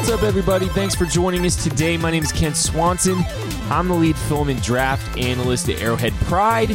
What's 0.00 0.12
up, 0.12 0.22
everybody? 0.22 0.66
Thanks 0.68 0.94
for 0.94 1.04
joining 1.04 1.44
us 1.44 1.62
today. 1.62 1.98
My 1.98 2.10
name 2.10 2.22
is 2.22 2.32
Kent 2.32 2.56
Swanson. 2.56 3.22
I'm 3.68 3.86
the 3.86 3.94
lead 3.94 4.16
film 4.16 4.48
and 4.48 4.60
draft 4.62 5.18
analyst 5.18 5.68
at 5.68 5.82
Arrowhead 5.82 6.14
Pride. 6.24 6.70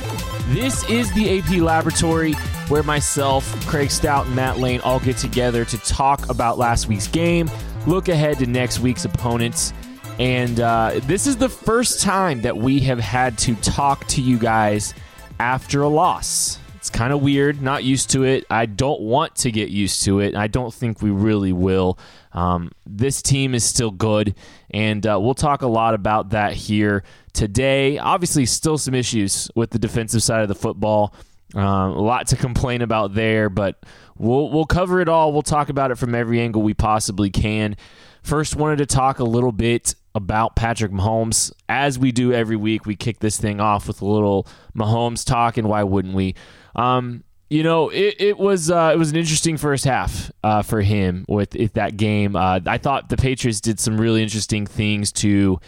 This 0.50 0.88
is 0.92 1.12
the 1.14 1.40
AP 1.40 1.58
Laboratory 1.58 2.34
where 2.68 2.84
myself, 2.84 3.44
Craig 3.66 3.90
Stout, 3.90 4.28
and 4.28 4.36
Matt 4.36 4.60
Lane 4.60 4.80
all 4.82 5.00
get 5.00 5.18
together 5.18 5.66
to 5.66 5.78
talk 5.80 6.30
about 6.30 6.60
last 6.60 6.88
week's 6.88 7.08
game, 7.08 7.50
look 7.88 8.10
ahead 8.10 8.38
to 8.38 8.46
next 8.46 8.80
week's 8.80 9.06
opponents. 9.06 9.74
And 10.20 10.60
uh, 10.60 11.00
this 11.06 11.26
is 11.26 11.36
the 11.36 11.50
first 11.50 12.04
time 12.04 12.44
that 12.44 12.56
we 12.56 12.80
have 12.82 13.00
had 13.00 13.40
to 13.40 13.56
talk 13.56 14.06
to 14.10 14.22
you 14.22 14.38
guys 14.38 14.94
after 15.40 15.82
a 15.82 15.90
loss. 15.90 16.60
It's 16.86 16.92
kind 16.92 17.12
of 17.12 17.24
weird, 17.24 17.64
not 17.64 17.84
used 17.84 18.12
to 18.12 18.22
it. 18.26 18.46
I 18.48 18.68
don't 18.68 19.02
want 19.02 19.34
to 19.38 19.50
get 19.50 19.70
used 19.70 20.04
to 20.04 20.20
it. 20.20 20.36
I 20.36 20.46
don't 20.46 20.72
think 20.72 21.02
we 21.02 21.10
really 21.10 21.52
will. 21.52 21.98
Um, 22.32 22.72
this 22.86 23.24
team 23.24 23.56
is 23.56 23.64
still 23.64 23.90
good, 23.90 24.36
and 24.70 25.04
uh, 25.08 25.20
we'll 25.20 25.34
talk 25.34 25.64
a 25.64 25.68
lot 25.68 25.96
about 25.96 26.30
that 26.30 26.54
here 26.54 27.04
today. 27.34 27.98
Obviously, 27.98 28.46
still 28.46 28.78
some 28.78 28.94
issues 28.94 29.50
with 29.56 29.72
the 29.72 29.80
defensive 29.80 30.22
side 30.22 30.44
of 30.44 30.48
the 30.48 30.54
football. 30.54 31.16
Um, 31.56 31.64
a 31.64 32.02
lot 32.02 32.28
to 32.28 32.36
complain 32.36 32.84
about 32.84 33.16
there, 33.16 33.50
but 33.50 33.82
we'll 34.16 34.52
we'll 34.52 34.68
cover 34.68 35.02
it 35.02 35.10
all. 35.10 35.34
We'll 35.34 35.42
talk 35.42 35.70
about 35.70 35.90
it 35.90 35.96
from 35.96 36.14
every 36.14 36.40
angle 36.40 36.62
we 36.62 36.76
possibly 36.76 37.32
can. 37.32 37.78
First, 38.22 38.56
wanted 38.56 38.78
to 38.78 38.86
talk 38.86 39.18
a 39.18 39.24
little 39.24 39.52
bit 39.52 39.96
about 40.14 40.56
Patrick 40.56 40.92
Mahomes. 40.92 41.52
As 41.68 41.98
we 41.98 42.12
do 42.12 42.32
every 42.32 42.56
week, 42.56 42.86
we 42.86 42.96
kick 42.96 43.22
this 43.22 43.40
thing 43.40 43.60
off 43.60 43.88
with 43.88 44.04
a 44.04 44.06
little 44.06 44.48
Mahomes 44.78 45.26
talk, 45.26 45.58
and 45.58 45.68
why 45.68 45.82
wouldn't 45.82 46.14
we? 46.14 46.36
Um, 46.76 47.24
you 47.50 47.64
know, 47.64 47.90
it, 47.90 48.16
it 48.20 48.38
was 48.38 48.72
uh, 48.72 48.92
it 48.94 48.98
was 48.98 49.12
an 49.12 49.18
interesting 49.18 49.58
first 49.58 49.86
half 49.86 50.32
uh, 50.44 50.62
for 50.62 50.82
him 50.82 51.26
with, 51.28 51.54
with 51.56 51.74
that 51.74 51.96
game. 51.96 52.36
Uh, 52.36 52.60
I 52.66 52.78
thought 52.78 53.10
the 53.10 53.18
Patriots 53.18 53.62
did 53.62 53.80
some 53.80 54.00
really 54.00 54.24
interesting 54.24 54.66
things 54.66 55.12
to 55.14 55.60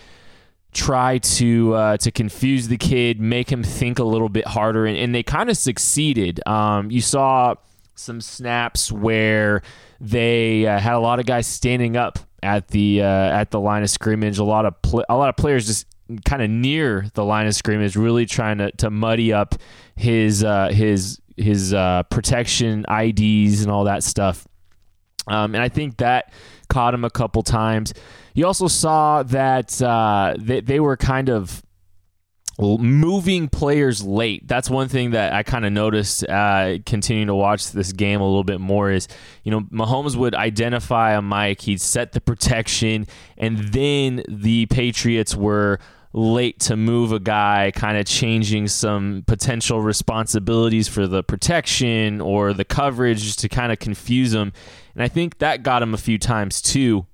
try 0.73 1.17
to 1.17 1.73
uh, 1.75 1.97
to 1.97 2.11
confuse 2.11 2.67
the 2.67 2.77
kid, 2.77 3.19
make 3.19 3.52
him 3.52 3.64
think 3.64 3.99
a 3.99 4.03
little 4.03 4.30
bit 4.30 4.47
harder, 4.47 4.86
and, 4.86 4.97
and 4.97 5.14
they 5.14 5.23
kind 5.23 5.49
of 5.49 5.58
succeeded. 5.58 6.45
Um, 6.47 6.89
you 6.89 7.02
saw 7.02 7.55
some 7.95 8.21
snaps 8.21 8.92
where 8.92 9.61
they 9.99 10.66
uh, 10.66 10.80
had 10.80 10.94
a 10.94 10.99
lot 10.99 11.19
of 11.19 11.25
guys 11.25 11.47
standing 11.47 11.95
up 11.95 12.19
at 12.44 12.69
the 12.69 13.02
uh, 13.02 13.05
at 13.05 13.52
the 13.52 13.59
line 13.59 13.83
of 13.83 13.89
scrimmage. 13.89 14.39
A 14.39 14.44
lot 14.44 14.66
of 14.66 14.81
pl- 14.81 15.05
a 15.09 15.16
lot 15.16 15.30
of 15.30 15.36
players 15.36 15.67
just 15.67 15.86
kind 16.25 16.41
of 16.41 16.50
near 16.50 17.08
the 17.13 17.23
line 17.23 17.47
of 17.47 17.55
scrimmage, 17.55 17.95
really 17.95 18.25
trying 18.25 18.58
to, 18.59 18.72
to 18.73 18.89
muddy 18.89 19.33
up 19.33 19.55
his 19.95 20.44
uh, 20.44 20.69
his 20.69 21.19
his 21.36 21.73
uh, 21.73 22.03
protection 22.09 22.86
IDs 22.89 23.61
and 23.61 23.72
all 23.72 23.86
that 23.86 24.03
stuff. 24.03 24.47
Um, 25.27 25.55
and 25.55 25.64
I 25.64 25.69
think 25.69 25.97
that 25.97 26.31
caught 26.69 26.94
him 26.94 27.03
a 27.03 27.09
couple 27.09 27.44
times. 27.44 27.94
You 28.33 28.45
also 28.45 28.67
saw 28.67 29.23
that 29.23 29.81
uh, 29.81 30.36
they, 30.38 30.61
they 30.61 30.80
were 30.80 30.97
kind 30.97 31.30
of 31.30 31.64
moving 32.59 33.47
players 33.49 34.03
late. 34.03 34.47
That's 34.47 34.69
one 34.69 34.88
thing 34.88 35.11
that 35.11 35.33
I 35.33 35.44
kind 35.44 35.66
of 35.66 35.71
noticed 35.71 36.27
uh, 36.27 36.80
continuing 36.86 37.27
to 37.27 37.36
watch 37.36 37.71
this 37.71 37.92
game 37.92 38.19
a 38.19 38.25
little 38.25 38.44
bit 38.44 38.59
more 38.59 38.89
is, 38.89 39.08
you 39.44 39.52
know, 39.52 39.61
Mahomes 39.61 40.16
would 40.16 40.33
identify 40.33 41.14
a 41.14 41.21
Mike, 41.21 41.61
he'd 41.61 41.81
set 41.81 42.14
the 42.14 42.21
protection, 42.21 43.05
and 43.38 43.59
then 43.59 44.23
the 44.27 44.66
Patriots 44.67 45.36
were 45.36 45.80
late 46.18 46.60
to 46.60 46.76
move 46.76 47.12
a 47.12 47.20
guy, 47.20 47.72
kind 47.76 47.96
of 47.98 48.06
changing 48.06 48.68
some 48.68 49.23
potential 49.28 49.82
responsibilities 49.82 50.88
for 50.88 51.06
the 51.06 51.22
protection 51.22 52.20
or 52.22 52.54
the 52.54 52.66
coverage 52.66 53.22
just 53.22 53.40
to 53.40 53.50
kind 53.50 53.72
of 53.72 53.78
confuse 53.78 54.34
him. 54.34 54.52
And 54.95 55.04
I 55.04 55.08
think 55.10 55.38
that 55.38 55.62
got 55.62 55.84
him 55.84 55.94
a 55.94 55.98
few 55.98 56.18
times 56.18 56.60
too. 56.60 57.06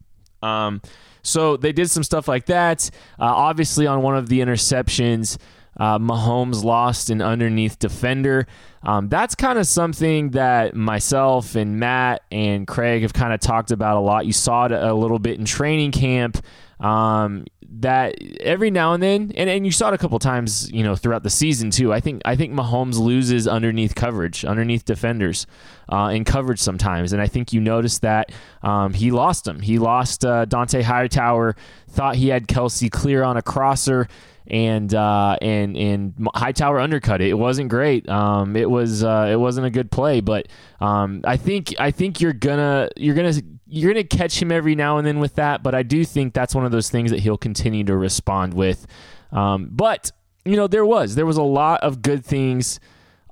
Um, 0.42 0.81
so 1.22 1.58
they 1.58 1.74
did 1.74 1.90
some 1.90 2.04
stuff 2.04 2.28
like 2.30 2.46
that. 2.46 2.90
Uh, 3.20 3.26
obviously, 3.26 3.88
on 3.88 4.02
one 4.02 4.16
of 4.16 4.30
the 4.30 4.40
interceptions, 4.40 5.38
uh, 5.78 6.00
Mahomes 6.00 6.63
lost 6.63 7.09
an 7.09 7.22
underneath 7.22 7.80
defender. 7.80 8.47
Um, 8.84 9.09
that's 9.09 9.36
kind 9.36 9.59
of 9.59 9.68
something 9.68 10.31
that 10.31 10.75
myself 10.75 11.56
and 11.56 11.78
Matt 11.78 12.22
and 12.31 12.68
Craig 12.68 13.02
have 13.02 13.13
kind 13.13 13.34
of 13.34 13.40
talked 13.42 13.72
about 13.72 13.97
a 13.97 14.02
lot. 14.02 14.25
You 14.25 14.34
saw 14.34 14.66
it 14.66 14.72
a 14.72 14.94
little 14.94 15.19
bit 15.19 15.40
in 15.40 15.46
training 15.46 15.92
camp. 15.92 16.44
Um, 16.80 17.46
that 17.79 18.16
every 18.39 18.72
now 18.72 18.94
and 18.94 19.01
then, 19.01 19.31
and, 19.35 19.50
and 19.50 19.66
you 19.66 19.72
saw 19.72 19.89
it 19.89 19.94
a 19.94 19.97
couple 19.97 20.19
times, 20.19 20.72
you 20.72 20.84
know, 20.84 20.95
throughout 20.95 21.23
the 21.23 21.29
season 21.29 21.72
too. 21.72 21.91
I 21.91 22.00
think 22.00 22.22
I 22.25 22.35
think 22.35 22.53
Mahomes 22.53 23.00
loses 23.00 23.47
underneath 23.47 23.95
coverage, 23.95 24.45
underneath 24.45 24.85
defenders, 24.85 25.47
uh, 25.89 26.12
in 26.13 26.23
coverage 26.23 26.59
sometimes, 26.59 27.13
and 27.13 27.22
I 27.22 27.28
think 27.28 27.51
you 27.53 27.62
noticed 27.62 28.01
that 28.01 28.31
um, 28.62 28.94
he 28.94 29.12
lost 29.12 29.47
him. 29.47 29.59
He 29.59 29.79
lost 29.79 30.23
uh, 30.23 30.45
Dont'a 30.45 30.83
Hightower. 30.83 31.56
Thought 31.89 32.16
he 32.16 32.29
had 32.29 32.47
Kelce 32.47 32.91
clear 32.91 33.23
on 33.23 33.38
a 33.38 33.41
crosser 33.41 34.07
and 34.48 34.94
uh, 34.94 35.38
and 35.42 35.78
and 35.78 36.28
Hightower 36.36 36.80
undercut 36.80 37.22
it. 37.22 37.30
It 37.30 37.36
wasn't 37.36 37.70
great. 37.70 38.08
Um, 38.09 38.56
it 38.56 38.70
was 38.70 39.04
uh, 39.04 39.30
it 39.31 39.38
wasn't 39.38 39.68
a 39.68 39.70
good 39.70 39.92
play, 39.92 40.22
but 40.22 40.48
um, 40.81 41.22
I 41.26 41.38
think 41.38 41.74
I 41.80 41.92
think 41.92 42.22
you're 42.22 42.34
gonna 42.34 42.90
you're 42.96 43.16
gonna 43.16 43.34
you're 43.68 43.94
gonna 43.94 44.04
catch 44.04 44.42
him 44.42 44.52
every 44.52 44.76
now 44.76 44.98
and 44.98 45.08
then 45.08 45.20
with 45.20 45.36
that. 45.36 45.64
But 45.64 45.76
I 45.76 45.84
do 45.84 46.04
think 46.06 46.34
that's 46.34 46.54
one 46.54 46.66
of 46.66 46.72
those 46.72 46.90
things 46.90 47.12
that 47.12 47.22
he'll 47.22 47.38
continue 47.38 47.84
to 47.86 47.96
respond 47.96 48.54
with. 48.54 48.86
Um, 49.31 49.70
but 49.72 50.12
you 50.46 50.56
know 50.56 50.68
there 50.68 50.86
was 50.86 51.16
there 51.16 51.25
was 51.25 51.38
a 51.38 51.44
lot 51.44 51.81
of 51.81 52.02
good 52.02 52.25
things 52.25 52.80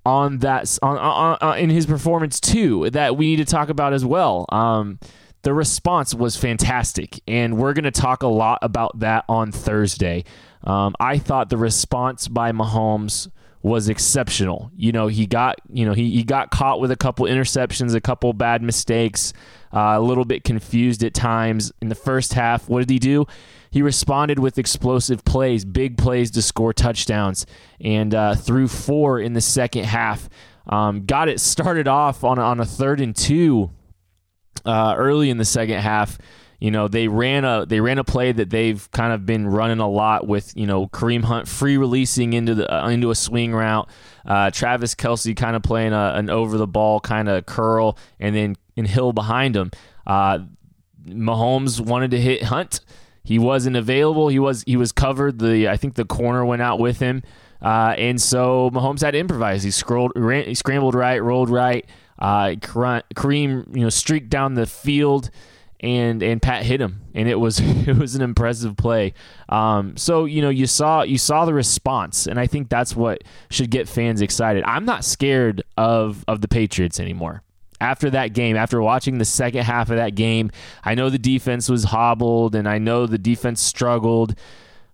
on 0.05 0.39
that 0.39 0.77
on, 0.81 0.97
on, 0.97 1.37
on 1.41 1.57
in 1.59 1.69
his 1.69 1.85
performance 1.85 2.39
too 2.39 2.89
that 2.91 3.17
we 3.17 3.27
need 3.27 3.37
to 3.37 3.45
talk 3.45 3.69
about 3.69 3.93
as 3.93 4.05
well. 4.05 4.45
Um, 4.49 4.99
the 5.43 5.53
response 5.53 6.13
was 6.13 6.35
fantastic, 6.35 7.19
and 7.27 7.57
we're 7.57 7.73
going 7.73 7.85
to 7.85 7.91
talk 7.91 8.21
a 8.23 8.27
lot 8.27 8.59
about 8.61 8.99
that 8.99 9.25
on 9.27 9.51
Thursday. 9.51 10.23
Um, 10.63 10.95
I 10.99 11.17
thought 11.17 11.49
the 11.49 11.57
response 11.57 12.27
by 12.27 12.51
Mahomes 12.51 13.29
was 13.63 13.89
exceptional. 13.89 14.71
You 14.75 14.91
know, 14.91 15.07
he 15.07 15.27
got 15.27 15.59
you 15.71 15.85
know 15.85 15.93
he, 15.93 16.11
he 16.11 16.23
got 16.23 16.51
caught 16.51 16.79
with 16.79 16.91
a 16.91 16.95
couple 16.95 17.25
interceptions, 17.25 17.93
a 17.93 18.01
couple 18.01 18.33
bad 18.33 18.61
mistakes, 18.61 19.33
uh, 19.73 19.93
a 19.97 20.01
little 20.01 20.25
bit 20.25 20.43
confused 20.43 21.03
at 21.03 21.13
times 21.13 21.71
in 21.81 21.89
the 21.89 21.95
first 21.95 22.33
half. 22.33 22.67
What 22.67 22.79
did 22.79 22.89
he 22.89 22.99
do? 22.99 23.25
He 23.69 23.81
responded 23.81 24.39
with 24.39 24.57
explosive 24.57 25.23
plays, 25.23 25.63
big 25.63 25.97
plays 25.97 26.31
to 26.31 26.41
score 26.41 26.73
touchdowns, 26.73 27.45
and 27.79 28.13
uh, 28.13 28.35
threw 28.35 28.67
four 28.67 29.19
in 29.19 29.33
the 29.33 29.41
second 29.41 29.85
half. 29.85 30.27
Um, 30.67 31.05
got 31.05 31.29
it 31.29 31.39
started 31.39 31.87
off 31.87 32.23
on 32.23 32.39
on 32.39 32.59
a 32.59 32.65
third 32.65 32.99
and 32.99 33.15
two 33.15 33.71
uh, 34.65 34.95
early 34.97 35.29
in 35.29 35.37
the 35.37 35.45
second 35.45 35.79
half 35.79 36.17
you 36.61 36.69
know 36.69 36.87
they 36.87 37.07
ran 37.07 37.43
a 37.43 37.65
they 37.65 37.81
ran 37.81 37.97
a 37.97 38.03
play 38.03 38.31
that 38.31 38.51
they've 38.51 38.89
kind 38.91 39.11
of 39.11 39.25
been 39.25 39.47
running 39.47 39.79
a 39.79 39.89
lot 39.89 40.27
with 40.27 40.55
you 40.55 40.67
know 40.67 40.87
Kareem 40.87 41.23
Hunt 41.23 41.47
free 41.47 41.75
releasing 41.75 42.33
into 42.33 42.53
the 42.53 42.71
uh, 42.71 42.87
into 42.87 43.09
a 43.09 43.15
swing 43.15 43.51
route, 43.51 43.89
uh, 44.27 44.51
Travis 44.51 44.93
Kelce 44.93 45.35
kind 45.35 45.55
of 45.55 45.63
playing 45.63 45.91
a, 45.91 46.13
an 46.15 46.29
over 46.29 46.59
the 46.59 46.67
ball 46.67 46.99
kind 46.99 47.27
of 47.27 47.47
curl, 47.47 47.97
and 48.19 48.35
then 48.35 48.55
in 48.75 48.85
Hill 48.85 49.11
behind 49.11 49.55
him. 49.55 49.71
Uh, 50.05 50.39
Mahomes 51.03 51.81
wanted 51.81 52.11
to 52.11 52.21
hit 52.21 52.43
Hunt. 52.43 52.81
He 53.23 53.39
wasn't 53.39 53.75
available. 53.75 54.27
He 54.27 54.37
was 54.37 54.63
he 54.67 54.77
was 54.77 54.91
covered. 54.91 55.39
The 55.39 55.67
I 55.67 55.77
think 55.77 55.95
the 55.95 56.05
corner 56.05 56.45
went 56.45 56.61
out 56.61 56.79
with 56.79 56.99
him, 56.99 57.23
uh, 57.59 57.95
and 57.97 58.21
so 58.21 58.69
Mahomes 58.69 59.01
had 59.01 59.11
to 59.11 59.17
improvise. 59.17 59.63
He 59.63 59.71
scrolled, 59.71 60.11
ran, 60.15 60.45
he 60.45 60.53
scrambled 60.53 60.93
right, 60.93 61.21
rolled 61.23 61.49
right. 61.49 61.89
Uh, 62.19 62.53
Kareem, 62.59 63.75
you 63.75 63.81
know, 63.81 63.89
streaked 63.89 64.29
down 64.29 64.53
the 64.53 64.67
field 64.67 65.31
and 65.81 66.21
and 66.21 66.41
Pat 66.41 66.63
hit 66.63 66.79
him, 66.79 67.01
and 67.13 67.27
it 67.27 67.35
was 67.35 67.59
it 67.87 67.97
was 67.97 68.15
an 68.15 68.21
impressive 68.21 68.77
play. 68.77 69.13
Um, 69.49 69.97
so 69.97 70.25
you 70.25 70.41
know 70.41 70.49
you 70.49 70.67
saw 70.67 71.01
you 71.01 71.17
saw 71.17 71.45
the 71.45 71.53
response, 71.53 72.27
and 72.27 72.39
I 72.39 72.47
think 72.47 72.69
that's 72.69 72.95
what 72.95 73.23
should 73.49 73.71
get 73.71 73.89
fans 73.89 74.21
excited. 74.21 74.63
I'm 74.65 74.85
not 74.85 75.03
scared 75.03 75.63
of 75.77 76.23
of 76.27 76.41
the 76.41 76.47
Patriots 76.47 76.99
anymore. 76.99 77.43
After 77.79 78.11
that 78.11 78.33
game, 78.33 78.55
after 78.55 78.79
watching 78.79 79.17
the 79.17 79.25
second 79.25 79.63
half 79.63 79.89
of 79.89 79.95
that 79.95 80.13
game, 80.13 80.51
I 80.83 80.93
know 80.93 81.09
the 81.09 81.17
defense 81.17 81.67
was 81.67 81.85
hobbled, 81.85 82.53
and 82.53 82.69
I 82.69 82.77
know 82.77 83.07
the 83.07 83.17
defense 83.17 83.59
struggled. 83.59 84.35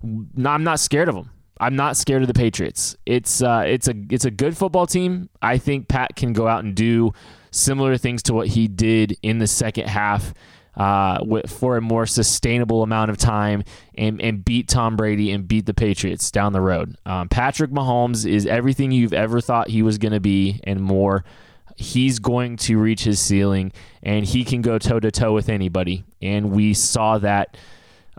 I'm 0.01 0.63
not 0.63 0.79
scared 0.79 1.09
of 1.09 1.15
them. 1.15 1.31
I'm 1.59 1.75
not 1.75 1.97
scared 1.97 2.21
of 2.21 2.29
the 2.29 2.33
Patriots. 2.33 2.95
It's 3.05 3.41
uh, 3.41 3.65
it's 3.67 3.89
a 3.89 3.95
it's 4.09 4.23
a 4.23 4.31
good 4.31 4.55
football 4.55 4.87
team. 4.87 5.29
I 5.41 5.57
think 5.57 5.89
Pat 5.89 6.15
can 6.15 6.31
go 6.31 6.47
out 6.47 6.63
and 6.63 6.73
do 6.75 7.11
similar 7.51 7.97
things 7.97 8.23
to 8.23 8.33
what 8.33 8.47
he 8.47 8.67
did 8.69 9.17
in 9.21 9.39
the 9.39 9.47
second 9.47 9.87
half 9.87 10.33
uh, 10.77 11.19
for 11.47 11.75
a 11.75 11.81
more 11.81 12.05
sustainable 12.05 12.83
amount 12.83 13.09
of 13.11 13.17
time 13.17 13.63
and, 13.97 14.21
and 14.21 14.45
beat 14.45 14.67
Tom 14.67 14.95
Brady 14.95 15.31
and 15.31 15.47
beat 15.47 15.65
the 15.65 15.73
Patriots 15.73 16.29
down 16.31 16.53
the 16.53 16.61
road. 16.61 16.95
Um, 17.05 17.27
Patrick 17.29 17.71
Mahomes 17.71 18.29
is 18.29 18.45
everything 18.45 18.91
you've 18.91 19.13
ever 19.13 19.41
thought 19.41 19.69
he 19.69 19.81
was 19.81 19.97
going 19.97 20.13
to 20.13 20.19
be 20.19 20.61
and 20.63 20.79
more. 20.79 21.25
He's 21.75 22.19
going 22.19 22.57
to 22.57 22.77
reach 22.77 23.03
his 23.03 23.19
ceiling 23.19 23.71
and 24.03 24.23
he 24.23 24.43
can 24.43 24.61
go 24.61 24.77
toe 24.77 24.99
to 24.99 25.11
toe 25.11 25.33
with 25.33 25.49
anybody. 25.49 26.05
And 26.21 26.51
we 26.51 26.75
saw 26.75 27.17
that 27.17 27.57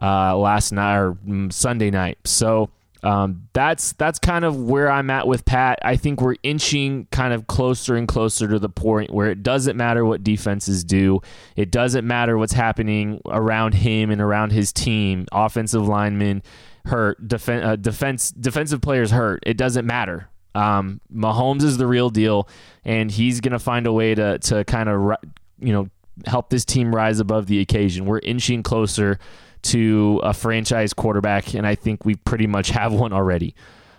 uh, 0.02 0.36
last 0.36 0.72
night 0.72 0.96
or 0.96 1.12
mm, 1.14 1.52
Sunday 1.52 1.90
night. 1.90 2.18
So 2.24 2.70
Um, 3.02 3.48
that's 3.52 3.92
that's 3.92 4.18
kind 4.18 4.44
of 4.44 4.60
where 4.60 4.90
I'm 4.90 5.10
at 5.10 5.28
with 5.28 5.44
Pat. 5.44 5.78
I 5.82 5.96
think 5.96 6.20
we're 6.20 6.34
inching 6.42 7.06
kind 7.10 7.32
of 7.32 7.46
closer 7.46 7.94
and 7.96 8.08
closer 8.08 8.48
to 8.48 8.58
the 8.58 8.68
point 8.68 9.12
where 9.12 9.30
it 9.30 9.42
doesn't 9.42 9.76
matter 9.76 10.04
what 10.04 10.24
defenses 10.24 10.82
do. 10.82 11.20
It 11.56 11.70
doesn't 11.70 12.06
matter 12.06 12.36
what's 12.36 12.54
happening 12.54 13.20
around 13.26 13.74
him 13.74 14.10
and 14.10 14.20
around 14.20 14.50
his 14.50 14.72
team. 14.72 15.26
Offensive 15.30 15.86
linemen 15.86 16.42
hurt, 16.86 17.26
defen- 17.26 17.64
uh, 17.64 17.76
defense 17.76 18.30
defensive 18.30 18.80
players 18.80 19.10
hurt. 19.10 19.42
It 19.46 19.56
doesn't 19.56 19.86
matter. 19.86 20.28
Um, 20.54 21.00
Mahomes 21.14 21.62
is 21.62 21.78
the 21.78 21.86
real 21.86 22.10
deal, 22.10 22.48
and 22.84 23.10
he's 23.10 23.40
gonna 23.40 23.60
find 23.60 23.86
a 23.86 23.92
way 23.92 24.14
to 24.14 24.38
to 24.40 24.64
kind 24.64 24.88
of 24.88 25.16
you 25.60 25.72
know 25.72 25.88
help 26.26 26.50
this 26.50 26.64
team 26.64 26.92
rise 26.92 27.20
above 27.20 27.46
the 27.46 27.60
occasion. 27.60 28.06
We're 28.06 28.18
inching 28.20 28.64
closer 28.64 29.20
to 29.62 30.20
a 30.22 30.32
franchise 30.32 30.92
quarterback, 30.92 31.54
and 31.54 31.66
I 31.66 31.74
think 31.74 32.04
we 32.04 32.14
pretty 32.14 32.46
much 32.46 32.70
have 32.70 32.92
one 32.92 33.12
already. 33.12 33.54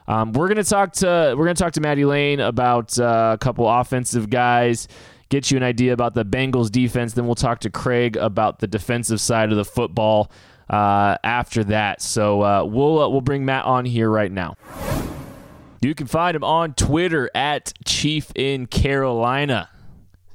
Um, 0.07 0.33
we're 0.33 0.47
gonna 0.47 0.63
talk 0.63 0.94
to 0.94 1.35
we're 1.38 1.45
gonna 1.45 1.53
talk 1.53 1.73
to 1.73 1.81
Maddie 1.81 2.06
Lane 2.06 2.39
about 2.39 2.97
uh, 3.00 3.31
a 3.35 3.38
couple 3.38 3.69
offensive 3.69 4.29
guys, 4.29 4.88
get 5.29 5.51
you 5.51 5.57
an 5.57 5.63
idea 5.63 5.94
about 5.94 6.15
the 6.15 6.25
Bengals 6.25 6.71
defense. 6.71 7.13
Then 7.13 7.25
we'll 7.25 7.35
talk 7.35 7.59
to 7.59 7.69
Craig 7.69 8.17
about 8.17 8.59
the 8.59 8.67
defensive 8.67 9.21
side 9.21 9.51
of 9.51 9.57
the 9.57 9.65
football 9.65 10.31
uh, 10.69 11.17
after 11.23 11.63
that. 11.65 12.01
So 12.01 12.41
uh, 12.41 12.63
we'll 12.65 13.00
uh, 13.03 13.09
we'll 13.09 13.21
bring 13.21 13.45
Matt 13.45 13.65
on 13.65 13.85
here 13.85 14.09
right 14.09 14.31
now. 14.31 14.56
You 15.81 15.95
can 15.95 16.07
find 16.07 16.35
him 16.35 16.44
on 16.44 16.73
Twitter 16.73 17.29
at 17.33 17.71
Chief 17.85 18.31
in 18.35 18.65
Carolina. 18.65 19.69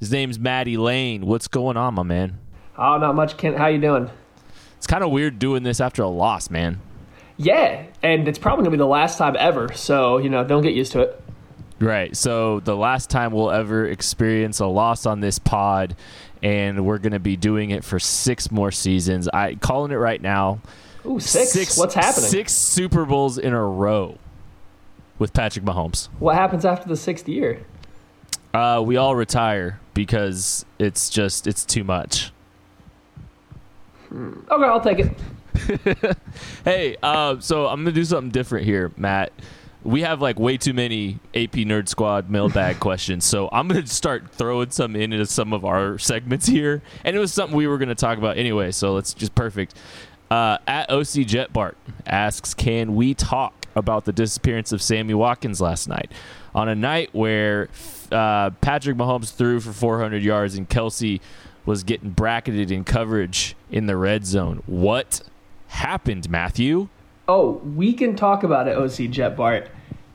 His 0.01 0.11
name's 0.11 0.39
Maddie 0.39 0.77
Lane. 0.77 1.27
What's 1.27 1.49
going 1.49 1.77
on, 1.77 1.95
my 1.95 2.03
man? 2.03 2.39
Oh, 2.79 2.97
not 2.97 3.15
much, 3.15 3.37
Kent. 3.37 3.57
How 3.59 3.67
you 3.67 3.81
doing? 3.81 4.11
It's 4.85 4.91
kind 4.91 5.03
of 5.03 5.13
weird 5.13 5.39
doing 5.39 5.63
this 5.63 5.81
after 5.81 6.03
a 6.03 6.09
loss, 6.09 6.51
man. 6.51 6.79
Yeah, 7.39 7.87
and 8.03 8.29
it's 8.29 8.39
probably 8.39 8.65
gonna 8.65 8.73
be 8.73 8.77
the 8.77 8.85
last 8.85 9.17
time 9.17 9.35
ever. 9.39 9.73
So 9.73 10.19
you 10.19 10.29
know, 10.29 10.45
don't 10.45 10.61
get 10.61 10.75
used 10.75 10.93
to 10.93 11.01
it. 11.01 11.23
Right. 11.81 12.15
So 12.15 12.61
the 12.61 12.77
last 12.77 13.09
time 13.09 13.33
we'll 13.33 13.51
ever 13.51 13.87
experience 13.87 14.61
a 14.61 14.67
loss 14.67 15.07
on 15.07 15.21
this 15.21 15.39
pod, 15.39 15.97
and 16.43 16.85
we're 16.85 16.99
gonna 16.99 17.19
be 17.19 17.35
doing 17.35 17.71
it 17.71 17.83
for 17.83 17.99
six 17.99 18.51
more 18.51 18.71
seasons. 18.71 19.27
I 19.27 19.55
calling 19.55 19.91
it 19.91 19.95
right 19.95 20.21
now. 20.21 20.61
Ooh, 21.07 21.19
six. 21.19 21.53
six 21.53 21.79
What's 21.79 21.95
happening? 21.95 22.29
Six 22.29 22.53
Super 22.53 23.07
Bowls 23.07 23.39
in 23.39 23.55
a 23.55 23.65
row 23.65 24.19
with 25.19 25.33
Patrick 25.33 25.65
Mahomes. 25.65 26.11
What 26.19 26.35
happens 26.35 26.67
after 26.67 26.91
the 26.91 26.97
sixth 26.99 27.27
year? 27.27 27.65
Uh, 28.53 28.83
we 28.85 28.99
all 28.99 29.17
retire 29.17 29.81
because 29.95 30.67
it's 30.79 31.09
just 31.09 31.47
it's 31.47 31.65
too 31.65 31.85
much. 31.85 32.33
Okay, 34.15 34.65
I'll 34.65 34.81
take 34.81 35.01
it. 35.01 36.17
hey, 36.65 36.97
uh, 37.03 37.41
so 37.41 37.67
I'm 37.67 37.81
gonna 37.81 37.93
do 37.93 38.05
something 38.05 38.31
different 38.31 38.65
here, 38.65 38.93
Matt. 38.97 39.33
We 39.83 40.03
have 40.03 40.23
like 40.23 40.39
way 40.39 40.57
too 40.57 40.73
many 40.73 41.19
AP 41.35 41.53
Nerd 41.53 41.89
Squad 41.89 42.31
mailbag 42.31 42.81
questions, 42.81 43.25
so 43.25 43.49
I'm 43.53 43.69
gonna 43.69 43.87
start 43.87 44.31
throwing 44.31 44.71
some 44.71 44.95
in 44.95 45.13
into 45.13 45.27
some 45.27 45.53
of 45.53 45.65
our 45.65 45.99
segments 45.99 46.47
here. 46.47 46.83
And 47.05 47.17
it 47.17 47.19
was 47.19 47.33
something 47.33 47.57
we 47.57 47.67
were 47.67 47.79
gonna 47.79 47.95
talk 47.95 48.19
about 48.19 48.39
anyway, 48.39 48.71
so 48.71 48.97
it's 48.97 49.15
just 49.15 49.35
perfect. 49.35 49.75
Uh, 50.31 50.59
at 50.67 50.91
OC 50.91 51.27
Jet 51.27 51.53
Bart 51.53 51.77
asks, 52.07 52.55
"Can 52.55 52.95
we 52.95 53.15
talk 53.15 53.67
about 53.77 54.05
the 54.05 54.13
disappearance 54.13 54.73
of 54.73 54.81
Sammy 54.81 55.15
Watkins 55.15 55.61
last 55.61 55.89
night 55.89 56.13
on 56.55 56.69
a 56.69 56.75
night 56.75 57.11
where 57.13 57.69
uh, 58.13 58.51
Patrick 58.61 58.97
Mahomes 58.97 59.35
threw 59.35 59.61
for 59.61 59.73
400 59.73 60.23
yards 60.23 60.55
and 60.55 60.69
Kelce 60.69 61.21
was 61.67 61.83
getting 61.83 62.11
bracketed 62.11 62.71
in 62.71 62.85
coverage 62.85 63.57
in 63.71 63.87
the 63.87 63.97
red 63.97 64.27
zone. 64.27 64.63
What 64.67 65.23
happened, 65.69 66.31
Matthew? 66.31 66.89
Oh, 67.27 67.53
we 67.77 67.93
can 67.93 68.17
talk 68.17 68.43
about 68.43 68.69
it, 68.69 68.77
OC 68.77 69.11
Jet 69.11 69.37
Bart. 69.37 69.71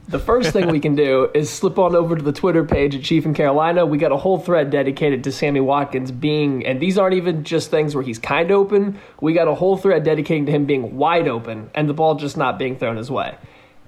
The 0.07 0.19
first 0.19 0.53
thing 0.53 0.69
we 0.69 0.79
can 0.79 0.95
do 0.95 1.29
is 1.35 1.49
slip 1.51 1.77
on 1.77 1.95
over 1.95 2.15
to 2.15 2.21
the 2.21 2.31
Twitter 2.31 2.63
page 2.63 2.95
at 2.95 3.03
Chief 3.03 3.25
in 3.25 3.33
Carolina. 3.33 3.85
We 3.85 3.99
got 3.99 4.11
a 4.11 4.17
whole 4.17 4.39
thread 4.39 4.71
dedicated 4.71 5.23
to 5.23 5.31
Sammy 5.31 5.59
Watkins 5.59 6.11
being, 6.11 6.65
and 6.65 6.79
these 6.79 6.97
aren't 6.97 7.15
even 7.15 7.43
just 7.43 7.69
things 7.69 7.93
where 7.93 8.03
he's 8.03 8.17
kind 8.17 8.49
of 8.49 8.57
open. 8.57 8.99
We 9.21 9.33
got 9.33 9.47
a 9.47 9.53
whole 9.53 9.77
thread 9.77 10.03
dedicating 10.03 10.47
to 10.47 10.51
him 10.51 10.65
being 10.65 10.97
wide 10.97 11.27
open 11.27 11.69
and 11.75 11.87
the 11.87 11.93
ball 11.93 12.15
just 12.15 12.37
not 12.37 12.57
being 12.57 12.77
thrown 12.77 12.97
his 12.97 13.11
way 13.11 13.37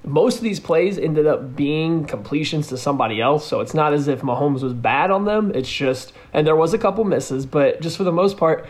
most 0.04 0.38
of 0.38 0.44
these 0.44 0.60
plays 0.60 0.98
ended 0.98 1.28
up 1.28 1.56
being 1.56 2.06
completions 2.06 2.68
to 2.68 2.78
somebody 2.78 3.22
else. 3.22 3.46
So 3.48 3.60
it's 3.60 3.74
not 3.74 3.94
as 3.94 4.08
if 4.08 4.22
Mahomes 4.22 4.64
was 4.64 4.74
bad 4.74 5.12
on 5.12 5.26
them. 5.26 5.52
It's 5.54 5.72
just, 5.72 6.14
and 6.34 6.46
there 6.46 6.56
was 6.56 6.74
a 6.74 6.78
couple 6.78 7.04
misses, 7.04 7.46
but 7.46 7.82
just 7.82 7.98
for 7.98 8.04
the 8.04 8.12
most 8.12 8.38
part, 8.38 8.68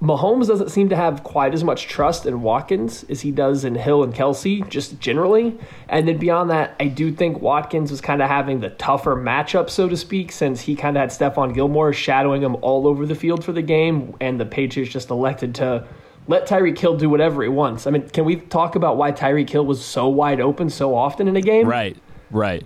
Mahomes 0.00 0.48
doesn't 0.48 0.70
seem 0.70 0.88
to 0.88 0.96
have 0.96 1.22
quite 1.22 1.54
as 1.54 1.62
much 1.62 1.86
trust 1.86 2.26
in 2.26 2.42
Watkins 2.42 3.04
as 3.04 3.20
he 3.20 3.30
does 3.30 3.64
in 3.64 3.76
Hill 3.76 4.02
and 4.02 4.12
Kelce, 4.12 4.68
just 4.68 4.98
generally. 4.98 5.56
And 5.88 6.08
then 6.08 6.18
beyond 6.18 6.50
that, 6.50 6.74
I 6.80 6.88
do 6.88 7.12
think 7.12 7.40
Watkins 7.40 7.92
was 7.92 8.00
kind 8.00 8.20
of 8.20 8.28
having 8.28 8.58
the 8.58 8.70
tougher 8.70 9.14
matchup, 9.14 9.70
so 9.70 9.88
to 9.88 9.96
speak, 9.96 10.32
since 10.32 10.62
he 10.62 10.74
kind 10.74 10.96
of 10.96 11.02
had 11.02 11.10
Stephon 11.10 11.54
Gilmore 11.54 11.92
shadowing 11.92 12.42
him 12.42 12.56
all 12.62 12.88
over 12.88 13.06
the 13.06 13.14
field 13.14 13.44
for 13.44 13.52
the 13.52 13.62
game, 13.62 14.16
and 14.20 14.40
the 14.40 14.46
Patriots 14.46 14.92
just 14.92 15.10
elected 15.10 15.54
to 15.56 15.86
let 16.28 16.46
Tyreek 16.46 16.78
Hill 16.78 16.96
do 16.96 17.08
whatever 17.08 17.42
he 17.42 17.48
wants. 17.48 17.86
I 17.86 17.90
mean, 17.90 18.08
can 18.08 18.24
we 18.24 18.36
talk 18.36 18.76
about 18.76 18.96
why 18.96 19.12
Tyreek 19.12 19.50
Hill 19.50 19.66
was 19.66 19.84
so 19.84 20.08
wide 20.08 20.40
open 20.40 20.70
so 20.70 20.94
often 20.94 21.28
in 21.28 21.36
a 21.36 21.40
game? 21.40 21.66
Right, 21.66 21.96
right. 22.30 22.64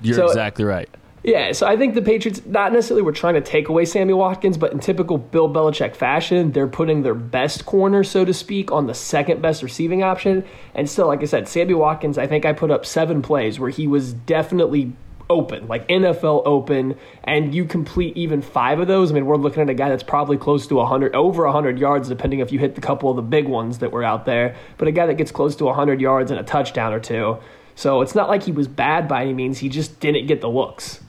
You're 0.00 0.16
so, 0.16 0.26
exactly 0.26 0.64
right. 0.64 0.88
Yeah, 1.26 1.50
so 1.50 1.66
I 1.66 1.76
think 1.76 1.94
the 1.94 2.02
Patriots 2.02 2.40
not 2.46 2.72
necessarily 2.72 3.02
were 3.02 3.10
trying 3.10 3.34
to 3.34 3.40
take 3.40 3.68
away 3.68 3.84
Sammy 3.84 4.12
Watkins, 4.12 4.56
but 4.56 4.72
in 4.72 4.78
typical 4.78 5.18
Bill 5.18 5.48
Belichick 5.48 5.96
fashion, 5.96 6.52
they're 6.52 6.68
putting 6.68 7.02
their 7.02 7.14
best 7.14 7.66
corner, 7.66 8.04
so 8.04 8.24
to 8.24 8.32
speak, 8.32 8.70
on 8.70 8.86
the 8.86 8.94
second 8.94 9.42
best 9.42 9.62
receiving 9.64 10.04
option. 10.04 10.44
And 10.74 10.88
still, 10.88 11.08
like 11.08 11.22
I 11.22 11.24
said, 11.24 11.48
Sammy 11.48 11.74
Watkins, 11.74 12.16
I 12.16 12.28
think 12.28 12.44
I 12.44 12.52
put 12.52 12.70
up 12.70 12.86
seven 12.86 13.22
plays 13.22 13.58
where 13.58 13.70
he 13.70 13.88
was 13.88 14.12
definitely 14.12 14.92
open, 15.28 15.66
like 15.68 15.86
NFL 15.88 16.42
open, 16.46 16.96
and 17.24 17.54
you 17.54 17.64
complete 17.64 18.16
even 18.16 18.42
five 18.42 18.80
of 18.80 18.88
those, 18.88 19.10
I 19.10 19.14
mean, 19.14 19.26
we're 19.26 19.36
looking 19.36 19.62
at 19.62 19.70
a 19.70 19.74
guy 19.74 19.88
that's 19.88 20.02
probably 20.02 20.36
close 20.36 20.66
to 20.68 20.76
100, 20.76 21.14
over 21.14 21.44
100 21.44 21.78
yards, 21.78 22.08
depending 22.08 22.40
if 22.40 22.52
you 22.52 22.58
hit 22.58 22.74
the 22.74 22.80
couple 22.80 23.10
of 23.10 23.16
the 23.16 23.22
big 23.22 23.48
ones 23.48 23.78
that 23.78 23.92
were 23.92 24.04
out 24.04 24.24
there, 24.24 24.56
but 24.78 24.88
a 24.88 24.92
guy 24.92 25.06
that 25.06 25.14
gets 25.14 25.30
close 25.30 25.56
to 25.56 25.64
100 25.64 26.00
yards 26.00 26.30
and 26.30 26.38
a 26.38 26.42
touchdown 26.42 26.92
or 26.92 27.00
two. 27.00 27.38
So 27.74 28.00
it's 28.00 28.14
not 28.14 28.28
like 28.28 28.42
he 28.42 28.52
was 28.52 28.68
bad 28.68 29.06
by 29.08 29.22
any 29.22 29.34
means. 29.34 29.58
He 29.58 29.68
just 29.68 30.00
didn't 30.00 30.26
get 30.26 30.40
the 30.40 30.48
looks. 30.48 31.00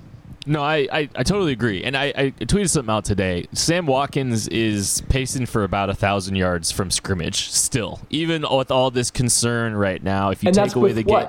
No, 0.45 0.61
I, 0.61 0.87
I, 0.91 1.09
I, 1.13 1.23
totally 1.23 1.51
agree. 1.51 1.83
And 1.83 1.97
I, 1.97 2.13
I 2.15 2.31
tweeted 2.39 2.69
something 2.69 2.93
out 2.93 3.03
today. 3.03 3.47
Sam 3.51 3.85
Watkins 3.85 4.47
is 4.47 5.03
pacing 5.09 5.45
for 5.45 5.65
about 5.65 5.89
a 5.89 5.93
thousand 5.93 6.35
yards 6.35 6.71
from 6.71 6.89
scrimmage 6.89 7.49
still, 7.49 7.99
even 8.09 8.45
with 8.49 8.71
all 8.71 8.89
this 8.89 9.11
concern 9.11 9.75
right 9.75 10.01
now. 10.01 10.29
If 10.29 10.43
you 10.43 10.47
and 10.47 10.55
take 10.55 10.75
away 10.75 10.93
the 10.93 11.03
game 11.03 11.27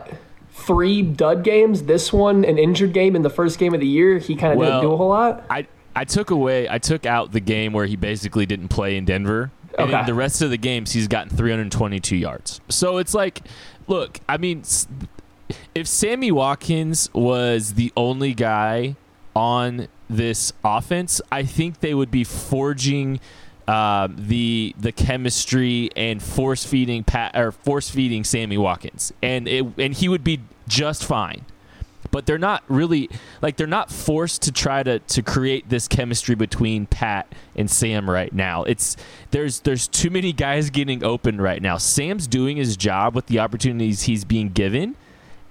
three 0.66 1.02
dud 1.02 1.44
games. 1.44 1.84
This 1.84 2.12
one, 2.12 2.44
an 2.44 2.58
injured 2.58 2.93
game 2.93 3.16
in 3.16 3.22
the 3.22 3.31
first 3.31 3.58
game 3.58 3.75
of 3.75 3.81
the 3.81 3.87
year. 3.87 4.19
He 4.19 4.37
kind 4.37 4.52
of 4.52 4.58
well, 4.58 4.70
didn't 4.70 4.82
do 4.82 4.93
a 4.93 4.96
whole 4.96 5.08
lot. 5.08 5.44
I 5.50 5.66
I 5.99 6.05
took 6.05 6.31
away, 6.31 6.69
I 6.69 6.78
took 6.78 7.06
out 7.06 7.32
the 7.32 7.40
game 7.40 7.72
where 7.72 7.87
he 7.87 7.96
basically 7.96 8.47
didn't 8.47 8.68
play 8.68 8.97
in 8.97 9.04
Denver. 9.04 9.50
And 9.76 9.92
okay. 9.92 10.06
the 10.06 10.14
rest 10.14 10.42
of 10.42 10.50
the 10.50 10.56
games, 10.56 10.92
he's 10.92 11.09
gotten 11.09 11.37
322 11.37 12.16
yards. 12.16 12.61
So 12.68 12.99
it's 12.99 13.14
like, 13.14 13.42
look, 13.88 14.21
I 14.28 14.37
mean, 14.37 14.62
if 15.75 15.87
Sammy 15.88 16.30
Watkins 16.30 17.12
was 17.12 17.75
the 17.75 17.92
only 17.97 18.33
guy 18.33 18.94
on 19.35 19.88
this 20.09 20.52
offense, 20.64 21.21
I 21.33 21.42
think 21.42 21.80
they 21.80 21.94
would 21.94 22.12
be 22.12 22.23
forging 22.23 23.18
uh, 23.68 24.08
the 24.10 24.75
the 24.78 24.92
chemistry 24.92 25.90
and 25.94 26.22
force 26.22 26.64
feeding 26.64 27.04
Pat 27.04 27.37
or 27.37 27.52
force 27.52 27.90
feeding 27.90 28.25
Sammy 28.25 28.56
Watkins, 28.56 29.12
and 29.22 29.46
it, 29.46 29.66
and 29.76 29.92
he 29.92 30.08
would 30.08 30.25
be 30.25 30.40
just 30.66 31.04
fine. 31.04 31.44
But 32.10 32.25
they're 32.25 32.38
not 32.38 32.62
really 32.68 33.10
like 33.42 33.58
they're 33.58 33.66
not 33.66 33.90
forced 33.90 34.40
to 34.42 34.52
try 34.52 34.82
to 34.82 35.00
to 35.00 35.22
create 35.22 35.68
this 35.68 35.87
chemistry 35.87 36.34
between 36.34 36.87
Pat 36.87 37.30
and 37.54 37.70
Sam 37.70 38.08
right 38.08 38.32
now. 38.32 38.64
It's 38.64 38.96
there's 39.32 39.60
there's 39.60 39.87
too 39.87 40.08
many 40.08 40.32
guys 40.32 40.70
getting 40.70 41.04
open 41.04 41.38
right 41.38 41.60
now. 41.60 41.76
Sam's 41.76 42.26
doing 42.26 42.56
his 42.56 42.75
job 42.75 43.14
with 43.14 43.26
the 43.26 43.38
opportunities 43.38 44.04
he's 44.04 44.25
being 44.25 44.48
given, 44.48 44.96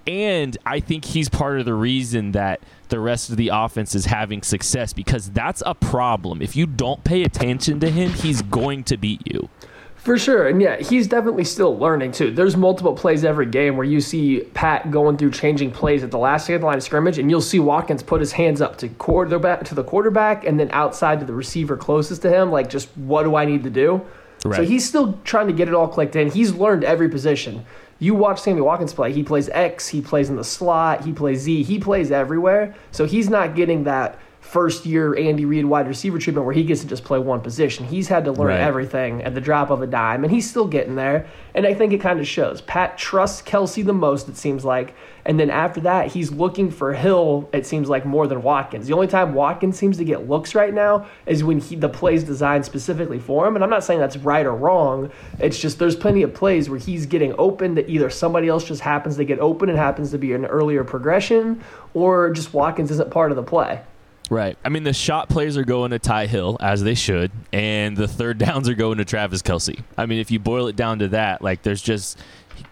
and 0.07 0.57
I 0.65 0.79
think 0.79 1.05
he's 1.05 1.29
part 1.29 1.59
of 1.59 1.65
the 1.65 1.73
reason 1.73 2.31
that 2.31 2.61
the 2.89 2.99
rest 2.99 3.29
of 3.29 3.37
the 3.37 3.49
offense 3.53 3.93
is 3.93 4.05
having 4.05 4.41
success 4.41 4.93
because 4.93 5.29
that's 5.31 5.61
a 5.65 5.75
problem. 5.75 6.41
If 6.41 6.55
you 6.55 6.65
don't 6.65 7.03
pay 7.03 7.23
attention 7.23 7.79
to 7.81 7.89
him, 7.89 8.11
he's 8.11 8.41
going 8.41 8.85
to 8.85 8.97
beat 8.97 9.21
you. 9.25 9.49
For 9.97 10.17
sure. 10.17 10.47
And 10.47 10.61
yeah, 10.61 10.77
he's 10.77 11.05
definitely 11.07 11.43
still 11.43 11.77
learning 11.77 12.13
too. 12.13 12.31
There's 12.31 12.55
multiple 12.55 12.93
plays 12.93 13.25
every 13.25 13.45
game 13.45 13.75
where 13.75 13.85
you 13.85 13.99
see 13.99 14.39
Pat 14.53 14.89
going 14.89 15.17
through 15.17 15.31
changing 15.31 15.71
plays 15.71 16.01
at 16.01 16.11
the 16.11 16.17
last 16.17 16.45
second 16.45 16.61
the 16.61 16.67
line 16.67 16.77
of 16.77 16.83
scrimmage, 16.83 17.17
and 17.17 17.29
you'll 17.29 17.41
see 17.41 17.59
Watkins 17.59 18.03
put 18.03 18.21
his 18.21 18.31
hands 18.31 18.61
up 18.61 18.77
to 18.77 18.87
quarterback 18.87 19.65
to 19.65 19.75
the 19.75 19.83
quarterback 19.83 20.45
and 20.45 20.57
then 20.57 20.69
outside 20.71 21.19
to 21.19 21.25
the 21.25 21.33
receiver 21.33 21.75
closest 21.75 22.21
to 22.21 22.29
him, 22.29 22.51
like 22.51 22.69
just 22.69 22.87
what 22.95 23.23
do 23.23 23.35
I 23.35 23.43
need 23.43 23.63
to 23.63 23.69
do? 23.69 24.01
Right. 24.45 24.55
So 24.55 24.63
he's 24.63 24.87
still 24.87 25.19
trying 25.25 25.47
to 25.47 25.53
get 25.53 25.67
it 25.67 25.73
all 25.73 25.89
clicked 25.89 26.15
in. 26.15 26.31
He's 26.31 26.53
learned 26.53 26.85
every 26.85 27.09
position. 27.09 27.65
You 27.99 28.13
watch 28.15 28.41
Sammy 28.41 28.61
Watkins 28.61 28.93
play. 28.93 29.11
He 29.11 29.23
plays 29.23 29.49
X, 29.49 29.87
he 29.87 30.01
plays 30.01 30.29
in 30.29 30.35
the 30.35 30.43
slot, 30.43 31.03
he 31.03 31.11
plays 31.13 31.39
Z, 31.39 31.63
he 31.63 31.79
plays 31.79 32.11
everywhere. 32.11 32.75
So 32.91 33.05
he's 33.05 33.29
not 33.29 33.55
getting 33.55 33.85
that 33.85 34.19
first 34.39 34.85
year 34.85 35.17
Andy 35.17 35.43
Reid 35.43 35.65
wide 35.65 35.87
receiver 35.89 36.17
treatment 36.19 36.45
where 36.45 36.53
he 36.55 36.63
gets 36.63 36.79
to 36.81 36.87
just 36.87 37.03
play 37.03 37.19
one 37.19 37.41
position. 37.41 37.85
He's 37.85 38.07
had 38.07 38.23
to 38.25 38.31
learn 38.31 38.47
Right. 38.47 38.59
everything 38.61 39.21
at 39.23 39.33
the 39.35 39.41
drop 39.41 39.69
of 39.71 39.81
a 39.81 39.87
dime, 39.87 40.23
and 40.23 40.31
he's 40.31 40.49
still 40.49 40.67
getting 40.67 40.95
there. 40.95 41.25
And 41.53 41.65
I 41.67 41.73
think 41.73 41.91
it 41.91 41.99
kind 41.99 42.19
of 42.19 42.27
shows. 42.27 42.61
Pat 42.61 42.97
trusts 42.97 43.41
Kelce 43.41 43.83
the 43.83 43.91
most, 43.93 44.29
it 44.29 44.37
seems 44.37 44.63
like. 44.63 44.93
And 45.27 45.37
then 45.37 45.49
after 45.49 45.81
that, 45.81 46.07
he's 46.07 46.31
looking 46.31 46.71
for 46.71 46.93
Hill, 46.93 47.49
it 47.51 47.65
seems 47.65 47.89
like, 47.89 48.05
more 48.05 48.27
than 48.27 48.41
Watkins. 48.41 48.87
The 48.87 48.93
only 48.93 49.07
time 49.07 49.33
Watkins 49.33 49.77
seems 49.77 49.97
to 49.97 50.05
get 50.05 50.29
looks 50.29 50.55
right 50.55 50.73
now 50.73 51.05
is 51.25 51.43
when 51.43 51.59
he, 51.59 51.75
the 51.75 51.89
play's 51.89 52.23
designed 52.23 52.63
specifically 52.63 53.19
for 53.19 53.45
him. 53.45 53.55
And 53.55 53.63
I'm 53.63 53.69
not 53.69 53.83
saying 53.83 53.99
that's 53.99 54.15
right 54.15 54.45
or 54.45 54.55
wrong. 54.55 55.11
It's 55.37 55.59
just 55.59 55.79
there's 55.79 55.97
plenty 55.97 56.23
of 56.23 56.33
plays 56.33 56.69
where 56.69 56.79
he's 56.79 57.05
getting 57.05 57.35
open 57.37 57.75
that 57.75 57.89
either 57.89 58.09
somebody 58.09 58.47
else 58.47 58.63
just 58.63 58.79
happens 58.79 59.17
to 59.17 59.25
get 59.25 59.39
open 59.39 59.67
and 59.67 59.77
happens 59.77 60.11
to 60.11 60.17
be 60.17 60.31
an 60.31 60.45
earlier 60.45 60.85
progression, 60.85 61.61
or 61.93 62.31
just 62.31 62.53
Watkins 62.53 62.89
isn't 62.89 63.11
part 63.11 63.29
of 63.29 63.35
the 63.35 63.43
play. 63.43 63.81
Right. 64.29 64.57
I 64.63 64.69
mean, 64.69 64.83
the 64.83 64.93
shot 64.93 65.29
plays 65.29 65.57
are 65.57 65.63
going 65.63 65.91
to 65.91 65.99
Ty 65.99 66.27
Hill, 66.27 66.57
as 66.59 66.83
they 66.83 66.95
should, 66.95 67.31
and 67.51 67.95
the 67.95 68.07
third 68.07 68.37
downs 68.39 68.69
are 68.69 68.73
going 68.73 68.97
to 68.99 69.05
Travis 69.05 69.41
Kelce. 69.41 69.81
I 69.97 70.05
mean, 70.05 70.19
if 70.19 70.31
you 70.31 70.39
boil 70.39 70.67
it 70.67 70.75
down 70.75 70.99
to 70.99 71.09
that, 71.09 71.41
like, 71.41 71.63
there's 71.63 71.81
just, 71.81 72.17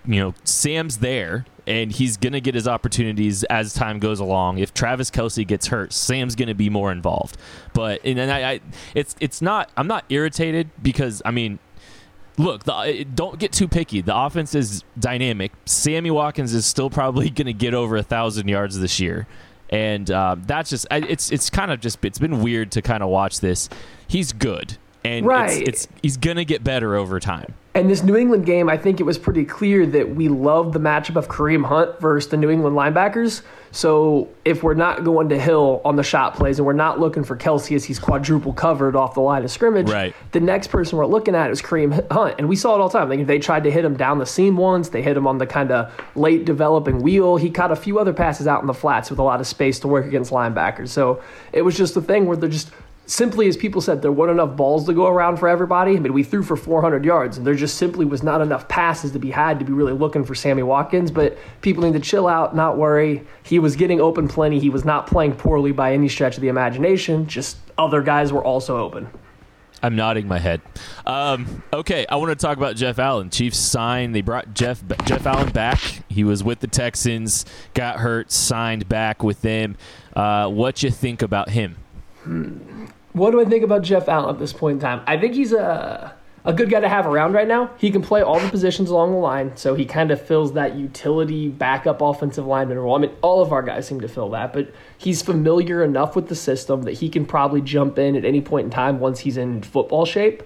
you 0.06 0.20
know, 0.20 0.34
Sam's 0.44 0.98
there, 0.98 1.46
and 1.68 1.92
he's 1.92 2.18
going 2.18 2.34
to 2.34 2.42
get 2.42 2.56
his 2.56 2.68
opportunities 2.68 3.44
as 3.46 3.74
time 3.74 4.00
goes 4.00 4.20
along. 4.20 4.60
If 4.60 4.74
Travis 4.74 5.10
Kelce 5.10 5.46
gets 5.46 5.68
hurt, 5.68 5.94
Sam's 5.94 6.36
going 6.36 6.48
to 6.48 6.56
be 6.56 6.70
more 6.70 6.92
involved. 6.92 7.38
But, 7.74 8.02
and 8.06 8.18
then 8.18 8.30
I, 8.30 8.54
I, 8.54 8.60
it's, 8.94 9.16
it's 9.20 9.42
not, 9.42 9.72
I'm 9.76 9.88
not 9.88 10.06
irritated 10.10 10.70
because, 10.82 11.22
I 11.26 11.32
mean, 11.32 11.60
Look, 12.38 12.66
the, 12.66 13.06
don't 13.16 13.40
get 13.40 13.54
too 13.54 13.68
picky. 13.68 14.02
The 14.02 14.16
offense 14.16 14.56
is 14.56 14.84
dynamic. 15.00 15.54
Sammy 15.66 16.12
Watkins 16.12 16.54
is 16.54 16.66
still 16.66 16.90
probably 16.90 17.30
going 17.32 17.46
to 17.46 17.54
get 17.54 17.74
over 17.74 17.96
a 17.96 18.04
thousand 18.04 18.48
yards 18.48 18.78
this 18.80 19.00
year, 19.00 19.26
and 19.70 20.10
uh, 20.12 20.36
that's 20.40 20.70
just 20.70 20.86
it's 20.92 21.32
it's 21.32 21.50
kind 21.50 21.72
of 21.72 21.80
just 21.80 22.04
it's 22.04 22.20
been 22.20 22.42
weird 22.42 22.72
to 22.74 22.82
kind 22.82 23.04
of 23.04 23.10
watch 23.10 23.40
this. 23.40 23.70
He's 24.08 24.34
good, 24.34 24.78
and 25.06 25.26
Right. 25.26 25.62
it's, 25.62 25.86
it's 25.86 25.88
he's 26.02 26.18
going 26.18 26.38
to 26.38 26.46
get 26.46 26.64
better 26.64 26.96
over 26.96 27.20
time. 27.20 27.54
And 27.74 27.90
this 27.90 28.04
New 28.04 28.16
England 28.16 28.46
game, 28.46 28.70
I 28.70 28.78
think 28.78 29.02
it 29.02 29.04
was 29.04 29.18
pretty 29.18 29.44
clear 29.44 29.86
that 29.88 30.16
we 30.16 30.30
love 30.30 30.72
the 30.72 30.80
matchup 30.80 31.18
of 31.18 31.28
Kareem 31.28 31.66
Hunt 31.66 32.00
versus 32.00 32.32
the 32.32 32.38
New 32.38 32.50
England 32.50 32.78
linebackers. 32.78 33.42
So 33.72 34.30
if 34.46 34.64
we're 34.64 34.76
not 34.76 35.04
going 35.04 35.28
to 35.28 35.38
Hill 35.38 35.82
on 35.84 35.98
the 35.98 36.04
shot 36.04 36.36
plays 36.36 36.58
and 36.58 36.66
we're 36.66 36.72
not 36.72 37.02
looking 37.02 37.26
for 37.26 37.36
Kelce 37.36 37.76
as 37.76 37.84
he's 37.84 38.00
quadruple 38.00 38.54
covered 38.54 38.96
off 38.96 39.16
the 39.16 39.20
line 39.20 39.44
of 39.44 39.52
scrimmage, 39.52 39.90
Right. 39.90 40.16
the 40.32 40.40
next 40.40 40.68
person 40.68 40.98
we're 40.98 41.06
looking 41.06 41.36
at 41.36 41.52
is 41.52 41.62
Kareem 41.62 42.10
Hunt. 42.10 42.36
And 42.38 42.48
we 42.48 42.56
saw 42.56 42.76
it 42.76 42.80
all 42.80 42.88
the 42.88 42.98
time. 42.98 43.10
Like 43.10 43.28
they 43.28 43.40
tried 43.40 43.66
to 43.66 43.72
hit 43.72 43.84
him 43.84 43.98
down 43.98 44.20
the 44.20 44.26
seam 44.26 44.56
once, 44.56 44.88
they 44.88 45.02
hit 45.02 45.18
him 45.18 45.28
on 45.28 45.38
the 45.40 45.46
kind 45.46 45.70
of 45.72 45.92
late 46.16 46.46
developing 46.46 47.02
wheel. 47.02 47.36
He 47.36 47.50
caught 47.50 47.74
a 47.74 47.76
few 47.76 48.00
other 48.00 48.14
passes 48.14 48.48
out 48.48 48.62
in 48.62 48.68
the 48.68 48.74
flats 48.74 49.10
with 49.10 49.20
a 49.20 49.24
lot 49.24 49.42
of 49.42 49.48
space 49.48 49.82
to 49.82 49.90
work 49.90 50.06
against 50.06 50.32
linebackers. 50.32 50.88
So 50.88 51.22
it 51.52 51.64
was 51.64 51.76
just 51.76 51.98
a 51.98 52.02
thing 52.02 52.26
where 52.26 52.38
they're 52.38 52.48
just 52.48 52.72
simply 53.06 53.48
as 53.48 53.56
people 53.56 53.82
said 53.82 54.02
there 54.02 54.12
weren't 54.12 54.32
enough 54.32 54.56
balls 54.56 54.86
to 54.86 54.94
go 54.94 55.08
around 55.08 55.38
for 55.38 55.48
everybody 55.48 55.96
i 55.96 56.00
mean 56.00 56.14
we 56.14 56.24
threw 56.24 56.44
for 56.44 56.56
400 56.56 57.06
yards 57.06 57.38
and 57.38 57.46
there 57.46 57.56
just 57.56 57.78
simply 57.78 58.06
was 58.06 58.24
not 58.24 58.42
enough 58.42 58.68
passes 58.68 59.12
to 59.12 59.20
be 59.20 59.32
had 59.32 59.60
to 59.60 59.66
be 59.66 59.74
really 59.74 59.94
looking 59.94 60.24
for 60.24 60.36
sammy 60.36 60.64
watkins 60.64 61.12
but 61.12 61.38
people 61.62 61.84
need 61.84 61.94
to 61.94 62.00
chill 62.00 62.28
out 62.28 62.56
not 62.56 62.78
worry 62.78 63.26
he 63.44 63.60
was 63.60 63.76
getting 63.76 64.02
open 64.02 64.28
plenty 64.28 64.60
he 64.60 64.70
was 64.70 64.86
not 64.86 65.08
playing 65.08 65.34
poorly 65.34 65.72
by 65.72 65.94
any 65.94 66.10
stretch 66.10 66.36
of 66.36 66.42
the 66.42 66.48
imagination 66.48 67.28
just 67.28 67.58
other 67.78 68.02
guys 68.02 68.34
were 68.34 68.44
also 68.44 68.78
open 68.78 69.08
I'm 69.84 69.96
nodding 69.96 70.28
my 70.28 70.40
head. 70.40 70.62
Um, 71.06 71.62
okay, 71.72 72.08
I 72.10 72.16
want 72.16 72.32
to 72.32 72.36
talk 72.36 72.58
about 72.58 72.76
Jeff 72.76 72.98
Allen. 72.98 73.30
Chiefs 73.30 73.60
signed. 73.60 74.16
They 74.16 74.22
brought 74.22 74.52
Jeff 74.56 74.84
Jeff 75.06 75.28
Allen 75.28 75.52
back. 75.52 75.80
He 76.10 76.24
was 76.24 76.44
with 76.44 76.60
the 76.60 76.68
Texans, 76.68 77.46
got 77.76 78.00
hurt, 78.00 78.32
signed 78.32 78.90
back 78.90 79.22
with 79.22 79.44
them. 79.44 79.78
Uh, 80.16 80.50
what 80.50 80.82
you 80.82 80.90
think 80.90 81.22
about 81.22 81.50
him? 81.50 81.76
What 83.16 83.32
do 83.32 83.40
I 83.40 83.46
think 83.46 83.64
about 83.64 83.82
Jeff 83.82 84.10
Allen 84.10 84.36
at 84.36 84.40
this 84.40 84.52
point 84.52 84.74
in 84.76 84.80
time? 84.82 85.02
I 85.08 85.18
think 85.18 85.36
he's 85.36 85.54
a 85.54 86.14
a 86.44 86.52
good 86.52 86.70
guy 86.70 86.82
to 86.82 86.90
have 86.90 87.08
around 87.08 87.32
right 87.32 87.48
now. 87.48 87.72
He 87.78 87.90
can 87.90 88.02
play 88.02 88.22
all 88.22 88.42
the 88.42 88.50
positions 88.50 88.90
along 88.90 89.12
the 89.12 89.18
line, 89.18 89.56
so 89.56 89.74
he 89.74 89.86
kind 89.86 90.12
of 90.12 90.22
fills 90.22 90.52
that 90.54 90.76
utility 90.76 91.48
backup 91.48 92.02
offensive 92.02 92.46
lineman 92.46 92.78
role. 92.78 92.94
I 92.94 93.00
mean, 93.00 93.16
all 93.22 93.42
of 93.42 93.54
our 93.54 93.64
guys 93.64 93.88
seem 93.88 94.02
to 94.02 94.10
fill 94.10 94.32
that, 94.32 94.52
but 94.52 94.70
he's 94.98 95.22
familiar 95.22 95.82
enough 95.82 96.14
with 96.14 96.28
the 96.28 96.36
system 96.36 96.82
that 96.84 96.92
he 96.92 97.08
can 97.08 97.26
probably 97.26 97.62
jump 97.62 97.98
in 97.98 98.18
at 98.18 98.26
any 98.26 98.42
point 98.42 98.66
in 98.66 98.70
time 98.70 99.00
once 99.00 99.22
he's 99.22 99.38
in 99.38 99.64
football 99.64 100.06
shape. 100.06 100.44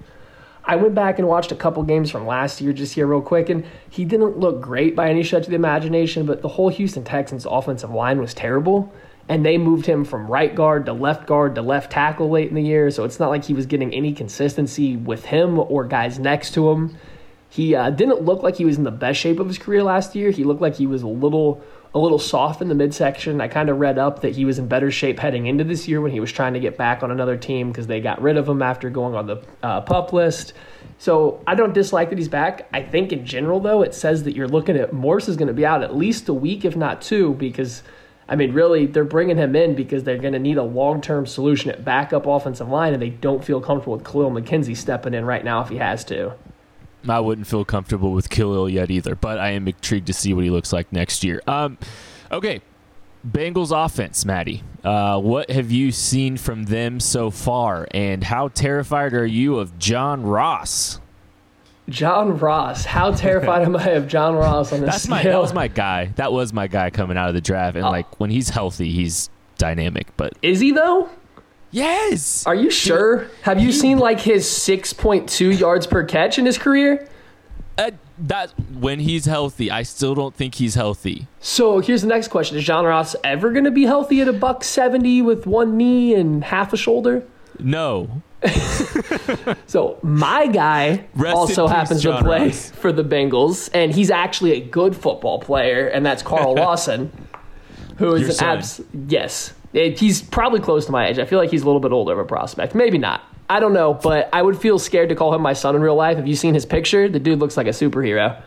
I 0.64 0.76
went 0.76 0.94
back 0.94 1.18
and 1.18 1.28
watched 1.28 1.52
a 1.52 1.56
couple 1.56 1.82
games 1.82 2.12
from 2.12 2.28
last 2.28 2.62
year 2.62 2.72
just 2.72 2.94
here 2.94 3.08
real 3.08 3.20
quick, 3.20 3.50
and 3.50 3.66
he 3.90 4.06
didn't 4.06 4.38
look 4.38 4.62
great 4.62 4.96
by 4.96 5.10
any 5.10 5.24
stretch 5.24 5.46
of 5.46 5.50
the 5.50 5.56
imagination, 5.56 6.28
but 6.28 6.44
the 6.44 6.50
whole 6.50 6.70
Houston 6.70 7.04
Texans 7.04 7.48
offensive 7.50 7.90
line 7.90 8.22
was 8.22 8.36
terrible. 8.36 8.94
And 9.30 9.46
they 9.46 9.58
moved 9.58 9.86
him 9.86 10.04
from 10.04 10.28
right 10.28 10.54
guard 10.54 10.88
to 10.88 10.94
left 10.94 11.28
guard 11.28 11.56
to 11.56 11.62
left 11.62 11.92
tackle 11.92 12.30
late 12.30 12.50
in 12.50 12.56
the 12.56 12.64
year, 12.64 12.90
so 12.92 13.04
it's 13.04 13.20
not 13.20 13.30
like 13.30 13.46
he 13.46 13.54
was 13.54 13.68
getting 13.68 13.94
any 13.94 14.12
consistency 14.12 14.98
with 14.98 15.24
him 15.26 15.60
or 15.60 15.86
guys 15.86 16.20
next 16.20 16.56
to 16.56 16.70
him. 16.70 16.98
He 17.50 17.76
uh, 17.76 17.90
didn't 17.90 18.24
look 18.24 18.44
like 18.44 18.56
he 18.56 18.66
was 18.66 18.78
in 18.78 18.84
the 18.84 18.92
best 18.92 19.20
shape 19.20 19.40
of 19.40 19.48
his 19.48 19.58
career 19.58 19.84
last 19.84 20.16
year. 20.16 20.32
He 20.32 20.44
looked 20.44 20.62
like 20.62 20.76
he 20.76 20.88
was 20.88 21.04
a 21.04 21.08
little 21.08 21.64
a 21.94 22.00
little 22.00 22.20
soft 22.20 22.62
in 22.62 22.68
the 22.68 22.76
midsection. 22.76 23.42
I 23.42 23.48
kind 23.48 23.68
of 23.68 23.80
read 23.80 23.98
up 23.98 24.22
that 24.22 24.36
he 24.36 24.46
was 24.46 24.60
in 24.60 24.68
better 24.68 24.92
shape 24.92 25.18
heading 25.18 25.48
into 25.48 25.64
this 25.64 25.88
year 25.88 26.02
when 26.02 26.12
he 26.12 26.20
was 26.20 26.32
trying 26.32 26.54
to 26.54 26.60
get 26.60 26.78
back 26.78 27.02
on 27.02 27.10
another 27.10 27.36
team 27.36 27.72
because 27.72 27.88
they 27.88 28.00
got 28.00 28.22
rid 28.22 28.38
of 28.38 28.48
him 28.48 28.62
after 28.62 28.92
going 28.92 29.16
on 29.16 29.26
the 29.26 29.44
uh, 29.64 29.82
pup 29.82 30.14
list. 30.14 30.54
So 31.00 31.42
I 31.48 31.56
don't 31.56 31.74
dislike 31.74 32.10
that 32.10 32.20
he's 32.20 32.28
back. 32.28 32.70
I 32.74 32.84
think 32.84 33.12
in 33.12 33.26
general 33.26 33.60
though, 33.60 33.82
it 33.82 33.96
says 33.96 34.24
that 34.24 34.36
you're 34.36 34.48
looking 34.48 34.78
at 34.78 34.94
Morse 34.94 35.28
is 35.28 35.36
going 35.36 35.48
to 35.48 35.54
be 35.54 35.66
out 35.66 35.82
at 35.82 35.96
least 35.96 36.30
a 36.30 36.34
week, 36.34 36.64
if 36.64 36.76
not 36.76 37.02
two, 37.02 37.34
because 37.36 37.82
I 38.30 38.36
mean, 38.36 38.54
really, 38.54 38.86
they're 38.86 39.04
bringing 39.04 39.38
him 39.38 39.56
in 39.56 39.74
because 39.74 40.04
they're 40.04 40.20
going 40.20 40.34
to 40.34 40.40
need 40.40 40.58
a 40.58 40.64
long 40.64 41.02
term 41.02 41.26
solution 41.26 41.72
at 41.72 41.84
backup 41.84 42.28
offensive 42.28 42.70
line, 42.70 42.94
and 42.94 43.02
they 43.02 43.10
don't 43.10 43.44
feel 43.44 43.60
comfortable 43.60 43.98
with 43.98 44.06
Kahlil 44.06 44.32
McKenzie 44.32 44.78
stepping 44.78 45.16
in 45.16 45.26
right 45.26 45.44
now 45.44 45.62
if 45.62 45.70
he 45.70 45.78
has 45.78 46.06
to. 46.06 46.34
I 47.08 47.20
wouldn't 47.20 47.48
feel 47.48 47.66
comfortable 47.66 48.12
with 48.12 48.30
Kahlil 48.30 48.72
yet 48.72 48.92
either, 48.92 49.16
but 49.16 49.40
I 49.40 49.52
am 49.52 49.68
intrigued 49.68 50.08
to 50.08 50.14
see 50.14 50.34
what 50.34 50.44
he 50.44 50.52
looks 50.52 50.72
like 50.72 50.92
next 50.94 51.24
year. 51.24 51.42
Um, 51.48 51.80
okay, 52.32 52.62
Bengals 53.28 53.72
offense, 53.74 54.26
Maddie. 54.26 54.64
Uh, 54.84 55.20
what 55.20 55.50
have 55.50 55.72
you 55.72 55.92
seen 55.92 56.38
from 56.38 56.66
them 56.66 57.00
so 57.00 57.32
far, 57.32 57.88
and 57.92 58.24
how 58.24 58.50
terrified 58.50 59.14
are 59.14 59.26
you 59.26 59.58
of 59.58 59.80
John 59.80 60.24
Ross? 60.24 61.00
John 61.90 62.38
Ross. 62.38 62.86
How 62.86 63.12
terrified 63.16 63.64
am 63.64 63.76
I 63.76 63.90
of 63.92 64.08
John 64.08 64.36
Ross 64.36 64.72
on 64.74 64.82
this 64.82 64.90
That's 64.92 65.08
my 65.08 65.20
scale? 65.22 65.34
that 65.34 65.42
was 65.42 65.54
my 65.54 65.68
guy. 65.68 66.06
That 66.16 66.32
was 66.32 66.54
my 66.54 66.68
guy 66.68 66.90
coming 66.90 67.18
out 67.18 67.30
of 67.30 67.36
the 67.36 67.42
draft, 67.42 67.76
and 67.76 67.86
Oh. 67.86 67.90
like 67.92 68.20
when 68.20 68.30
he's 68.30 68.50
healthy, 68.50 68.92
he's 68.92 69.30
dynamic. 69.58 70.08
But 70.18 70.34
Is 70.42 70.60
he 70.60 70.72
though? 70.72 71.10
yes, 71.72 72.46
Are 72.48 72.56
you 72.56 72.70
sure? 72.72 73.28
Have 73.44 73.60
you 73.60 73.72
seen 73.72 74.00
like 74.00 74.20
his 74.22 74.46
6.2 74.46 75.58
yards 75.60 75.88
per 75.88 76.04
catch 76.04 76.38
in 76.40 76.46
his 76.46 76.58
career? 76.58 77.08
uh, 77.78 77.92
that 78.18 78.52
when 78.78 79.00
he's 79.00 79.24
healthy, 79.26 79.72
I 79.72 79.84
still 79.84 80.14
don't 80.14 80.36
think 80.36 80.56
he's 80.56 80.76
healthy. 80.76 81.28
So 81.40 81.80
here's 81.80 82.02
the 82.02 82.10
next 82.10 82.28
question: 82.28 82.58
Is 82.58 82.66
John 82.66 82.84
Ross 82.86 83.16
ever 83.24 83.52
going 83.52 83.64
to 83.64 83.72
be 83.72 83.86
healthy 83.86 84.20
at 84.20 84.28
a 84.28 84.34
buck 84.34 84.66
70 84.66 85.22
with 85.22 85.48
one 85.48 85.78
knee 85.78 86.14
and 86.14 86.44
half 86.44 86.74
a 86.74 86.78
shoulder? 86.78 87.24
No, 87.58 88.22
So 89.68 90.00
my 90.02 90.48
guy 90.48 91.06
Rest 91.16 91.36
also 91.36 91.68
happens 91.68 92.02
to 92.04 92.18
play 92.22 92.52
for 92.52 92.92
the 92.92 93.04
Bengals, 93.04 93.70
and 93.74 93.94
he's 93.94 94.10
actually 94.10 94.54
a 94.54 94.60
good 94.62 94.96
football 94.96 95.40
player, 95.40 95.88
and 95.88 96.06
that's 96.06 96.24
Carl 96.24 96.56
Lawson, 96.56 97.12
who 97.98 98.14
is 98.16 98.22
Your 98.22 98.50
an 98.50 98.58
abs. 98.58 98.82
Yes, 99.08 99.54
It- 99.74 100.00
he's 100.00 100.22
probably 100.22 100.60
close 100.60 100.86
to 100.88 100.92
my 100.92 101.08
age. 101.08 101.20
I 101.20 101.26
feel 101.26 101.38
like 101.40 101.52
he's 101.52 101.62
a 101.62 101.66
little 101.66 101.82
bit 101.82 101.92
older 101.92 102.14
of 102.14 102.20
a 102.20 102.26
prospect. 102.26 102.74
Maybe 102.76 102.98
not. 102.98 103.22
I 103.50 103.60
don't 103.60 103.74
know, 103.74 103.94
but 103.96 104.30
I 104.34 104.42
would 104.42 104.58
feel 104.60 104.78
scared 104.80 105.10
to 105.10 105.16
call 105.16 105.34
him 105.34 105.42
my 105.42 105.54
son 105.54 105.76
in 105.76 105.82
real 105.82 105.96
life. 105.96 106.18
Have 106.18 106.28
you 106.28 106.36
seen 106.36 106.54
his 106.54 106.66
picture? 106.66 107.10
The 107.10 107.20
dude 107.20 107.40
looks 107.40 107.58
like 107.58 107.68
a 107.68 107.72
superhero. 107.72 108.40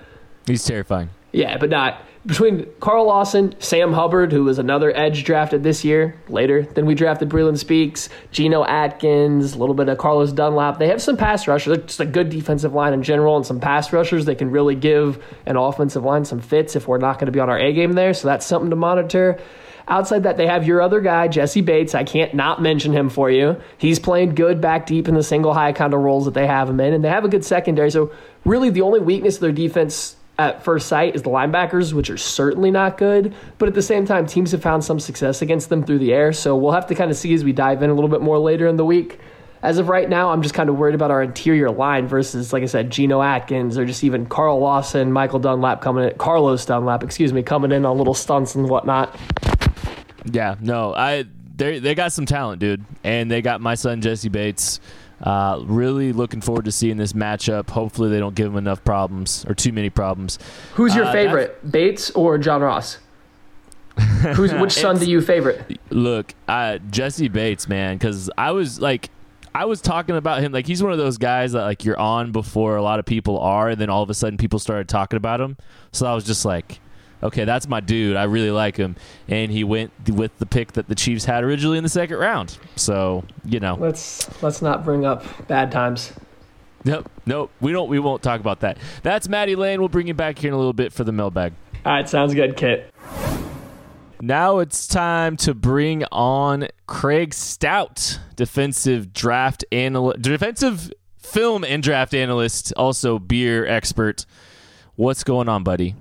he's 0.47 0.65
terrifying. 0.65 1.11
Yeah, 1.33 1.59
but 1.59 1.71
not 1.71 2.03
between 2.25 2.69
Carl 2.79 3.07
Lawson, 3.07 3.55
Sam 3.59 3.93
Hubbard, 3.93 4.33
who 4.33 4.45
was 4.45 4.59
another 4.59 4.97
edge 4.97 5.25
drafted 5.25 5.65
this 5.65 5.85
year, 5.85 6.15
later 6.29 6.63
than 6.63 6.87
we 6.87 6.95
drafted 6.95 7.29
Breland 7.29 7.59
Speaks, 7.59 8.09
Geno 8.31 8.65
Atkins, 8.65 9.55
a 9.55 9.59
little 9.59 9.75
bit 9.75 9.89
of 9.89 9.99
Carlos 9.99 10.33
Dunlap. 10.33 10.79
They 10.79 10.89
have 10.89 11.03
some 11.03 11.17
pass 11.17 11.49
rushers, 11.49 11.77
They're 11.77 11.87
just 11.87 12.01
a 12.01 12.07
good 12.07 12.31
defensive 12.31 12.75
line 12.75 12.93
in 12.93 13.03
general, 13.03 13.37
and 13.37 13.45
some 13.45 13.59
pass 13.59 13.93
rushers 13.93 14.27
that 14.27 14.37
can 14.37 14.53
really 14.53 14.77
give 14.77 15.23
an 15.47 15.57
offensive 15.57 16.05
line 16.05 16.25
some 16.25 16.41
fits 16.41 16.77
if 16.77 16.87
we're 16.87 16.99
not 16.99 17.19
going 17.19 17.27
to 17.27 17.33
be 17.33 17.41
on 17.41 17.51
our 17.51 17.59
A 17.59 17.73
game 17.73 17.95
there. 17.95 18.15
So 18.15 18.29
that's 18.29 18.47
something 18.47 18.71
to 18.71 18.77
monitor. 18.77 19.41
Outside 19.89 20.23
that, 20.23 20.37
they 20.37 20.47
have 20.47 20.65
your 20.65 20.81
other 20.81 21.01
guy, 21.01 21.27
Jessie 21.27 21.61
Bates. 21.61 21.93
I 21.93 22.05
can't 22.05 22.35
not 22.35 22.63
mention 22.63 22.93
him 22.93 23.09
for 23.09 23.33
you. 23.33 23.61
He's 23.79 23.99
playing 23.99 24.37
good 24.37 24.61
back 24.61 24.87
deep 24.87 25.09
in 25.09 25.17
the 25.17 25.25
single 25.25 25.53
high 25.53 25.73
kind 25.73 25.93
of 25.93 26.01
roles 26.01 26.27
that 26.27 26.35
they 26.35 26.47
have 26.47 26.71
him 26.71 26.79
in, 26.79 26.95
and 26.95 27.05
they 27.05 27.09
have 27.09 27.25
a 27.25 27.29
good 27.29 27.45
secondary. 27.45 27.91
So, 27.91 28.13
really, 28.45 28.71
the 28.71 28.83
only 28.83 29.01
weakness 29.01 29.35
of 29.35 29.41
their 29.41 29.51
defense 29.51 30.15
at 30.51 30.65
first 30.65 30.89
sight 30.89 31.15
is 31.15 31.23
the 31.23 31.31
linebackers, 31.31 31.93
which 31.93 32.11
are 32.11 32.17
certainly 32.17 32.71
not 32.71 32.99
good. 32.99 33.35
But 33.59 33.69
at 33.69 33.75
the 33.75 33.83
same 33.83 34.07
time, 34.07 34.27
teams 34.27 34.53
have 34.53 34.63
found 34.63 34.85
some 34.85 35.01
success 35.01 35.43
against 35.43 35.69
them 35.69 35.83
through 35.85 35.99
the 35.99 36.13
air. 36.13 36.33
So, 36.33 36.57
we'll 36.57 36.73
have 36.73 36.87
to 36.89 36.95
kind 36.95 37.11
of 37.11 37.17
see 37.17 37.35
as 37.35 37.45
we 37.45 37.53
dive 37.53 37.83
in 37.83 37.91
a 37.91 37.95
little 37.95 38.11
bit 38.11 38.21
more 38.21 38.39
later 38.39 38.67
in 38.67 38.77
the 38.77 38.85
week. 38.85 39.19
As 39.63 39.79
of 39.79 39.89
right 39.89 40.09
now, 40.09 40.31
I'm 40.31 40.43
just 40.43 40.55
kind 40.55 40.69
of 40.69 40.77
worried 40.77 40.97
about 40.97 41.13
our 41.13 41.23
interior 41.23 41.71
line 41.71 42.09
versus, 42.09 42.53
like 42.53 42.65
I 42.65 42.67
said, 42.67 42.91
Geno 42.91 43.23
Atkins 43.23 43.79
or 43.79 43.87
just 43.87 44.03
even 44.03 44.27
Carl 44.27 44.59
Lawson, 44.59 45.13
Michael 45.13 45.39
Dunlap 45.39 45.81
coming 45.81 46.11
in, 46.11 46.19
Carlos 46.19 46.67
Dunlap, 46.67 47.05
excuse 47.05 47.33
me, 47.33 47.45
coming 47.45 47.71
in 47.71 47.87
on 47.87 47.97
little 47.97 48.15
stunts 48.15 48.57
and 48.57 48.69
whatnot. 48.69 49.17
Yeah, 50.25 50.57
no, 50.61 50.93
I 50.95 51.27
they 51.57 51.79
they 51.79 51.95
got 51.95 52.13
some 52.13 52.27
talent, 52.27 52.59
dude, 52.59 52.85
and 53.05 53.31
they 53.31 53.41
got 53.41 53.61
my 53.61 53.77
son 53.77 54.01
Jessie 54.01 54.29
Bates. 54.29 54.81
Uh, 55.23 55.61
really 55.65 56.13
looking 56.13 56.41
forward 56.41 56.65
to 56.65 56.73
seeing 56.73 56.97
this 56.97 57.13
matchup. 57.13 57.71
Hopefully, 57.71 58.11
they 58.11 58.19
don't 58.19 58.35
give 58.35 58.47
him 58.49 58.57
enough 58.57 58.83
problems 58.85 59.45
or 59.49 59.55
too 59.55 59.73
many 59.73 59.89
problems. 59.91 60.39
Who's 60.75 60.95
your 60.95 61.05
Uh, 61.05 61.13
favorite, 61.13 61.71
Bates 61.71 62.11
or 62.11 62.39
John 62.39 62.61
Ross? 62.63 62.99
Who's 64.35 64.53
which 64.55 64.73
son 64.73 64.99
do 64.99 65.05
you 65.09 65.21
favorite? 65.21 65.79
Look, 65.91 66.35
uh, 66.49 66.79
Jessie 66.91 67.29
Bates, 67.29 67.69
man, 67.69 67.97
because 67.97 68.31
I 68.39 68.51
was 68.53 68.81
like, 68.81 69.11
I 69.55 69.67
was 69.67 69.83
talking 69.83 70.17
about 70.17 70.41
him 70.41 70.51
like 70.51 70.67
he's 70.67 70.83
one 70.83 70.93
of 70.93 70.99
those 70.99 71.19
guys 71.19 71.53
that 71.53 71.63
like 71.65 71.85
you're 71.85 71.99
on 72.01 72.33
before 72.33 72.77
a 72.77 72.83
lot 72.83 72.99
of 72.99 73.05
people 73.05 73.39
are, 73.39 73.69
and 73.69 73.81
then 73.81 73.91
all 73.91 74.03
of 74.03 74.09
a 74.09 74.15
sudden 74.15 74.39
people 74.39 74.59
started 74.59 74.89
talking 74.89 75.19
about 75.19 75.41
him. 75.41 75.57
So 75.93 76.07
I 76.07 76.15
was 76.15 76.25
just 76.25 76.45
like, 76.45 76.81
okay, 77.23 77.45
that's 77.45 77.69
my 77.69 77.81
dude. 77.81 78.17
I 78.17 78.25
really 78.25 78.51
like 78.51 78.77
him, 78.77 78.97
and 79.29 79.51
he 79.53 79.65
went 79.65 79.93
with 80.09 80.37
the 80.39 80.47
pick 80.47 80.73
that 80.73 80.89
the 80.89 80.95
Chiefs 80.95 81.25
had 81.25 81.45
originally 81.45 81.79
in 81.79 81.85
the 81.85 81.91
second 81.91 82.17
round. 82.19 82.59
So 82.77 83.25
you 83.45 83.61
know, 83.61 83.75
Let's 83.75 84.43
let's 84.43 84.63
not 84.63 84.85
bring 84.85 85.05
up 85.05 85.25
bad 85.49 85.71
times. 85.73 86.13
nope, 86.85 87.11
nope, 87.27 87.51
we 87.61 87.73
don't, 87.73 87.89
we 87.89 87.99
won't 87.99 88.23
talk 88.23 88.41
about 88.41 88.61
that. 88.61 88.79
That's 89.03 89.29
Maddie 89.29 89.57
Lane. 89.57 89.81
We'll 89.81 89.89
bring 89.89 90.07
you 90.09 90.15
back 90.15 90.39
here 90.39 90.49
in 90.49 90.55
a 90.55 90.59
little 90.59 90.73
bit 90.73 90.93
for 90.93 91.05
the 91.05 91.13
mailbag. 91.13 91.53
All 91.85 91.93
right, 91.93 92.09
sounds 92.09 92.35
good, 92.35 92.57
Kit. 92.57 92.93
Now 94.21 94.59
it's 94.61 94.87
time 94.87 95.37
to 95.39 95.53
bring 95.53 96.05
on 96.13 96.69
Craig 96.87 97.35
Stout, 97.35 98.21
defensive 98.37 99.13
draft 99.13 99.65
analyst, 99.73 100.23
defensive 100.23 100.93
film 101.19 101.65
and 101.65 101.83
draft 101.83 102.15
analyst, 102.15 102.73
also 102.77 103.19
beer 103.19 103.67
expert. 103.67 104.25
What's 104.95 105.25
going 105.25 105.49
on, 105.49 105.65
buddy? 105.65 105.97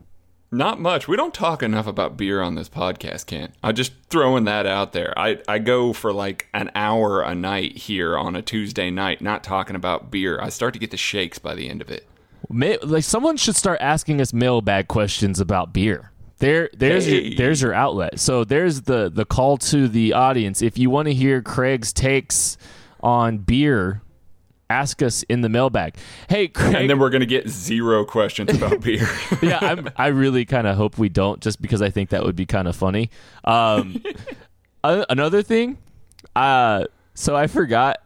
Not 0.54 0.82
much. 0.82 1.08
We 1.08 1.16
don't 1.16 1.34
talk 1.34 1.64
enough 1.64 1.88
about 1.88 2.18
beer 2.18 2.42
on 2.42 2.56
this 2.56 2.68
podcast, 2.68 3.26
Kent. 3.26 3.54
I'm 3.64 3.74
just 3.74 3.94
throwing 4.10 4.44
that 4.46 4.66
out 4.66 4.92
there. 4.92 5.18
I, 5.18 5.38
I 5.48 5.60
go 5.60 5.94
for 5.94 6.12
like 6.12 6.48
an 6.54 6.70
hour 6.76 7.22
a 7.22 7.34
night 7.34 7.78
here 7.78 8.18
on 8.18 8.36
a 8.36 8.42
Tuesday 8.42 8.90
night, 8.92 9.22
not 9.22 9.46
talking 9.46 9.78
about 9.78 10.12
beer. 10.12 10.42
I 10.42 10.50
start 10.50 10.74
to 10.74 10.80
get 10.80 10.92
the 10.92 10.98
shakes 10.98 11.40
by 11.40 11.56
the 11.56 11.70
end 11.70 11.82
of 11.82 11.90
it. 11.90 12.06
Ma- 12.50 12.76
Like 12.84 13.06
someone 13.06 13.38
should 13.38 13.56
start 13.56 13.80
asking 13.80 14.20
us 14.20 14.34
mailbag 14.34 14.90
questions 14.90 15.40
about 15.40 15.72
beer. 15.72 16.12
There, 16.40 16.70
there's 16.74 17.06
Hey. 17.06 17.28
your, 17.30 17.38
there's 17.38 17.62
your 17.62 17.74
outlet. 17.74 18.20
So 18.20 18.44
there's 18.44 18.82
the 18.82 19.10
the 19.14 19.26
call 19.26 19.58
to 19.58 19.88
the 19.88 20.12
audience. 20.14 20.62
If 20.62 20.78
you 20.78 20.90
want 20.90 21.08
to 21.08 21.14
hear 21.14 21.42
Craig's 21.42 21.94
takes 21.94 22.58
on 23.02 23.38
beer, 23.38 24.02
ask 24.72 25.02
us 25.02 25.24
in 25.24 25.42
the 25.42 25.50
mailbag. 25.50 25.96
Hey, 26.30 26.48
Craig. 26.48 26.76
And 26.76 26.90
then 26.90 27.00
we're 27.00 27.10
going 27.10 27.22
to 27.22 27.26
get 27.26 27.50
zero 27.50 28.06
questions 28.06 28.56
about 28.56 28.82
beer. 28.82 29.08
yeah, 29.42 29.60
I'm, 29.62 29.90
I 29.98 30.08
really 30.08 30.46
kind 30.46 30.68
of 30.68 30.78
hope 30.78 30.98
we 30.98 31.10
don't, 31.10 31.42
just 31.42 31.62
because 31.62 31.82
I 31.82 31.90
think 31.90 32.10
that 32.10 32.24
would 32.24 32.36
be 32.36 32.46
kind 32.46 32.68
of 32.68 32.76
funny. 32.76 33.10
Um, 33.44 34.02
another 34.84 35.44
thing, 35.44 35.78
uh, 36.36 36.86
so 37.14 37.36
I 37.36 37.48
forgot. 37.48 38.00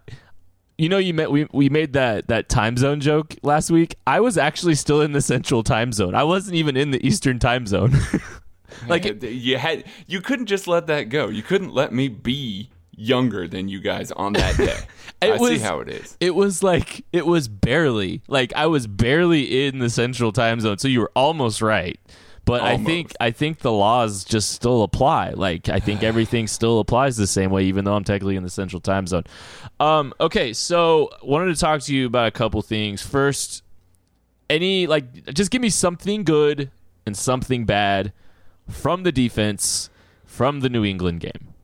You 0.78 0.90
know, 0.90 0.98
you 0.98 1.14
met 1.14 1.32
we 1.32 1.48
we 1.54 1.70
made 1.70 1.94
that 1.94 2.28
that 2.28 2.50
time 2.50 2.76
zone 2.76 3.00
joke 3.00 3.34
last 3.42 3.72
week. 3.72 3.96
I 4.06 4.20
was 4.20 4.38
actually 4.38 4.76
still 4.76 5.00
in 5.00 5.14
the 5.14 5.22
central 5.22 5.64
time 5.64 5.94
zone. 5.94 6.14
I 6.16 6.26
wasn't 6.26 6.56
even 6.56 6.76
in 6.76 6.92
the 6.92 7.06
eastern 7.08 7.40
time 7.40 7.66
zone. 7.66 7.94
like 8.90 9.24
you 9.24 9.58
had 9.58 9.86
you 10.06 10.20
couldn't 10.20 10.48
just 10.48 10.68
let 10.68 10.88
that 10.88 11.04
go. 11.04 11.30
You 11.30 11.44
couldn't 11.44 11.74
let 11.74 11.94
me 11.94 12.10
be 12.10 12.72
younger 12.96 13.48
than 13.48 13.68
you 13.68 13.80
guys 13.80 14.12
on 14.12 14.34
that 14.34 14.58
day. 14.58 14.78
I 15.22 15.38
see 15.38 15.60
how 15.60 15.80
it 15.80 15.90
is. 15.90 16.18
it 16.20 16.36
was 16.36 16.62
like 16.62 17.04
it 17.12 17.26
was 17.26 17.48
barely 17.48 18.22
like 18.28 18.54
I 18.54 18.68
was 18.68 18.88
barely 18.88 19.66
in 19.66 19.80
the 19.80 19.90
central 19.90 20.32
time 20.32 20.60
zone. 20.60 20.78
So 20.78 20.88
you 20.88 21.00
were 21.00 21.12
almost 21.16 21.62
right. 21.62 22.00
But 22.46 22.62
I 22.62 22.78
think 22.78 23.14
I 23.20 23.32
think 23.32 23.60
the 23.60 23.72
laws 23.72 24.24
just 24.24 24.52
still 24.52 24.84
apply. 24.84 25.32
Like 25.32 25.68
I 25.68 25.80
think 25.80 26.04
everything 26.12 26.48
still 26.48 26.80
applies 26.80 27.18
the 27.18 27.26
same 27.28 27.50
way, 27.50 27.64
even 27.64 27.86
though 27.86 27.96
I'm 27.96 28.04
technically 28.04 28.36
in 28.36 28.44
the 28.44 28.52
central 28.52 28.80
time 28.80 29.08
zone. 29.08 29.24
Um, 29.80 30.14
okay, 30.20 30.54
so 30.54 31.10
wanted 31.24 31.54
to 31.56 31.60
talk 31.60 31.82
to 31.82 31.96
you 31.96 32.06
about 32.06 32.28
a 32.28 32.32
couple 32.32 32.62
things. 32.62 33.02
First, 33.02 33.64
any 34.48 34.86
like 34.86 35.34
just 35.34 35.50
give 35.50 35.62
me 35.62 35.70
something 35.70 36.24
good 36.24 36.70
and 37.08 37.18
something 37.18 37.66
bad 37.66 38.14
from 38.70 39.04
the 39.04 39.12
defense 39.12 39.90
from 40.24 40.60
the 40.60 40.70
New 40.70 40.86
England 40.86 41.22
game. 41.22 41.55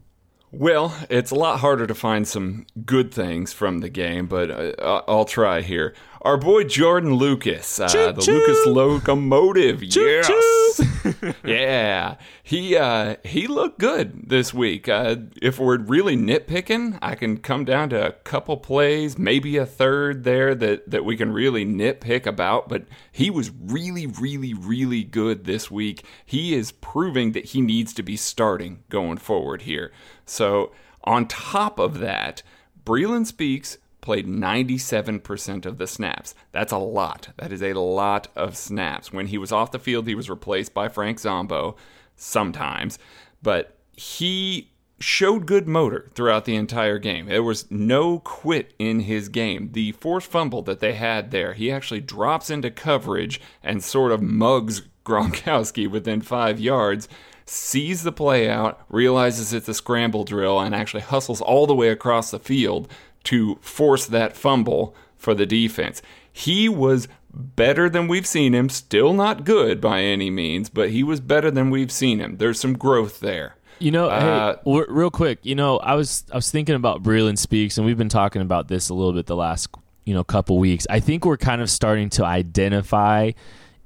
Well, 0.53 0.93
it's 1.09 1.31
a 1.31 1.35
lot 1.35 1.61
harder 1.61 1.87
to 1.87 1.95
find 1.95 2.27
some 2.27 2.65
good 2.85 3.13
things 3.13 3.53
from 3.53 3.79
the 3.79 3.87
game, 3.89 4.27
but 4.27 4.51
uh, 4.51 5.01
I'll 5.07 5.23
try 5.23 5.61
here. 5.61 5.93
Our 6.23 6.37
boy 6.37 6.65
Jordan 6.65 7.15
Lucas, 7.15 7.79
uh, 7.79 7.87
the. 7.87 8.21
Lucas 8.21 8.65
locomotive, 8.67 9.81
yes, 9.95 10.81
yeah, 11.45 12.15
he 12.43 12.77
uh, 12.77 13.15
he 13.23 13.47
looked 13.47 13.79
good 13.79 14.29
this 14.29 14.53
week. 14.53 14.87
Uh, 14.87 15.15
if 15.41 15.57
we're 15.57 15.79
really 15.79 16.15
nitpicking, 16.15 16.99
I 17.01 17.15
can 17.15 17.37
come 17.37 17.65
down 17.65 17.89
to 17.89 18.07
a 18.07 18.11
couple 18.11 18.57
plays, 18.57 19.17
maybe 19.17 19.57
a 19.57 19.65
third 19.65 20.23
there 20.23 20.53
that 20.53 20.91
that 20.91 21.05
we 21.05 21.17
can 21.17 21.31
really 21.31 21.65
nitpick 21.65 22.27
about. 22.27 22.69
But 22.69 22.83
he 23.11 23.31
was 23.31 23.49
really, 23.49 24.05
really, 24.05 24.53
really 24.53 25.03
good 25.03 25.45
this 25.45 25.71
week. 25.71 26.05
He 26.25 26.53
is 26.53 26.71
proving 26.71 27.31
that 27.31 27.45
he 27.45 27.61
needs 27.61 27.93
to 27.93 28.03
be 28.03 28.17
starting 28.17 28.83
going 28.89 29.17
forward 29.17 29.63
here. 29.63 29.91
So 30.31 30.71
on 31.03 31.27
top 31.27 31.77
of 31.77 31.99
that, 31.99 32.41
Breland 32.85 33.27
Speaks 33.27 33.77
played 33.99 34.25
97% 34.25 35.65
of 35.65 35.77
the 35.77 35.85
snaps. 35.85 36.33
That's 36.53 36.71
a 36.71 36.77
lot. 36.77 37.29
That 37.37 37.51
is 37.51 37.61
a 37.61 37.73
lot 37.73 38.29
of 38.35 38.55
snaps. 38.55 39.11
When 39.11 39.27
he 39.27 39.37
was 39.37 39.51
off 39.51 39.71
the 39.71 39.77
field, 39.77 40.07
he 40.07 40.15
was 40.15 40.29
replaced 40.29 40.73
by 40.73 40.87
Frank 40.87 41.19
Zombo 41.19 41.75
sometimes, 42.15 42.97
but 43.43 43.77
he 43.91 44.71
showed 44.99 45.47
good 45.47 45.67
motor 45.67 46.09
throughout 46.15 46.45
the 46.45 46.55
entire 46.55 46.97
game. 46.97 47.25
There 47.25 47.43
was 47.43 47.69
no 47.69 48.19
quit 48.19 48.73
in 48.79 49.01
his 49.01 49.27
game. 49.27 49.73
The 49.73 49.91
forced 49.91 50.31
fumble 50.31 50.61
that 50.63 50.79
they 50.79 50.93
had 50.93 51.31
there, 51.31 51.53
he 51.53 51.71
actually 51.71 52.01
drops 52.01 52.49
into 52.49 52.71
coverage 52.71 53.41
and 53.61 53.83
sort 53.83 54.13
of 54.13 54.21
mugs 54.21 54.83
Gronkowski 55.05 55.89
within 55.89 56.21
five 56.21 56.59
yards 56.59 57.09
sees 57.51 58.03
the 58.03 58.11
play 58.11 58.49
out, 58.49 58.79
realizes 58.89 59.53
it's 59.53 59.67
a 59.67 59.73
scramble 59.73 60.23
drill, 60.23 60.59
and 60.59 60.73
actually 60.73 61.01
hustles 61.01 61.41
all 61.41 61.67
the 61.67 61.75
way 61.75 61.89
across 61.89 62.31
the 62.31 62.39
field 62.39 62.89
to 63.25 63.57
force 63.61 64.05
that 64.07 64.37
fumble 64.37 64.95
for 65.17 65.33
the 65.33 65.45
defense. 65.45 66.01
He 66.31 66.69
was 66.69 67.07
better 67.33 67.89
than 67.89 68.07
we've 68.07 68.25
seen 68.25 68.53
him, 68.55 68.69
still 68.69 69.13
not 69.13 69.43
good 69.43 69.81
by 69.81 70.01
any 70.01 70.29
means, 70.29 70.69
but 70.69 70.91
he 70.91 71.03
was 71.03 71.19
better 71.19 71.51
than 71.51 71.69
we've 71.69 71.91
seen 71.91 72.19
him. 72.19 72.37
There's 72.37 72.59
some 72.59 72.73
growth 72.77 73.19
there. 73.19 73.55
You 73.79 73.91
know, 73.91 74.07
Uh, 74.09 74.53
hey, 74.53 74.59
w- 74.65 74.85
real 74.89 75.11
quick, 75.11 75.39
you 75.43 75.55
know, 75.55 75.77
I 75.79 75.95
was 75.95 76.23
I 76.31 76.35
was 76.35 76.49
thinking 76.51 76.75
about 76.75 77.03
Breland 77.03 77.37
speaks, 77.37 77.77
and 77.77 77.85
we've 77.85 77.97
been 77.97 78.09
talking 78.09 78.41
about 78.41 78.67
this 78.69 78.89
a 78.89 78.93
little 78.93 79.13
bit 79.13 79.25
the 79.25 79.35
last 79.35 79.69
you 80.05 80.13
know 80.13 80.23
couple 80.23 80.57
weeks. 80.57 80.85
I 80.89 80.99
think 80.99 81.25
we're 81.25 81.37
kind 81.37 81.61
of 81.61 81.69
starting 81.69 82.09
to 82.11 82.25
identify 82.25 83.31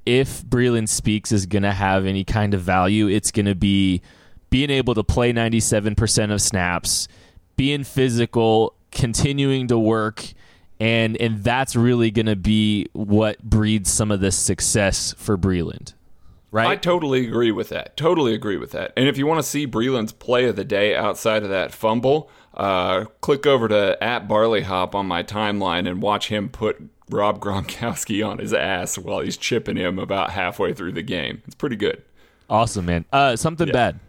if 0.06 0.42
Breland 0.44 0.88
speaks 0.88 1.32
is 1.32 1.44
going 1.44 1.64
to 1.64 1.72
have 1.72 2.06
any 2.06 2.24
kind 2.24 2.54
of 2.54 2.62
value. 2.62 3.08
It's 3.08 3.30
going 3.30 3.46
to 3.46 3.54
be 3.54 4.00
being 4.48 4.70
able 4.70 4.94
to 4.94 5.04
play 5.04 5.32
ninety 5.32 5.60
seven 5.60 5.94
percent 5.94 6.32
of 6.32 6.40
snaps, 6.40 7.08
being 7.56 7.84
physical, 7.84 8.74
continuing 8.92 9.66
to 9.68 9.78
work. 9.78 10.32
And 10.78 11.16
and 11.16 11.42
that's 11.42 11.74
really 11.74 12.10
going 12.10 12.26
to 12.26 12.36
be 12.36 12.86
what 12.92 13.42
breeds 13.42 13.90
some 13.90 14.10
of 14.10 14.20
this 14.20 14.36
success 14.36 15.14
for 15.16 15.38
Breland, 15.38 15.94
right? 16.50 16.68
I 16.68 16.76
totally 16.76 17.26
agree 17.26 17.50
with 17.50 17.70
that. 17.70 17.96
Totally 17.96 18.34
agree 18.34 18.58
with 18.58 18.72
that. 18.72 18.92
And 18.94 19.08
if 19.08 19.16
you 19.16 19.26
want 19.26 19.40
to 19.40 19.42
see 19.42 19.66
Breland's 19.66 20.12
play 20.12 20.44
of 20.44 20.56
the 20.56 20.66
day 20.66 20.94
outside 20.94 21.42
of 21.44 21.48
that 21.48 21.72
fumble, 21.72 22.30
uh, 22.52 23.06
click 23.22 23.46
over 23.46 23.68
to 23.68 23.96
at 24.04 24.28
Barley 24.28 24.62
Hop 24.62 24.94
on 24.94 25.06
my 25.06 25.22
timeline 25.22 25.88
and 25.88 26.02
watch 26.02 26.28
him 26.28 26.50
put 26.50 26.90
Rob 27.10 27.40
Gronkowski 27.40 28.26
on 28.28 28.38
his 28.38 28.52
ass 28.52 28.98
while 28.98 29.20
he's 29.20 29.36
chipping 29.36 29.76
him 29.76 29.98
about 29.98 30.30
halfway 30.30 30.72
through 30.72 30.92
the 30.92 31.02
game. 31.02 31.42
It's 31.46 31.54
pretty 31.54 31.76
good. 31.76 32.02
awesome, 32.50 32.86
man. 32.86 33.04
Uh, 33.12 33.36
something 33.36 33.70
bad. 33.70 34.00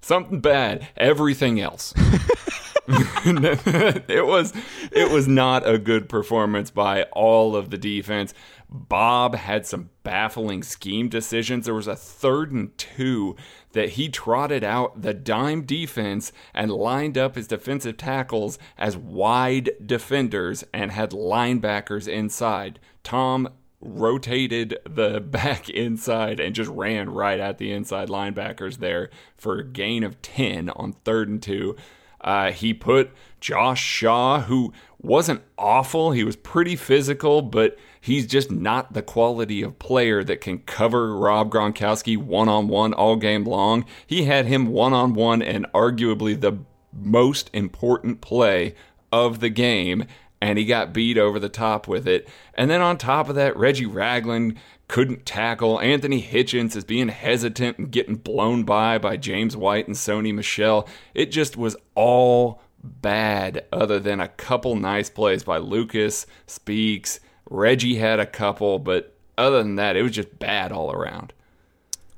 Something 0.00 0.40
bad. 0.40 0.88
Everything 0.96 1.60
else. 1.60 1.92
it 2.88 4.24
was 4.24 4.52
it 4.92 5.10
was 5.10 5.26
not 5.26 5.68
a 5.68 5.78
good 5.78 6.08
performance 6.08 6.70
by 6.70 7.02
all 7.12 7.56
of 7.56 7.70
the 7.70 7.78
defense. 7.78 8.32
Bob 8.68 9.34
had 9.34 9.66
some 9.66 9.90
baffling 10.04 10.62
scheme 10.62 11.08
decisions. 11.08 11.64
There 11.64 11.74
was 11.74 11.88
a 11.88 11.96
third 11.96 12.52
and 12.52 12.76
two 12.78 13.34
that 13.76 13.90
he 13.90 14.08
trotted 14.08 14.64
out 14.64 15.02
the 15.02 15.12
dime 15.12 15.60
defense 15.60 16.32
and 16.54 16.70
lined 16.70 17.18
up 17.18 17.34
his 17.34 17.46
defensive 17.46 17.98
tackles 17.98 18.58
as 18.78 18.96
wide 18.96 19.68
defenders 19.84 20.64
and 20.72 20.90
had 20.90 21.10
linebackers 21.10 22.08
inside. 22.08 22.80
Tom 23.04 23.46
rotated 23.82 24.78
the 24.88 25.20
back 25.30 25.68
inside 25.68 26.40
and 26.40 26.54
just 26.54 26.70
ran 26.70 27.10
right 27.10 27.38
at 27.38 27.58
the 27.58 27.70
inside 27.70 28.08
linebackers 28.08 28.78
there 28.78 29.10
for 29.36 29.58
a 29.58 29.64
gain 29.64 30.02
of 30.02 30.22
10 30.22 30.70
on 30.70 30.94
third 31.04 31.28
and 31.28 31.42
two. 31.42 31.76
Uh, 32.22 32.52
he 32.52 32.72
put 32.72 33.10
Josh 33.40 33.82
Shaw, 33.82 34.40
who 34.40 34.72
wasn't 35.02 35.42
awful, 35.58 36.12
he 36.12 36.24
was 36.24 36.34
pretty 36.34 36.76
physical, 36.76 37.42
but 37.42 37.76
he's 38.06 38.24
just 38.24 38.52
not 38.52 38.92
the 38.92 39.02
quality 39.02 39.62
of 39.62 39.80
player 39.80 40.22
that 40.22 40.40
can 40.40 40.58
cover 40.60 41.16
Rob 41.16 41.50
Gronkowski 41.50 42.16
one 42.16 42.48
on 42.48 42.68
one 42.68 42.94
all 42.94 43.16
game 43.16 43.44
long. 43.44 43.84
He 44.06 44.24
had 44.24 44.46
him 44.46 44.68
one 44.68 44.92
on 44.92 45.12
one 45.12 45.42
and 45.42 45.66
arguably 45.74 46.40
the 46.40 46.58
most 46.92 47.50
important 47.52 48.20
play 48.20 48.76
of 49.10 49.40
the 49.40 49.48
game, 49.48 50.04
and 50.40 50.56
he 50.56 50.64
got 50.64 50.92
beat 50.92 51.18
over 51.18 51.40
the 51.40 51.48
top 51.48 51.88
with 51.88 52.06
it. 52.06 52.28
And 52.54 52.70
then 52.70 52.80
on 52.80 52.96
top 52.96 53.28
of 53.28 53.34
that, 53.34 53.56
Reggie 53.56 53.86
Ragland 53.86 54.56
couldn't 54.86 55.26
tackle. 55.26 55.80
Anthony 55.80 56.22
Hitchens 56.22 56.76
is 56.76 56.84
being 56.84 57.08
hesitant 57.08 57.76
and 57.76 57.90
getting 57.90 58.14
blown 58.14 58.62
by 58.62 58.98
by 58.98 59.16
James 59.16 59.56
White 59.56 59.88
and 59.88 59.96
Sony 59.96 60.32
Michel. 60.32 60.88
It 61.12 61.32
just 61.32 61.56
was 61.56 61.74
all 61.96 62.62
bad, 62.84 63.64
other 63.72 63.98
than 63.98 64.20
a 64.20 64.28
couple 64.28 64.76
nice 64.76 65.10
plays 65.10 65.42
by 65.42 65.58
Lucas, 65.58 66.24
Speaks. 66.46 67.18
Reggie 67.50 67.96
had 67.96 68.20
a 68.20 68.26
couple, 68.26 68.78
but 68.78 69.14
other 69.38 69.58
than 69.62 69.76
that, 69.76 69.96
it 69.96 70.02
was 70.02 70.12
just 70.12 70.38
bad 70.38 70.72
all 70.72 70.92
around. 70.92 71.32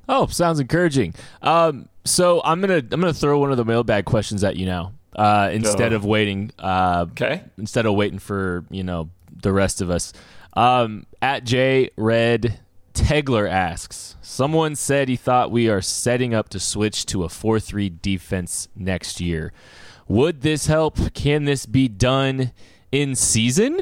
Oh, 0.07 0.25
sounds 0.27 0.59
encouraging. 0.59 1.13
Um, 1.41 1.87
so 2.05 2.41
I'm 2.43 2.61
gonna 2.61 2.77
I'm 2.77 2.99
gonna 3.01 3.13
throw 3.13 3.37
one 3.39 3.51
of 3.51 3.57
the 3.57 3.65
mailbag 3.65 4.05
questions 4.05 4.43
at 4.43 4.55
you 4.55 4.65
now. 4.65 4.93
Uh, 5.15 5.49
instead 5.51 5.91
Oh. 5.93 5.97
of 5.97 6.05
waiting, 6.05 6.51
uh, 6.59 7.05
Okay. 7.11 7.41
instead 7.57 7.85
of 7.85 7.93
waiting 7.95 8.19
for 8.19 8.63
you 8.69 8.83
know 8.83 9.09
the 9.41 9.51
rest 9.51 9.81
of 9.81 9.89
us. 9.89 10.13
Um, 10.53 11.05
at 11.21 11.43
J 11.43 11.91
Red 11.95 12.59
Tegler 12.93 13.47
asks, 13.49 14.15
someone 14.21 14.75
said 14.75 15.09
he 15.09 15.15
thought 15.15 15.51
we 15.51 15.69
are 15.69 15.81
setting 15.81 16.33
up 16.33 16.49
to 16.49 16.59
switch 16.59 17.05
to 17.07 17.23
a 17.23 17.29
four 17.29 17.59
three 17.59 17.89
defense 17.89 18.67
next 18.75 19.21
year. 19.21 19.53
Would 20.07 20.41
this 20.41 20.65
help? 20.65 21.13
Can 21.13 21.45
this 21.45 21.67
be 21.67 21.87
done 21.87 22.51
in 22.91 23.13
season? 23.13 23.81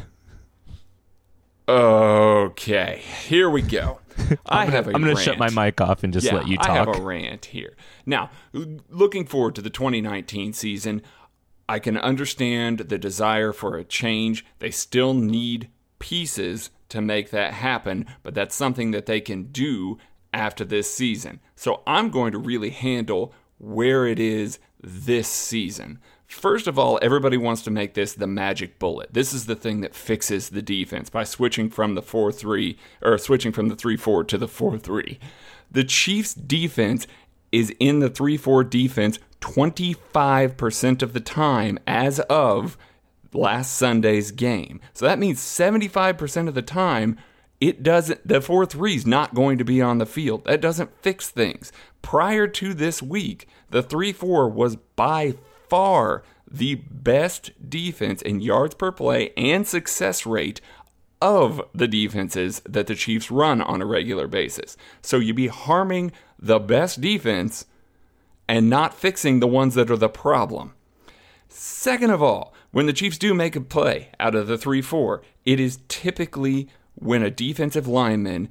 Okay, 1.67 3.03
here 3.27 3.49
we 3.49 3.61
go. 3.61 3.99
I 4.45 4.65
have 4.65 4.87
a 4.87 4.93
I'm 4.93 5.01
gonna 5.01 5.15
shut 5.15 5.37
my 5.37 5.49
mic 5.49 5.81
off 5.81 6.03
and 6.03 6.13
just 6.13 6.25
yeah, 6.25 6.35
let 6.35 6.47
you 6.47 6.57
talk. 6.57 6.69
I 6.69 6.75
have 6.75 6.87
a 6.87 7.01
rant 7.01 7.45
here. 7.45 7.75
Now, 8.05 8.31
looking 8.53 9.25
forward 9.25 9.55
to 9.55 9.61
the 9.61 9.69
2019 9.69 10.53
season, 10.53 11.01
I 11.67 11.79
can 11.79 11.97
understand 11.97 12.79
the 12.79 12.97
desire 12.97 13.51
for 13.51 13.75
a 13.75 13.83
change. 13.83 14.45
They 14.59 14.71
still 14.71 15.13
need 15.13 15.69
pieces 15.99 16.69
to 16.89 17.01
make 17.01 17.31
that 17.31 17.53
happen, 17.53 18.05
but 18.23 18.33
that's 18.33 18.55
something 18.55 18.91
that 18.91 19.05
they 19.05 19.19
can 19.19 19.51
do 19.51 19.97
after 20.33 20.63
this 20.63 20.93
season. 20.93 21.41
So 21.55 21.83
I'm 21.85 22.09
going 22.09 22.31
to 22.31 22.37
really 22.37 22.69
handle 22.69 23.33
where 23.57 24.05
it 24.05 24.19
is 24.19 24.59
this 24.81 25.27
season. 25.27 25.99
First 26.27 26.67
of 26.67 26.77
all, 26.77 26.99
everybody 27.01 27.37
wants 27.37 27.61
to 27.63 27.71
make 27.71 27.93
this 27.93 28.13
the 28.13 28.27
magic 28.27 28.79
bullet. 28.79 29.13
This 29.13 29.33
is 29.33 29.45
the 29.45 29.55
thing 29.55 29.81
that 29.81 29.95
fixes 29.95 30.49
the 30.49 30.61
defense 30.61 31.09
by 31.09 31.23
switching 31.23 31.69
from 31.69 31.95
the 31.95 32.01
4 32.01 32.31
3 32.31 32.77
or 33.01 33.17
switching 33.17 33.53
from 33.53 33.69
the 33.69 33.75
3 33.75 33.95
4 33.95 34.23
to 34.25 34.37
the 34.37 34.47
4 34.47 34.77
3. 34.77 35.19
The 35.71 35.83
Chiefs' 35.85 36.33
defense 36.33 37.07
is 37.51 37.73
in 37.79 37.99
the 37.99 38.09
3 38.09 38.35
4 38.35 38.65
defense 38.65 39.19
25% 39.39 41.01
of 41.01 41.13
the 41.13 41.19
time 41.19 41.79
as 41.87 42.19
of 42.21 42.77
last 43.33 43.75
Sunday's 43.75 44.31
game. 44.31 44.81
So 44.93 45.05
that 45.05 45.19
means 45.19 45.39
75% 45.39 46.47
of 46.47 46.55
the 46.55 46.61
time 46.61 47.17
it 47.59 47.81
doesn't 47.81 48.27
the 48.27 48.39
4-3 48.39 48.95
is 48.95 49.07
not 49.07 49.33
going 49.33 49.57
to 49.57 49.65
be 49.65 49.81
on 49.81 49.97
the 49.97 50.05
field. 50.05 50.45
That 50.45 50.61
doesn't 50.61 51.01
fix 51.01 51.29
things. 51.29 51.71
Prior 52.01 52.47
to 52.47 52.73
this 52.73 53.01
week, 53.01 53.47
the 53.71 53.81
3-4 53.81 54.51
was 54.51 54.75
by 54.95 55.35
far 55.69 56.23
the 56.49 56.75
best 56.75 57.51
defense 57.69 58.21
in 58.21 58.39
yards 58.39 58.75
per 58.75 58.91
play 58.91 59.31
and 59.35 59.67
success 59.67 60.25
rate 60.25 60.61
of 61.21 61.61
the 61.73 61.87
defenses 61.87 62.61
that 62.67 62.87
the 62.87 62.95
Chiefs 62.95 63.31
run 63.31 63.61
on 63.61 63.81
a 63.81 63.85
regular 63.85 64.27
basis. 64.27 64.77
So 65.01 65.17
you'd 65.17 65.35
be 65.35 65.47
harming 65.47 66.11
the 66.39 66.59
best 66.59 67.01
defense 67.01 67.65
and 68.47 68.69
not 68.69 68.93
fixing 68.93 69.39
the 69.39 69.47
ones 69.47 69.75
that 69.75 69.91
are 69.91 69.97
the 69.97 70.09
problem. 70.09 70.73
Second 71.49 72.11
of 72.11 72.21
all, 72.21 72.53
when 72.71 72.85
the 72.85 72.93
Chiefs 72.93 73.17
do 73.17 73.33
make 73.33 73.55
a 73.55 73.61
play 73.61 74.09
out 74.19 74.35
of 74.35 74.47
the 74.47 74.57
3 74.57 74.81
4, 74.81 75.21
it 75.45 75.59
is 75.59 75.79
typically 75.87 76.67
when 76.95 77.23
a 77.23 77.31
defensive 77.31 77.87
lineman 77.87 78.49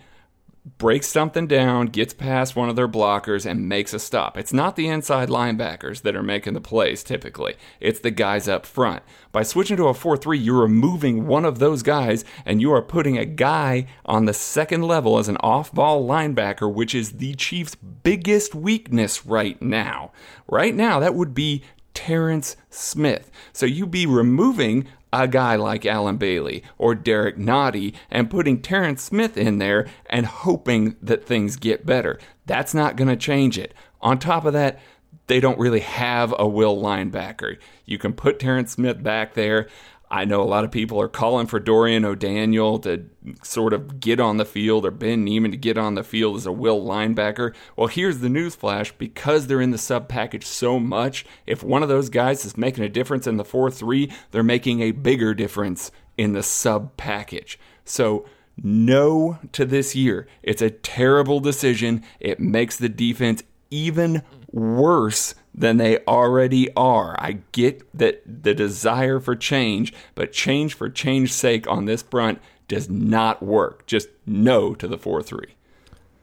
breaks 0.78 1.06
something 1.06 1.46
down, 1.46 1.86
gets 1.86 2.12
past 2.12 2.56
one 2.56 2.68
of 2.68 2.76
their 2.76 2.88
blockers, 2.88 3.48
and 3.48 3.68
makes 3.68 3.94
a 3.94 3.98
stop. 3.98 4.36
It's 4.36 4.52
not 4.52 4.74
the 4.74 4.88
inside 4.88 5.28
linebackers 5.28 6.02
that 6.02 6.16
are 6.16 6.22
making 6.22 6.54
the 6.54 6.60
plays 6.60 7.04
typically, 7.04 7.54
it's 7.80 8.00
the 8.00 8.10
guys 8.10 8.48
up 8.48 8.66
front. 8.66 9.02
By 9.30 9.44
switching 9.44 9.76
to 9.76 9.86
a 9.86 9.94
4 9.94 10.16
3, 10.16 10.38
you're 10.38 10.60
removing 10.60 11.26
one 11.26 11.44
of 11.44 11.58
those 11.58 11.82
guys 11.82 12.24
and 12.44 12.60
you 12.60 12.72
are 12.72 12.82
putting 12.82 13.16
a 13.16 13.24
guy 13.24 13.86
on 14.04 14.24
the 14.24 14.34
second 14.34 14.82
level 14.82 15.18
as 15.18 15.28
an 15.28 15.36
off 15.38 15.72
ball 15.72 16.06
linebacker, 16.06 16.72
which 16.72 16.94
is 16.94 17.12
the 17.12 17.34
Chiefs' 17.34 17.74
biggest 17.74 18.54
weakness 18.54 19.24
right 19.24 19.60
now. 19.62 20.10
Right 20.48 20.74
now, 20.74 20.98
that 20.98 21.14
would 21.14 21.34
be 21.34 21.62
Terrance 21.94 22.56
Smith. 22.70 23.30
So 23.52 23.66
you'd 23.66 23.90
be 23.90 24.06
removing 24.06 24.86
a 25.24 25.28
guy 25.28 25.56
like 25.56 25.86
Allen 25.86 26.16
Bailey 26.16 26.62
or 26.78 26.94
Derrick 26.94 27.36
Nnadi 27.36 27.94
and 28.10 28.30
putting 28.30 28.60
Terrance 28.60 29.02
Smith 29.02 29.36
in 29.36 29.58
there 29.58 29.86
and 30.10 30.26
hoping 30.26 30.96
that 31.00 31.24
things 31.24 31.56
get 31.56 31.86
better. 31.86 32.18
That's 32.46 32.74
not 32.74 32.96
going 32.96 33.08
to 33.08 33.16
change 33.16 33.58
it. 33.58 33.74
On 34.00 34.18
top 34.18 34.44
of 34.44 34.52
that, 34.52 34.78
they 35.26 35.40
don't 35.40 35.58
really 35.58 35.80
have 35.80 36.34
a 36.38 36.46
will 36.46 36.80
linebacker. 36.80 37.58
You 37.84 37.98
can 37.98 38.12
put 38.12 38.38
Terrance 38.38 38.72
Smith 38.72 39.02
back 39.02 39.34
there. 39.34 39.68
I 40.10 40.24
know 40.24 40.40
a 40.40 40.44
lot 40.44 40.64
of 40.64 40.70
people 40.70 41.00
are 41.00 41.08
calling 41.08 41.46
for 41.46 41.58
Dorian 41.58 42.04
O'Daniel 42.04 42.78
to 42.80 43.06
sort 43.42 43.72
of 43.72 43.98
get 43.98 44.20
on 44.20 44.36
the 44.36 44.44
field 44.44 44.86
or 44.86 44.92
Ben 44.92 45.24
Niemann 45.24 45.50
to 45.50 45.56
get 45.56 45.76
on 45.76 45.94
the 45.94 46.04
field 46.04 46.36
as 46.36 46.46
a 46.46 46.52
will 46.52 46.80
linebacker. 46.80 47.54
Well, 47.76 47.88
here's 47.88 48.20
the 48.20 48.28
news 48.28 48.54
flash 48.54 48.92
because 48.92 49.46
they're 49.46 49.60
in 49.60 49.72
the 49.72 49.78
sub 49.78 50.08
package 50.08 50.46
so 50.46 50.78
much, 50.78 51.26
if 51.44 51.62
one 51.64 51.82
of 51.82 51.88
those 51.88 52.08
guys 52.08 52.44
is 52.44 52.56
making 52.56 52.84
a 52.84 52.88
difference 52.88 53.26
in 53.26 53.36
the 53.36 53.44
4 53.44 53.70
3, 53.70 54.12
they're 54.30 54.44
making 54.44 54.80
a 54.80 54.92
bigger 54.92 55.34
difference 55.34 55.90
in 56.16 56.32
the 56.32 56.42
sub 56.42 56.96
package. 56.96 57.58
So, 57.84 58.26
no 58.62 59.38
to 59.52 59.64
this 59.64 59.94
year. 59.94 60.26
It's 60.42 60.62
a 60.62 60.70
terrible 60.70 61.40
decision. 61.40 62.02
It 62.20 62.40
makes 62.40 62.76
the 62.76 62.88
defense 62.88 63.42
even 63.70 64.22
worse 64.50 65.34
than 65.56 65.78
they 65.78 65.98
already 66.06 66.68
are. 66.74 67.16
I 67.18 67.38
get 67.52 67.82
that 67.96 68.22
the 68.26 68.54
desire 68.54 69.18
for 69.20 69.34
change, 69.34 69.92
but 70.14 70.32
change 70.32 70.74
for 70.74 70.90
change's 70.90 71.34
sake 71.34 71.66
on 71.66 71.86
this 71.86 72.02
front 72.02 72.40
does 72.68 72.90
not 72.90 73.42
work. 73.42 73.86
Just 73.86 74.08
no 74.26 74.74
to 74.74 74.86
the 74.86 74.98
4 74.98 75.22
3. 75.22 75.46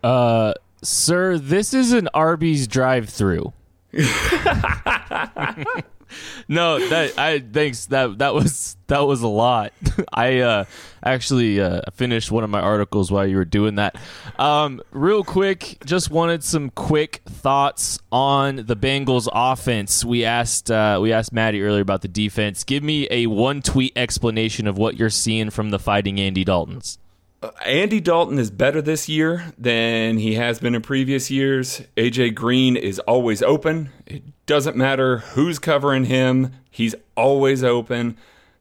Uh, 0.03 0.53
sir, 0.81 1.37
this 1.37 1.73
is 1.73 1.91
an 1.93 2.09
Arby's 2.13 2.67
drive-through. 2.67 3.53
no, 6.47 6.79
that 6.89 7.17
I 7.17 7.39
thanks 7.39 7.87
that 7.87 8.19
that 8.19 8.33
was 8.33 8.77
that 8.87 8.99
was 8.99 9.21
a 9.21 9.27
lot. 9.27 9.73
I 10.13 10.39
uh 10.39 10.65
actually 11.03 11.61
uh 11.61 11.81
finished 11.93 12.31
one 12.31 12.43
of 12.43 12.49
my 12.49 12.59
articles 12.59 13.11
while 13.11 13.25
you 13.25 13.37
were 13.37 13.45
doing 13.45 13.75
that. 13.75 13.95
Um 14.37 14.81
real 14.91 15.23
quick, 15.23 15.77
just 15.85 16.09
wanted 16.09 16.43
some 16.43 16.69
quick 16.69 17.21
thoughts 17.25 17.99
on 18.11 18.57
the 18.57 18.75
Bengals 18.75 19.27
offense. 19.31 20.03
We 20.05 20.25
asked 20.25 20.71
uh 20.71 20.99
we 21.01 21.13
asked 21.13 21.33
Maddie 21.33 21.61
earlier 21.63 21.81
about 21.81 22.01
the 22.01 22.07
defense. 22.07 22.63
Give 22.63 22.83
me 22.83 23.07
a 23.11 23.27
one 23.27 23.61
tweet 23.61 23.93
explanation 23.95 24.67
of 24.67 24.77
what 24.77 24.97
you're 24.97 25.09
seeing 25.09 25.49
from 25.49 25.69
the 25.69 25.79
fighting 25.79 26.19
Andy 26.19 26.43
Daltons. 26.45 26.97
Andy 27.65 27.99
Dalton 27.99 28.39
is 28.39 28.51
better 28.51 28.81
this 28.81 29.09
year 29.09 29.53
than 29.57 30.17
he 30.17 30.35
has 30.35 30.59
been 30.59 30.75
in 30.75 30.81
previous 30.81 31.29
years. 31.31 31.81
AJ 31.97 32.35
Green 32.35 32.75
is 32.75 32.99
always 32.99 33.41
open. 33.41 33.89
It 34.05 34.23
doesn't 34.45 34.75
matter 34.75 35.19
who's 35.19 35.59
covering 35.59 36.05
him, 36.05 36.53
he's 36.69 36.95
always 37.15 37.63
open. 37.63 38.17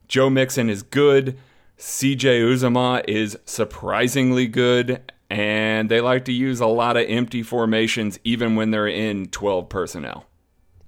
Joe 0.09 0.31
Mixon 0.31 0.69
is 0.69 0.83
good. 0.83 1.39
CJ 1.79 2.43
Uzomah 2.43 3.05
is 3.09 3.39
surprisingly 3.45 4.47
good. 4.47 5.01
And 5.31 5.89
they 5.89 6.01
like 6.01 6.27
to 6.27 6.33
use 6.33 6.61
a 6.61 6.67
lot 6.67 6.97
of 6.97 7.07
empty 7.09 7.43
formations 7.43 8.19
even 8.23 8.55
when 8.55 8.71
they're 8.71 8.87
in 8.87 9.27
12 9.29 9.69
personnel. 9.69 10.27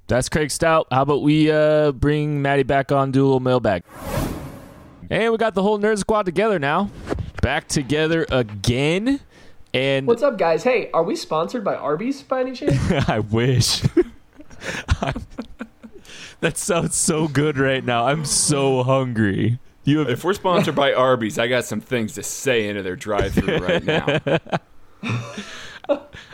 That's 0.06 0.28
Craig 0.28 0.50
Stout. 0.50 0.86
How 0.90 1.02
about 1.02 1.22
we 1.22 1.50
uh, 1.50 1.92
bring 1.92 2.42
Maddie 2.42 2.62
back 2.62 2.92
on, 2.92 3.10
do 3.10 3.22
a 3.22 3.24
little 3.24 3.40
mailbag? 3.40 3.84
And 5.08 5.32
we 5.32 5.38
got 5.38 5.54
the 5.54 5.62
whole 5.62 5.78
nerd 5.78 5.98
squad 5.98 6.24
together 6.26 6.58
now. 6.58 6.90
Back 7.44 7.68
together 7.68 8.24
again. 8.30 9.20
And 9.74 10.06
What's 10.06 10.22
up, 10.22 10.38
guys? 10.38 10.64
Hey, 10.64 10.88
are 10.94 11.02
we 11.02 11.14
sponsored 11.14 11.62
by 11.62 11.74
Arby's 11.74 12.22
by 12.22 12.40
any 12.40 12.52
chance? 12.52 12.78
I 13.08 13.18
wish. 13.18 13.82
that 16.40 16.56
sounds 16.56 16.96
so 16.96 17.28
good 17.28 17.58
right 17.58 17.84
now. 17.84 18.06
I'm 18.06 18.24
so 18.24 18.82
hungry. 18.82 19.58
You 19.84 19.98
have 19.98 20.08
If 20.08 20.24
we're 20.24 20.32
sponsored 20.32 20.74
by 20.74 20.94
Arby's, 20.94 21.38
I 21.38 21.48
got 21.48 21.66
some 21.66 21.82
things 21.82 22.14
to 22.14 22.22
say 22.22 22.66
into 22.66 22.82
their 22.82 22.96
drive 22.96 23.34
through 23.34 23.58
right 23.58 23.84
now. 23.84 24.20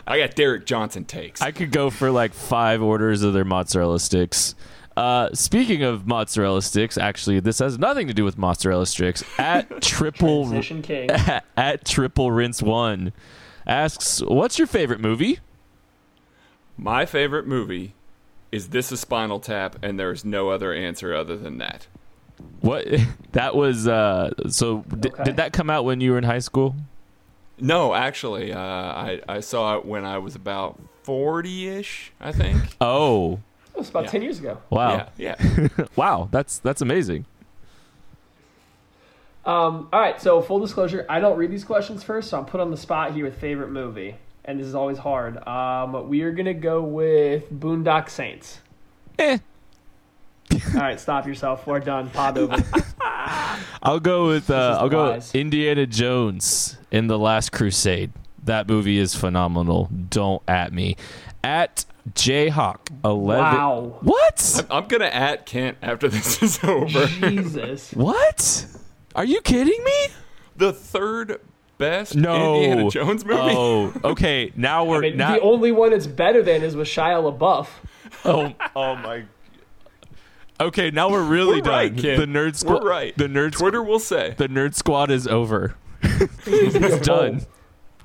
I 0.07 0.17
got 0.17 0.35
Derrick 0.35 0.65
Johnson 0.65 1.03
takes. 1.03 1.41
I 1.41 1.51
could 1.51 1.73
go 1.73 1.89
for 1.89 2.09
like 2.09 2.33
five 2.33 2.81
orders 2.81 3.21
of 3.21 3.33
their 3.33 3.43
mozzarella 3.43 3.99
sticks. 3.99 4.55
Uh, 4.97 5.29
speaking 5.33 5.83
of 5.83 6.05
mozzarella 6.05 6.61
sticks, 6.61 6.97
actually, 6.97 7.39
this 7.39 7.59
has 7.59 7.79
nothing 7.79 8.07
to 8.07 8.13
do 8.13 8.23
with 8.25 8.37
mozzarella 8.37 8.85
sticks. 8.85 9.23
At 9.37 9.81
triple 9.81 10.43
Transition 10.49 10.81
King. 10.81 11.09
at 11.57 11.85
triple 11.85 12.31
rinse 12.31 12.61
one 12.61 13.13
asks, 13.65 14.21
"What's 14.21 14.57
your 14.59 14.67
favorite 14.67 14.99
movie?" 14.99 15.39
My 16.77 17.05
favorite 17.05 17.47
movie 17.47 17.93
is 18.51 18.69
this 18.69 18.91
a 18.91 18.97
spinal 18.97 19.39
tap? 19.39 19.77
And 19.83 19.99
there's 19.99 20.25
no 20.25 20.49
other 20.49 20.73
answer 20.73 21.13
other 21.15 21.37
than 21.37 21.57
that. 21.59 21.87
What? 22.61 22.85
That 23.31 23.55
was 23.55 23.87
uh. 23.87 24.31
So 24.49 24.79
d- 24.99 25.07
Okay. 25.09 25.23
did 25.23 25.37
that 25.37 25.53
come 25.53 25.69
out 25.69 25.85
when 25.85 26.01
you 26.01 26.11
were 26.11 26.17
in 26.17 26.25
high 26.25 26.39
school? 26.39 26.75
No, 27.57 27.93
actually, 27.93 28.51
uh, 28.51 28.59
I 28.59 29.21
I 29.29 29.39
saw 29.39 29.77
it 29.77 29.85
when 29.85 30.03
I 30.03 30.17
was 30.17 30.35
about 30.35 30.77
forty 31.03 31.69
ish. 31.69 32.11
I 32.19 32.33
think. 32.33 32.61
Oh, 32.81 33.39
It 33.73 33.77
was 33.79 33.89
about 33.89 34.03
Yeah. 34.05 34.09
10 34.11 34.21
years 34.21 34.39
ago. 34.39 34.57
wow, 34.69 35.07
Yeah, 35.17 35.35
yeah. 35.39 35.67
wow. 35.95 36.27
That's 36.31 36.59
that's 36.59 36.81
amazing. 36.81 37.25
Um, 39.43 39.89
all 39.91 39.99
right, 39.99 40.21
so 40.21 40.39
full 40.41 40.59
disclosure, 40.59 41.03
I 41.09 41.19
don't 41.19 41.35
read 41.37 41.49
these 41.51 41.63
questions 41.63 42.03
first, 42.03 42.29
so 42.29 42.37
I'm 42.37 42.45
put 42.45 42.61
on 42.61 42.69
the 42.69 42.77
spot 42.77 43.13
here 43.13 43.25
with 43.25 43.39
favorite 43.39 43.71
movie, 43.71 44.15
and 44.45 44.59
this 44.59 44.67
is 44.67 44.75
always 44.75 44.99
hard. 44.99 45.45
Um, 45.47 46.07
we 46.09 46.21
are 46.21 46.31
gonna 46.31 46.53
go 46.53 46.83
with 46.83 47.51
Boondock 47.51 48.09
Saints. 48.09 48.59
Eh. 49.17 49.39
All 50.75 50.81
right, 50.81 50.99
stop 50.99 51.25
yourself. 51.25 51.65
We're 51.65 51.79
done. 51.79 52.11
Pod 52.11 52.37
over. 52.37 52.55
I'll 53.81 53.99
go 53.99 54.27
with 54.27 54.51
uh, 54.51 54.77
I'll 54.79 54.89
go 54.89 55.13
with 55.13 55.33
Indiana 55.33 55.87
Jones 55.87 56.77
in 56.91 57.07
the 57.07 57.17
Last 57.17 57.51
Crusade. 57.51 58.11
That 58.43 58.67
movie 58.67 58.99
is 58.99 59.15
phenomenal. 59.15 59.89
Don't 60.11 60.43
at 60.47 60.71
me. 60.71 60.97
At 61.43 61.85
Jayhawk 62.13 62.77
eleven. 63.05 63.43
Wow. 63.43 63.97
What? 64.01 64.65
I'm 64.69 64.87
gonna 64.87 65.05
at 65.05 65.45
Kent 65.45 65.77
after 65.81 66.07
this 66.07 66.41
is 66.43 66.63
over. 66.63 67.05
Jesus. 67.07 67.91
What? 67.93 68.65
Are 69.15 69.25
you 69.25 69.41
kidding 69.41 69.83
me? 69.83 70.07
the 70.57 70.73
third 70.73 71.39
best 71.77 72.15
No. 72.15 72.55
Indiana 72.55 72.89
Jones 72.89 73.25
movie. 73.25 73.39
Oh, 73.41 73.93
okay. 74.03 74.51
Now 74.55 74.83
we're 74.85 74.97
I 74.97 75.01
mean, 75.01 75.17
now. 75.17 75.33
the 75.33 75.41
only 75.41 75.71
one 75.71 75.91
it's 75.93 76.05
better 76.07 76.43
than 76.43 76.61
is 76.63 76.75
with 76.75 76.87
Shia 76.87 77.21
LaBeouf. 77.37 77.67
oh, 78.25 78.53
oh 78.75 78.95
my. 78.97 79.23
Okay, 80.59 80.91
now 80.91 81.09
we're 81.09 81.23
really 81.23 81.55
We're 81.55 81.61
done. 81.61 81.73
right, 81.73 81.97
Ken. 81.97 82.19
The 82.19 82.27
nerd 82.27 82.55
squad. 82.55 82.83
We're 82.83 82.89
right. 82.89 83.17
The 83.17 83.25
nerd. 83.27 83.51
Squ- 83.53 83.59
Twitter 83.59 83.81
will 83.81 83.97
say. 83.99 84.35
the 84.37 84.47
nerd 84.47 84.75
squad 84.75 85.09
is 85.09 85.27
over. 85.27 85.75
it's 86.03 87.05
done. 87.07 87.45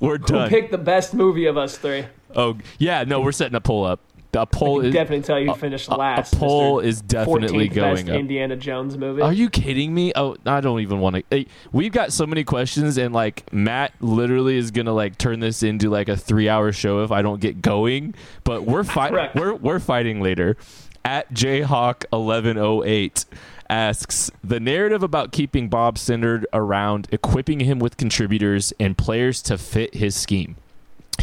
We're 0.00 0.16
done. 0.18 0.26
Who 0.28 0.38
done. 0.38 0.48
picked 0.48 0.70
the 0.70 0.78
best 0.78 1.12
movie 1.12 1.44
of 1.46 1.58
us 1.58 1.76
three? 1.76 2.06
Oh 2.36 2.56
yeah, 2.78 3.04
no, 3.04 3.20
we're 3.20 3.32
setting 3.32 3.54
a 3.56 3.60
poll 3.60 3.84
up. 3.84 4.00
The 4.32 4.44
poll 4.44 4.80
is 4.80 4.92
definitely 4.92 5.22
tell 5.22 5.40
you 5.40 5.54
finished 5.54 5.88
last. 5.88 6.34
a 6.34 6.36
poll 6.36 6.82
Mr. 6.82 6.84
is 6.84 7.00
definitely 7.00 7.70
14th 7.70 7.74
going 7.74 7.94
best 7.94 8.08
up. 8.10 8.20
Indiana 8.20 8.56
Jones 8.56 8.98
movie. 8.98 9.22
Are 9.22 9.32
you 9.32 9.48
kidding 9.48 9.94
me? 9.94 10.12
Oh, 10.14 10.36
I 10.44 10.60
don't 10.60 10.80
even 10.80 11.00
want 11.00 11.16
to. 11.16 11.22
Hey, 11.30 11.46
we've 11.72 11.92
got 11.92 12.12
so 12.12 12.26
many 12.26 12.44
questions, 12.44 12.98
and 12.98 13.14
like 13.14 13.50
Matt 13.50 13.94
literally 14.00 14.58
is 14.58 14.70
gonna 14.70 14.92
like 14.92 15.16
turn 15.16 15.40
this 15.40 15.62
into 15.62 15.88
like 15.88 16.10
a 16.10 16.16
three-hour 16.18 16.72
show 16.72 17.02
if 17.02 17.10
I 17.10 17.22
don't 17.22 17.40
get 17.40 17.62
going. 17.62 18.14
But 18.44 18.64
we're 18.64 18.84
fighting. 18.84 19.30
We're 19.34 19.54
we're 19.54 19.80
fighting 19.80 20.20
later. 20.20 20.58
At 21.02 21.32
Jayhawk 21.32 22.04
eleven 22.12 22.58
oh 22.58 22.84
eight 22.84 23.24
asks 23.70 24.30
the 24.44 24.60
narrative 24.60 25.02
about 25.02 25.32
keeping 25.32 25.68
Bob 25.68 25.96
centered 25.96 26.46
around 26.52 27.08
equipping 27.10 27.60
him 27.60 27.78
with 27.78 27.96
contributors 27.96 28.72
and 28.78 28.98
players 28.98 29.40
to 29.42 29.56
fit 29.56 29.94
his 29.94 30.14
scheme. 30.14 30.56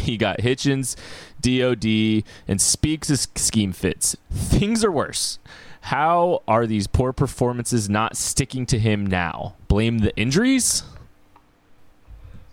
He 0.14 0.18
got 0.18 0.40
Hitchens, 0.40 0.96
DOD, 1.40 2.24
and 2.46 2.60
Speaks' 2.60 3.26
scheme 3.36 3.72
fits. 3.72 4.16
Things 4.30 4.84
are 4.84 4.92
worse. 4.92 5.38
How 5.82 6.42
are 6.46 6.66
these 6.66 6.86
poor 6.86 7.12
performances 7.12 7.88
not 7.88 8.16
sticking 8.16 8.66
to 8.66 8.78
him 8.78 9.06
now? 9.06 9.56
Blame 9.66 9.98
the 9.98 10.14
injuries? 10.16 10.82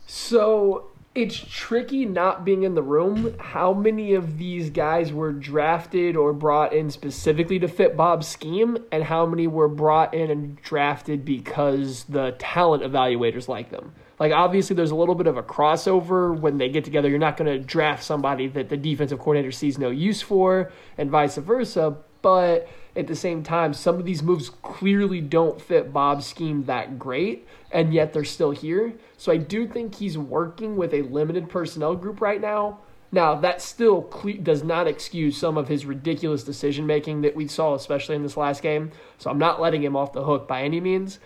So 0.07 0.91
it's 1.13 1.35
tricky 1.35 2.05
not 2.05 2.45
being 2.45 2.63
in 2.63 2.75
the 2.75 2.81
room. 2.81 3.35
How 3.37 3.73
many 3.73 4.13
of 4.13 4.37
these 4.37 4.69
guys 4.69 5.11
were 5.11 5.33
drafted 5.33 6.15
or 6.15 6.31
brought 6.31 6.71
in 6.71 6.89
specifically 6.89 7.59
to 7.59 7.67
fit 7.67 7.97
Bob's 7.97 8.27
scheme, 8.27 8.77
and 8.93 9.03
how 9.03 9.25
many 9.25 9.45
were 9.47 9.67
brought 9.67 10.13
in 10.13 10.31
and 10.31 10.61
drafted 10.61 11.25
because 11.25 12.05
the 12.05 12.35
talent 12.39 12.83
evaluators 12.83 13.49
like 13.49 13.71
them? 13.71 13.93
Like, 14.21 14.33
obviously, 14.33 14.75
there's 14.75 14.91
a 14.91 14.95
little 14.95 15.15
bit 15.15 15.25
of 15.25 15.37
a 15.37 15.41
crossover 15.41 16.39
when 16.39 16.59
they 16.59 16.69
get 16.69 16.85
together. 16.85 17.09
You're 17.09 17.17
not 17.17 17.37
going 17.37 17.51
to 17.51 17.57
draft 17.57 18.03
somebody 18.03 18.45
that 18.49 18.69
the 18.69 18.77
defensive 18.77 19.17
coordinator 19.17 19.51
sees 19.51 19.79
no 19.79 19.89
use 19.89 20.21
for, 20.21 20.71
and 20.95 21.09
vice 21.09 21.37
versa. 21.37 21.97
But 22.21 22.69
at 22.95 23.07
the 23.07 23.15
same 23.15 23.41
time, 23.41 23.73
some 23.73 23.95
of 23.97 24.05
these 24.05 24.21
moves 24.21 24.51
clearly 24.51 25.21
don't 25.21 25.59
fit 25.59 25.91
Bob's 25.91 26.27
scheme 26.27 26.65
that 26.65 26.99
great, 26.99 27.47
and 27.71 27.95
yet 27.95 28.13
they're 28.13 28.23
still 28.23 28.51
here. 28.51 28.93
So 29.17 29.31
I 29.31 29.37
do 29.37 29.65
think 29.65 29.95
he's 29.95 30.19
working 30.19 30.75
with 30.75 30.93
a 30.93 31.01
limited 31.01 31.49
personnel 31.49 31.95
group 31.95 32.21
right 32.21 32.39
now. 32.39 32.77
Now, 33.11 33.33
that 33.33 33.59
still 33.59 34.01
does 34.43 34.63
not 34.63 34.87
excuse 34.87 35.35
some 35.35 35.57
of 35.57 35.67
his 35.67 35.83
ridiculous 35.83 36.43
decision 36.43 36.85
making 36.85 37.21
that 37.21 37.35
we 37.35 37.47
saw, 37.47 37.73
especially 37.73 38.17
in 38.17 38.21
this 38.21 38.37
last 38.37 38.61
game. 38.61 38.91
So 39.17 39.31
I'm 39.31 39.39
not 39.39 39.59
letting 39.59 39.81
him 39.81 39.95
off 39.95 40.13
the 40.13 40.23
hook 40.23 40.47
by 40.47 40.61
any 40.61 40.79
means. 40.79 41.17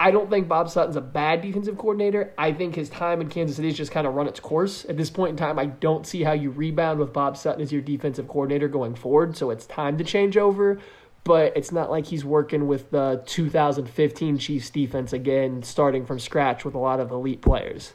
I 0.00 0.10
don't 0.10 0.28
think 0.28 0.48
Bob 0.48 0.68
Sutton's 0.68 0.96
a 0.96 1.00
bad 1.00 1.42
defensive 1.42 1.78
coordinator. 1.78 2.34
I 2.36 2.52
think 2.52 2.74
his 2.74 2.88
time 2.88 3.20
in 3.20 3.28
Kansas 3.28 3.56
City 3.56 3.68
has 3.68 3.76
just 3.76 3.92
kind 3.92 4.06
of 4.06 4.14
run 4.14 4.26
its 4.26 4.40
course. 4.40 4.84
At 4.86 4.96
this 4.96 5.10
point 5.10 5.30
in 5.30 5.36
time, 5.36 5.58
I 5.58 5.66
don't 5.66 6.06
see 6.06 6.22
how 6.24 6.32
you 6.32 6.50
rebound 6.50 6.98
with 6.98 7.12
Bob 7.12 7.36
Sutton 7.36 7.62
as 7.62 7.70
your 7.70 7.82
defensive 7.82 8.26
coordinator 8.26 8.66
going 8.66 8.96
forward. 8.96 9.36
So 9.36 9.50
it's 9.50 9.64
time 9.66 9.98
to 9.98 10.04
change 10.04 10.36
over. 10.36 10.80
But 11.24 11.56
it's 11.56 11.70
not 11.70 11.88
like 11.88 12.06
he's 12.06 12.24
working 12.24 12.66
with 12.66 12.90
the 12.90 13.22
2015 13.26 14.38
Chiefs 14.38 14.70
defense 14.70 15.12
again, 15.12 15.62
starting 15.62 16.04
from 16.04 16.18
scratch 16.18 16.64
with 16.64 16.74
a 16.74 16.78
lot 16.78 16.98
of 16.98 17.12
elite 17.12 17.40
players. 17.40 17.92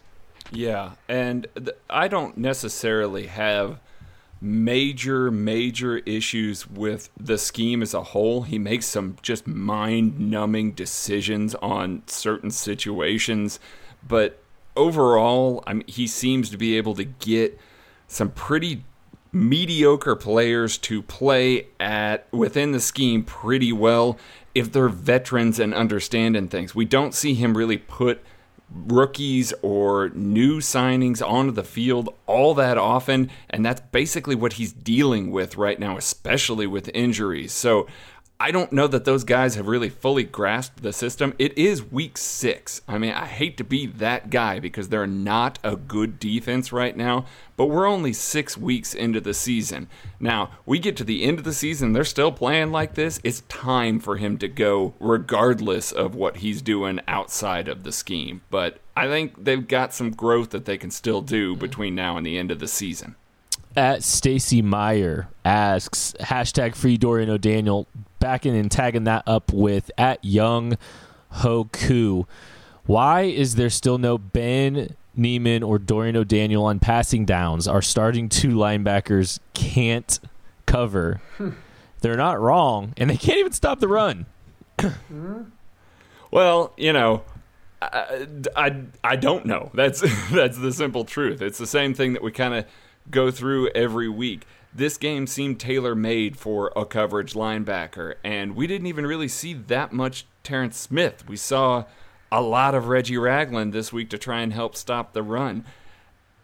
Yeah, 0.50 0.92
and 1.10 1.46
th- 1.56 1.76
I 1.90 2.08
don't 2.08 2.38
necessarily 2.38 3.28
have 3.28 3.82
major, 4.39 5.32
major 5.32 5.97
issues 6.00 6.69
with 6.69 7.10
the 7.19 7.38
scheme 7.38 7.82
as 7.82 7.93
a 7.93 8.04
whole. 8.04 8.43
He 8.43 8.60
makes 8.60 8.86
some 8.86 9.17
just 9.21 9.47
mind 9.47 10.19
numbing 10.19 10.73
decisions 10.73 11.56
on 11.56 12.04
certain 12.08 12.52
situations, 12.52 13.60
but 14.08 14.39
overall, 14.76 15.63
I 15.65 15.73
mean, 15.73 15.88
he 15.88 16.08
seems 16.08 16.50
to 16.52 16.58
be 16.58 16.78
able 16.78 16.95
to 16.95 17.04
get 17.04 17.60
some 18.08 18.30
pretty 18.30 18.84
mediocre 19.34 20.15
players 20.15 20.78
to 20.78 21.02
play 21.02 21.67
at 21.80 22.28
within 22.32 22.71
the 22.71 22.80
scheme 22.80 23.23
pretty 23.23 23.73
well 23.73 24.17
if 24.56 24.71
they're 24.71 24.89
veterans 24.89 25.60
and 25.60 25.73
understanding 25.73 26.47
things. 26.47 26.73
We 26.73 26.86
don't 26.86 27.13
see 27.13 27.34
him 27.34 27.58
really 27.58 27.78
put 27.78 28.23
rookies 28.69 29.53
or 29.62 30.10
new 30.10 30.60
signings 30.60 31.25
onto 31.25 31.51
the 31.51 31.63
field 31.63 32.10
all 32.25 32.53
that 32.56 32.77
often, 32.77 33.30
and 33.49 33.65
that's 33.65 33.82
basically 33.91 34.36
what 34.36 34.53
he's 34.53 34.73
dealing 34.73 35.32
with 35.32 35.58
right 35.58 35.80
now, 35.80 35.97
especially 35.97 36.67
with 36.67 36.89
injuries. 36.93 37.51
So 37.51 37.88
I 38.39 38.52
don't 38.52 38.71
know 38.71 38.86
that 38.86 39.04
those 39.04 39.23
guys 39.23 39.56
have 39.56 39.67
really 39.67 39.89
fully 39.89 40.23
grasped 40.23 40.84
the 40.84 40.93
system. 40.93 41.34
It 41.39 41.58
is 41.58 41.84
week 41.84 42.19
six. 42.19 42.82
I 42.88 43.00
mean, 43.00 43.12
I 43.12 43.26
hate 43.26 43.58
to 43.58 43.63
be 43.63 43.88
that 43.88 44.30
guy 44.30 44.60
because 44.60 44.89
they're 44.89 45.08
not 45.08 45.58
a 45.63 45.76
good 45.76 46.19
defense 46.19 46.71
right 46.71 46.95
now, 46.95 47.26
but 47.56 47.65
we're 47.65 47.88
only 47.88 48.13
six 48.13 48.56
weeks 48.56 48.93
into 48.93 49.19
the 49.19 49.34
season. 49.34 49.88
Now, 50.19 50.52
we 50.67 50.78
get 50.78 50.95
to 50.97 51.04
the 51.04 51.23
end 51.23 51.39
of 51.39 51.45
the 51.45 51.54
season, 51.54 51.93
they're 51.93 52.04
still 52.04 52.32
playing 52.32 52.71
like 52.71 52.93
this. 52.93 53.19
It's 53.23 53.41
time 53.47 54.00
for 54.00 54.17
him 54.17 54.38
to 54.38 54.47
go, 54.47 54.93
regardless 55.00 55.91
of 55.91 56.13
what 56.13 56.38
he's 56.38 56.62
doing 56.62 57.00
outside 57.08 57.67
of 57.67 57.84
the 57.84 57.91
scheme. 57.91 58.41
But 58.52 58.78
I 58.95 59.08
think 59.08 59.45
they've 59.45 59.67
got 59.67 59.95
some 59.95 60.12
growth 60.12 60.52
that 60.52 60.65
they 60.65 60.78
can 60.78 60.91
still 60.91 61.23
do 61.23 61.56
between 61.56 61.95
now 61.95 62.17
and 62.17 62.26
the 62.26 62.38
end 62.38 62.52
of 62.52 62.60
the 62.60 62.67
season. 62.67 63.15
At 63.76 64.04
Stacy 64.04 64.62
Meyer 64.62 65.28
asks 65.45 66.13
hashtag 66.19 66.76
free 66.76 66.97
Dorian 66.97 67.30
O'Daniel, 67.30 67.88
backing 68.28 68.58
and 68.58 68.70
tagging 68.70 69.06
that 69.06 69.24
up 69.26 69.54
with 69.54 69.90
at 69.98 70.20
Young 70.22 70.78
Hoku. 71.36 72.26
Why 72.86 73.22
is 73.22 73.56
there 73.56 73.70
still 73.70 73.98
no 73.98 74.18
Ben 74.18 74.98
Niemann 75.16 75.63
or 75.63 75.80
Dorian 75.80 76.18
O'Daniel 76.18 76.66
on 76.66 76.80
passing 76.80 77.24
downs? 77.24 77.70
Our 77.70 77.82
starting 77.82 78.28
two 78.28 78.50
linebackers 78.50 79.40
can't 79.54 80.20
cover. 80.66 81.22
Hmm. 81.38 81.52
They're 82.02 82.18
not 82.18 82.38
wrong, 82.38 82.94
and 82.98 83.10
they 83.10 83.16
can't 83.16 83.38
even 83.38 83.54
stop 83.54 83.80
the 83.80 83.88
run. 83.88 84.26
Hmm. 84.78 85.44
Well, 86.30 86.74
you 86.76 86.92
know, 86.92 87.24
I, 87.82 88.28
I, 88.58 88.82
I 89.06 89.16
don't 89.16 89.46
know. 89.46 89.72
That's 89.74 90.02
that's 90.32 90.58
the 90.58 90.74
simple 90.74 91.06
truth. 91.06 91.42
It's 91.42 91.60
the 91.60 91.66
same 91.66 91.94
thing 91.94 92.12
that 92.12 92.22
we 92.22 92.34
kind 92.34 92.54
of 92.56 92.66
go 93.10 93.32
through 93.32 93.70
every 93.70 94.10
week. 94.10 94.46
This 94.78 95.00
game 95.00 95.26
seemed 95.26 95.60
tailor 95.60 95.96
made 95.96 96.38
for 96.38 96.72
a 96.76 96.86
coverage 96.86 97.34
linebacker, 97.34 98.13
and 98.24 98.56
we 98.56 98.68
didn't 98.68 98.86
even 98.86 99.08
really 99.08 99.28
see 99.28 99.54
that 99.54 99.92
much 99.92 100.28
Terrance 100.44 100.78
Smith. 100.78 101.28
We 101.28 101.36
saw 101.36 101.86
a 102.32 102.44
lot 102.44 102.76
of 102.76 102.88
Reggie 102.88 103.18
Ragland 103.18 103.74
this 103.74 103.92
week 103.92 104.12
to 104.12 104.20
try 104.20 104.42
and 104.42 104.54
help 104.54 104.76
stop 104.76 105.13
the 105.13 105.24
run. 105.24 105.66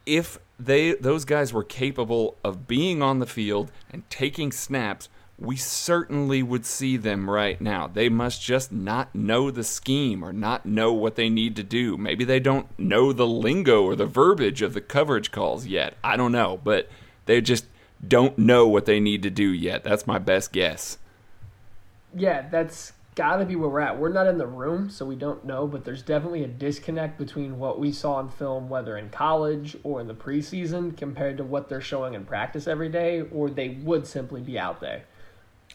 If 0.08 0.40
they 0.58 0.96
those 0.96 1.26
guys 1.26 1.54
were 1.54 1.64
capable 1.64 2.36
of 2.44 2.68
being 2.68 3.04
on 3.04 3.20
the 3.20 3.28
field 3.28 3.72
and 3.92 4.10
taking 4.10 4.52
snaps, 4.52 5.10
we 5.38 5.56
certainly 5.56 6.42
would 6.42 6.66
see 6.66 6.98
them 6.98 7.30
right 7.30 7.62
now. 7.62 7.86
They 7.86 8.10
must 8.10 8.42
just 8.42 8.72
not 8.72 9.14
know 9.14 9.52
the 9.52 9.64
scheme 9.64 10.26
or 10.26 10.34
not 10.34 10.66
know 10.66 10.92
what 10.92 11.18
they 11.18 11.30
need 11.30 11.56
to 11.58 11.64
do. 11.64 11.98
Maybe 11.98 12.24
they 12.24 12.40
don't 12.40 12.68
know 12.80 13.14
the 13.14 13.28
lingo 13.28 13.84
or 13.84 13.96
the 13.96 14.08
verbiage 14.08 14.64
of 14.64 14.74
the 14.74 14.82
coverage 14.82 15.32
calls 15.32 15.68
yet. 15.68 15.98
I 16.04 16.18
don't 16.18 16.32
know, 16.32 16.60
but 16.64 16.90
they 17.26 17.40
just 17.40 17.66
don't 18.08 18.38
know 18.38 18.68
what 18.68 18.86
they 18.86 19.00
need 19.00 19.24
to 19.24 19.30
do 19.30 19.50
yet. 19.50 19.84
That's 19.84 20.08
my 20.08 20.20
best 20.20 20.52
guess. 20.52 20.98
Yeah, 22.16 22.48
that's 22.50 22.94
got 23.16 23.38
to 23.38 23.46
be 23.46 23.56
where 23.56 23.70
we're 23.70 23.80
at. 23.80 24.00
We're 24.00 24.10
not 24.10 24.28
in 24.28 24.38
the 24.38 24.48
room, 24.48 24.90
so 24.90 25.06
we 25.06 25.16
don't 25.16 25.46
know, 25.46 25.68
but 25.68 25.86
there's 25.86 26.02
definitely 26.02 26.44
a 26.44 26.48
disconnect 26.48 27.18
between 27.18 27.60
what 27.60 27.80
we 27.80 27.92
saw 27.92 28.20
in 28.20 28.30
film, 28.30 28.70
whether 28.70 28.98
in 28.98 29.10
college 29.10 29.78
or 29.84 30.02
in 30.02 30.08
the 30.08 30.14
preseason, 30.14 30.96
compared 30.98 31.38
to 31.38 31.44
what 31.44 31.70
they're 31.70 31.82
showing 31.82 32.14
in 32.14 32.26
practice 32.26 32.68
every 32.68 32.90
day, 32.90 33.22
or 33.32 33.50
they 33.50 33.70
would 33.70 34.08
simply 34.08 34.42
be 34.42 34.58
out 34.58 34.82
there. 34.82 35.04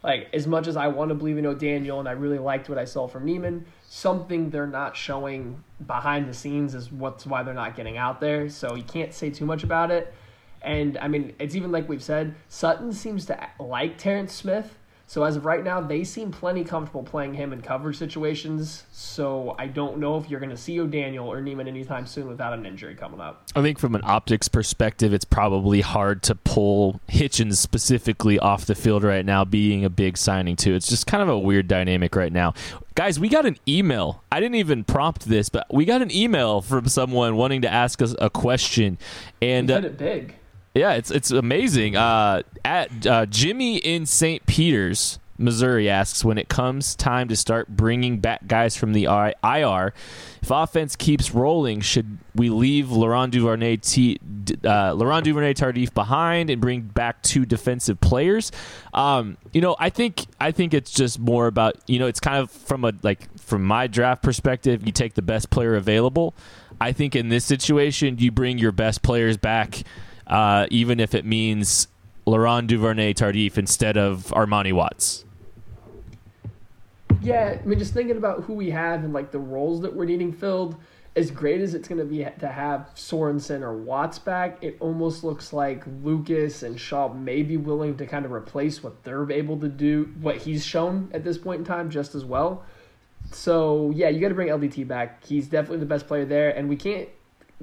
Like, 0.03 0.29
as 0.33 0.47
much 0.47 0.69
as 0.69 0.77
I 0.77 0.89
want 0.89 1.09
to 1.09 1.15
believe 1.15 1.39
in 1.39 1.47
O'Daniel 1.47 1.99
and 1.99 2.09
I 2.09 2.13
really 2.13 2.39
liked 2.39 2.69
what 2.69 2.79
I 2.79 2.85
saw 2.85 3.09
from 3.09 3.25
Niemann, 3.25 3.67
something 3.89 4.51
they're 4.51 4.67
not 4.67 4.97
showing 4.97 5.65
behind 5.85 6.29
the 6.29 6.35
scenes 6.35 6.75
is 6.75 6.93
what's 6.93 7.27
why 7.27 7.43
they're 7.43 7.55
not 7.55 7.75
getting 7.75 7.97
out 7.97 8.21
there. 8.21 8.49
So 8.49 8.77
you 8.77 8.85
can't 8.85 9.13
say 9.13 9.31
too 9.31 9.45
much 9.45 9.65
about 9.65 9.91
it. 9.91 10.15
And 10.63 10.99
I 10.99 11.09
mean, 11.09 11.35
it's 11.39 11.55
even 11.55 11.73
like 11.73 11.89
we've 11.89 12.03
said, 12.03 12.35
Sutton 12.49 12.93
seems 12.93 13.27
to 13.27 13.49
like 13.59 13.99
Terrance 13.99 14.33
Smith 14.33 14.75
so 15.09 15.25
as 15.25 15.37
of 15.37 15.47
right 15.47 15.65
now, 15.65 15.81
they 15.81 16.05
seem 16.05 16.31
plenty 16.31 16.65
comfortable 16.65 17.03
playing 17.03 17.33
him 17.33 17.55
in 17.55 17.63
coverage 17.63 17.97
situations. 17.97 18.85
So 18.93 19.57
I 19.59 19.67
don't 19.67 19.97
know 19.97 20.19
if 20.19 20.29
you're 20.29 20.39
going 20.39 20.51
to 20.51 20.57
see 20.57 20.79
O'Daniel 20.79 21.27
or 21.27 21.41
Niemann 21.41 21.67
anytime 21.67 22.05
soon 22.07 22.29
without 22.29 22.53
an 22.53 22.67
injury 22.67 22.95
coming 22.95 23.19
up. 23.19 23.49
I 23.57 23.63
think 23.63 23.79
from 23.79 23.95
an 23.95 24.03
optics 24.05 24.49
perspective, 24.49 25.15
it's 25.15 25.25
probably 25.25 25.81
hard 25.81 26.23
to 26.25 26.35
pull 26.35 27.01
Hitchens 27.09 27.57
specifically 27.57 28.39
off 28.39 28.67
the 28.67 28.75
field 28.75 29.03
right 29.03 29.25
now, 29.25 29.47
being 29.47 29.83
a 29.83 29.89
big 29.89 30.19
signing 30.19 30.57
too. 30.57 30.75
It's 30.75 30.89
just 30.89 31.07
kind 31.07 31.23
of 31.23 31.31
a 31.31 31.39
weird 31.39 31.69
dynamic 31.69 32.15
right 32.15 32.33
now. 32.33 32.53
Guys, 32.95 33.19
we 33.19 33.31
got 33.31 33.47
an 33.47 33.57
email. 33.67 34.23
I 34.31 34.41
didn't 34.41 34.57
even 34.57 34.85
prompt 34.85 35.25
this, 35.25 35.49
but 35.49 35.73
we 35.73 35.87
got 35.87 36.03
an 36.03 36.15
email 36.15 36.61
from 36.61 36.87
someone 36.87 37.35
wanting 37.37 37.63
to 37.63 37.73
ask 37.73 38.03
us 38.03 38.15
a 38.19 38.29
question, 38.29 38.99
and 39.41 39.69
we 39.69 39.75
did 39.75 39.85
uh, 39.85 39.89
it 39.89 39.97
big. 39.97 40.35
Yeah, 40.75 40.93
it's 40.93 41.11
it's 41.11 41.31
amazing. 41.31 41.97
Uh, 41.97 42.43
at 42.65 43.07
uh, 43.07 43.27
Jimmy 43.27 43.79
in 43.79 44.07
St. 44.07 44.45
Peters, 44.47 45.19
Missouri 45.39 45.89
asks 45.89 46.25
when 46.25 46.37
it 46.37 46.49
comes 46.49 46.97
time 46.97 47.29
to 47.29 47.37
start 47.37 47.69
bringing 47.69 48.19
back 48.19 48.47
guys 48.47 48.77
from 48.77 48.93
the 48.93 49.05
IR, 49.05 49.95
if 50.43 50.51
offense 50.51 50.97
keeps 50.97 51.33
rolling, 51.33 51.81
should 51.81 52.19
we 52.35 52.51
leave 52.51 52.91
Laurent 52.91 53.33
Duvernay, 53.33 53.77
T, 53.77 54.19
uh, 54.65 54.93
Laurent 54.93 55.25
Duvernay 55.25 55.55
Tardif 55.55 55.95
behind 55.95 56.51
and 56.51 56.61
bring 56.61 56.83
back 56.83 57.23
two 57.23 57.47
defensive 57.47 58.01
players? 58.01 58.51
Um, 58.93 59.37
you 59.53 59.61
know, 59.61 59.77
I 59.79 59.91
think 59.91 60.27
I 60.41 60.51
think 60.51 60.75
it's 60.75 60.91
just 60.91 61.19
more 61.21 61.47
about 61.47 61.77
you 61.87 61.99
know 62.01 62.07
it's 62.07 62.21
kind 62.21 62.39
of 62.39 62.51
from 62.51 62.85
a 62.85 62.93
like 63.03 63.29
from 63.39 63.65
my 63.65 63.87
draft 63.87 64.23
perspective, 64.23 64.85
you 64.85 64.93
take 64.93 65.15
the 65.15 65.23
best 65.23 65.51
player 65.51 65.77
available. 65.77 66.35
I 66.81 66.93
think 66.93 67.17
in 67.17 67.29
this 67.29 67.45
situation, 67.45 68.19
you 68.19 68.31
bring 68.31 68.59
your 68.59 68.73
best 68.73 69.03
players 69.03 69.37
back 69.37 69.83
uh, 70.29 70.67
even 70.71 71.01
if 71.01 71.15
it 71.15 71.25
means 71.25 71.89
Laurent 72.27 72.69
Duvernay 72.69 73.15
Tardif 73.15 73.59
instead 73.59 73.97
of 73.97 74.27
Armani 74.27 74.73
Watts. 74.73 75.25
Yeah, 77.21 77.59
I 77.61 77.67
mean, 77.67 77.79
just 77.79 77.95
thinking 77.95 78.17
about 78.17 78.45
who 78.45 78.53
we 78.55 78.71
have 78.71 79.03
and 79.03 79.13
like 79.13 79.33
the 79.33 79.39
roles 79.39 79.81
that 79.83 79.95
we're 79.95 80.05
needing 80.05 80.33
filled, 80.33 80.77
as 81.17 81.31
great 81.31 81.61
as 81.61 81.75
it's 81.75 81.89
going 81.89 81.99
to 81.99 82.05
be 82.05 82.19
to 82.39 82.49
have 82.49 82.91
Sorensen 82.95 83.63
or 83.63 83.77
Watts 83.77 84.19
back, 84.19 84.63
it 84.63 84.77
almost 84.79 85.25
looks 85.25 85.53
like 85.53 85.83
Lucas 86.03 86.63
and 86.63 86.79
Shaw 86.79 87.13
may 87.13 87.43
be 87.43 87.57
willing 87.57 87.97
to 87.97 88.07
kind 88.07 88.25
of 88.25 88.33
replace 88.33 88.83
what 88.83 89.03
they're 89.03 89.31
able 89.33 89.59
to 89.59 89.69
do, 89.69 90.15
what 90.21 90.37
he's 90.37 90.65
shown 90.65 91.11
at 91.13 91.25
this 91.25 91.37
point 91.37 91.61
in 91.61 91.65
time, 91.65 91.91
just 91.91 92.15
as 92.15 92.25
well. 92.25 92.65
So 93.33 93.91
yeah, 93.95 94.09
you 94.11 94.21
got 94.21 94.29
to 94.29 94.35
bring 94.35 94.49
LDT 94.49 94.87
back. 94.87 95.25
He's 95.25 95.49
definitely 95.49 95.79
the 95.79 95.87
best 95.87 96.07
player 96.07 96.25
there, 96.25 96.51
and 96.51 96.69
we 96.69 96.77
can't 96.77 97.09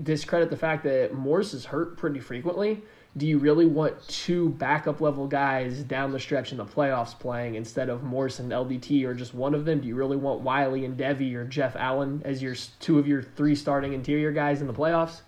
discredit 0.01 0.49
the 0.49 0.57
fact 0.57 0.83
that 0.83 1.13
Morse 1.13 1.53
is 1.53 1.65
hurt 1.65 1.97
pretty 1.97 2.19
frequently. 2.19 2.83
Do 3.17 3.25
you 3.25 3.37
really 3.37 3.65
want 3.65 4.05
two 4.09 4.49
backup 4.49 4.99
level 4.99 5.25
guys 5.25 5.83
down 5.83 6.11
the 6.11 6.19
stretch 6.19 6.51
in 6.51 6.57
the 6.57 6.65
playoffs 6.65 7.17
playing 7.17 7.55
instead 7.55 7.87
of 7.87 8.03
Morse 8.03 8.39
and 8.39 8.51
LDT 8.51 9.05
or 9.05 9.13
just 9.13 9.33
one 9.33 9.55
of 9.55 9.63
them? 9.63 9.79
Do 9.79 9.87
you 9.87 9.95
really 9.95 10.17
want 10.17 10.41
Wylie 10.41 10.83
and 10.83 10.97
Devey 10.97 11.33
or 11.33 11.45
Jeff 11.45 11.77
Allen 11.77 12.21
as 12.25 12.43
your 12.43 12.55
two 12.81 12.99
of 12.99 13.07
your 13.07 13.21
three 13.21 13.55
starting 13.55 13.93
interior 13.93 14.33
guys 14.33 14.59
in 14.59 14.67
the 14.67 14.73
playoffs? 14.73 15.21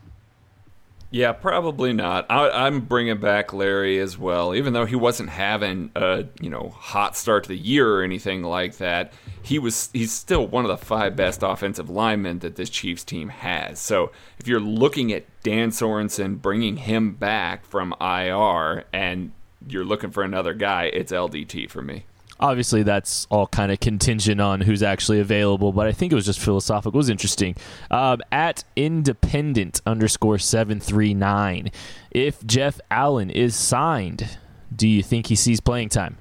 Yeah, 1.09 1.31
probably 1.31 1.93
not. 1.93 2.25
I, 2.29 2.67
am 2.67 2.81
bringing 2.81 3.19
back 3.19 3.53
Larry 3.53 3.97
as 3.97 4.17
well, 4.17 4.53
even 4.53 4.73
though 4.73 4.85
he 4.85 4.97
wasn't 4.97 5.29
having 5.29 5.89
a 5.95 6.25
you 6.41 6.49
know 6.49 6.73
hot 6.75 7.15
start 7.15 7.43
to 7.43 7.49
the 7.49 7.57
year 7.57 7.89
or 7.89 8.03
anything 8.03 8.43
like 8.43 8.77
that. 8.77 9.13
He 9.41 9.57
was 9.57 9.89
he's 9.93 10.11
still 10.11 10.45
one 10.45 10.65
of 10.65 10.69
the 10.69 10.85
five 10.85 11.15
best 11.15 11.43
offensive 11.43 11.89
linemen 11.89 12.39
that 12.39 12.57
this 12.57 12.69
Chiefs 12.69 13.05
team 13.05 13.29
has. 13.29 13.79
So 13.79 14.11
if 14.37 14.47
you're 14.47 14.59
looking 14.59 15.13
at 15.13 15.25
Dan 15.43 15.69
Sorensen 15.69 16.41
bringing 16.41 16.75
him 16.75 17.13
back 17.13 17.65
from 17.65 17.95
IR 18.01 18.83
and 18.91 19.31
you're 19.65 19.85
looking 19.85 20.11
for 20.11 20.23
another 20.23 20.53
guy, 20.53 20.85
it's 20.85 21.13
LDT 21.13 21.69
for 21.69 21.81
me 21.81 22.03
obviously 22.39 22.83
that's 22.83 23.27
all 23.29 23.47
kind 23.47 23.71
of 23.71 23.79
contingent 23.79 24.39
on 24.39 24.61
who's 24.61 24.83
actually 24.83 25.19
available 25.19 25.71
but 25.71 25.87
i 25.87 25.91
think 25.91 26.11
it 26.11 26.15
was 26.15 26.25
just 26.25 26.39
philosophical 26.39 26.97
it 26.97 26.97
was 26.97 27.09
interesting 27.09 27.55
um, 27.91 28.21
at 28.31 28.63
independent 28.75 29.81
underscore 29.85 30.37
739 30.37 31.71
if 32.11 32.45
jeff 32.45 32.79
allen 32.91 33.29
is 33.29 33.55
signed 33.55 34.37
do 34.75 34.87
you 34.87 35.01
think 35.01 35.27
he 35.27 35.35
sees 35.35 35.59
playing 35.59 35.89
time 35.89 36.17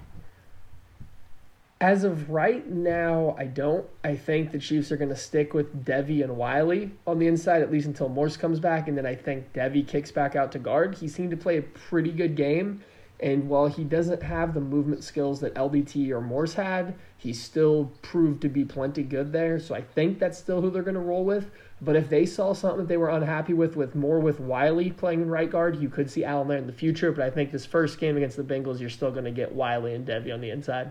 as 1.80 2.04
of 2.04 2.30
right 2.30 2.66
now, 2.70 3.36
I 3.38 3.44
don't. 3.44 3.86
I 4.02 4.16
think 4.16 4.50
the 4.50 4.58
Chiefs 4.58 4.90
are 4.90 4.96
going 4.96 5.10
to 5.10 5.16
stick 5.16 5.52
with 5.52 5.84
Devey 5.84 6.24
and 6.24 6.36
Wylie 6.36 6.92
on 7.06 7.18
the 7.18 7.26
inside, 7.26 7.60
at 7.60 7.70
least 7.70 7.86
until 7.86 8.08
Morse 8.08 8.36
comes 8.36 8.58
back. 8.58 8.88
And 8.88 8.96
then 8.96 9.04
I 9.04 9.14
think 9.14 9.52
Devey 9.52 9.86
kicks 9.86 10.10
back 10.10 10.36
out 10.36 10.52
to 10.52 10.58
guard. 10.58 10.94
He 10.94 11.06
seemed 11.06 11.32
to 11.32 11.36
play 11.36 11.58
a 11.58 11.62
pretty 11.62 12.12
good 12.12 12.34
game. 12.34 12.82
And 13.20 13.48
while 13.48 13.66
he 13.66 13.82
doesn't 13.82 14.22
have 14.22 14.52
the 14.52 14.60
movement 14.60 15.02
skills 15.02 15.40
that 15.40 15.54
LDT 15.54 16.10
or 16.10 16.20
Morse 16.20 16.54
had, 16.54 16.94
he 17.16 17.32
still 17.32 17.92
proved 18.02 18.42
to 18.42 18.48
be 18.48 18.64
plenty 18.64 19.02
good 19.02 19.32
there. 19.32 19.58
So 19.58 19.74
I 19.74 19.80
think 19.80 20.18
that's 20.18 20.36
still 20.36 20.60
who 20.60 20.70
they're 20.70 20.82
going 20.82 20.94
to 20.94 21.00
roll 21.00 21.24
with. 21.24 21.50
But 21.80 21.96
if 21.96 22.10
they 22.10 22.26
saw 22.26 22.52
something 22.52 22.80
that 22.80 22.88
they 22.88 22.96
were 22.96 23.08
unhappy 23.08 23.54
with, 23.54 23.76
with 23.76 23.94
more 23.94 24.20
with 24.20 24.38
Wylie 24.38 24.90
playing 24.90 25.22
in 25.22 25.30
right 25.30 25.50
guard, 25.50 25.80
you 25.80 25.88
could 25.88 26.10
see 26.10 26.24
Allen 26.24 26.48
there 26.48 26.58
in 26.58 26.66
the 26.66 26.72
future. 26.72 27.10
But 27.12 27.24
I 27.24 27.30
think 27.30 27.52
this 27.52 27.66
first 27.66 27.98
game 27.98 28.16
against 28.16 28.36
the 28.36 28.42
Bengals, 28.42 28.80
you're 28.80 28.90
still 28.90 29.10
going 29.10 29.24
to 29.24 29.30
get 29.30 29.52
Wylie 29.52 29.94
and 29.94 30.06
Devey 30.06 30.32
on 30.32 30.40
the 30.40 30.50
inside. 30.50 30.90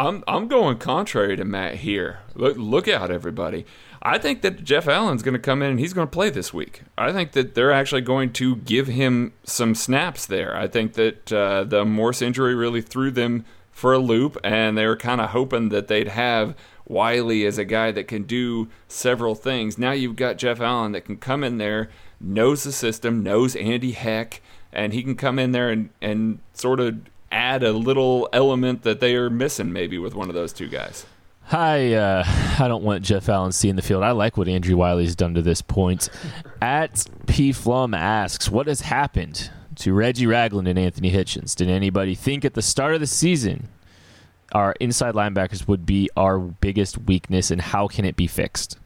I'm 0.00 0.24
I'm 0.26 0.48
going 0.48 0.78
contrary 0.78 1.36
to 1.36 1.44
Matt 1.44 1.76
here. 1.76 2.20
Look 2.34 2.56
look 2.56 2.88
out, 2.88 3.10
everybody. 3.10 3.66
I 4.04 4.18
think 4.18 4.42
that 4.42 4.64
Jeff 4.64 4.88
Allen's 4.88 5.22
going 5.22 5.34
to 5.34 5.40
come 5.40 5.62
in 5.62 5.70
and 5.70 5.78
he's 5.78 5.92
going 5.92 6.08
to 6.08 6.12
play 6.12 6.28
this 6.28 6.52
week. 6.52 6.82
I 6.98 7.12
think 7.12 7.32
that 7.32 7.54
they're 7.54 7.70
actually 7.70 8.00
going 8.00 8.32
to 8.34 8.56
give 8.56 8.88
him 8.88 9.32
some 9.44 9.76
snaps 9.76 10.26
there. 10.26 10.56
I 10.56 10.66
think 10.66 10.94
that 10.94 11.32
uh, 11.32 11.62
the 11.64 11.84
Morse 11.84 12.20
injury 12.20 12.54
really 12.54 12.82
threw 12.82 13.12
them 13.12 13.44
for 13.70 13.92
a 13.92 13.98
loop, 13.98 14.36
and 14.42 14.76
they 14.76 14.86
were 14.86 14.96
kind 14.96 15.20
of 15.20 15.30
hoping 15.30 15.68
that 15.68 15.88
they'd 15.88 16.08
have 16.08 16.56
Wylie 16.86 17.46
as 17.46 17.58
a 17.58 17.64
guy 17.64 17.92
that 17.92 18.08
can 18.08 18.24
do 18.24 18.68
several 18.88 19.34
things. 19.34 19.78
Now 19.78 19.92
you've 19.92 20.16
got 20.16 20.36
Jeff 20.36 20.60
Allen 20.60 20.92
that 20.92 21.04
can 21.04 21.16
come 21.16 21.44
in 21.44 21.58
there, 21.58 21.88
knows 22.20 22.64
the 22.64 22.72
system, 22.72 23.22
knows 23.22 23.54
Andy 23.54 23.92
Heck, 23.92 24.42
and 24.72 24.92
he 24.92 25.02
can 25.02 25.14
come 25.14 25.38
in 25.38 25.52
there 25.52 25.70
and, 25.70 25.90
and 26.00 26.40
sort 26.54 26.80
of 26.80 26.96
add 27.32 27.62
a 27.62 27.72
little 27.72 28.28
element 28.32 28.82
that 28.82 29.00
they 29.00 29.16
are 29.16 29.30
missing 29.30 29.72
maybe 29.72 29.98
with 29.98 30.14
one 30.14 30.28
of 30.28 30.34
those 30.34 30.52
two 30.52 30.68
guys. 30.68 31.04
I 31.50 31.94
uh, 31.94 32.24
I 32.58 32.68
don't 32.68 32.84
want 32.84 33.04
Jeff 33.04 33.28
Allen 33.28 33.52
seeing 33.52 33.76
the 33.76 33.82
field. 33.82 34.02
I 34.02 34.12
like 34.12 34.36
what 34.36 34.48
Andrew 34.48 34.76
Wylie's 34.76 35.16
done 35.16 35.34
to 35.34 35.42
this 35.42 35.62
point. 35.62 36.08
At 36.60 37.06
P 37.26 37.50
Flum 37.50 37.96
asks, 37.96 38.48
what 38.48 38.66
has 38.66 38.82
happened 38.82 39.50
to 39.76 39.92
Reggie 39.92 40.26
Ragland 40.26 40.68
and 40.68 40.78
Anthony 40.78 41.10
Hitchens? 41.10 41.56
Did 41.56 41.68
anybody 41.68 42.14
think 42.14 42.44
at 42.44 42.54
the 42.54 42.62
start 42.62 42.94
of 42.94 43.00
the 43.00 43.06
season 43.06 43.68
our 44.52 44.74
inside 44.80 45.14
linebackers 45.14 45.66
would 45.66 45.86
be 45.86 46.10
our 46.16 46.38
biggest 46.38 46.98
weakness, 46.98 47.50
and 47.50 47.60
how 47.60 47.88
can 47.88 48.04
it 48.04 48.16
be 48.16 48.26
fixed? 48.26 48.78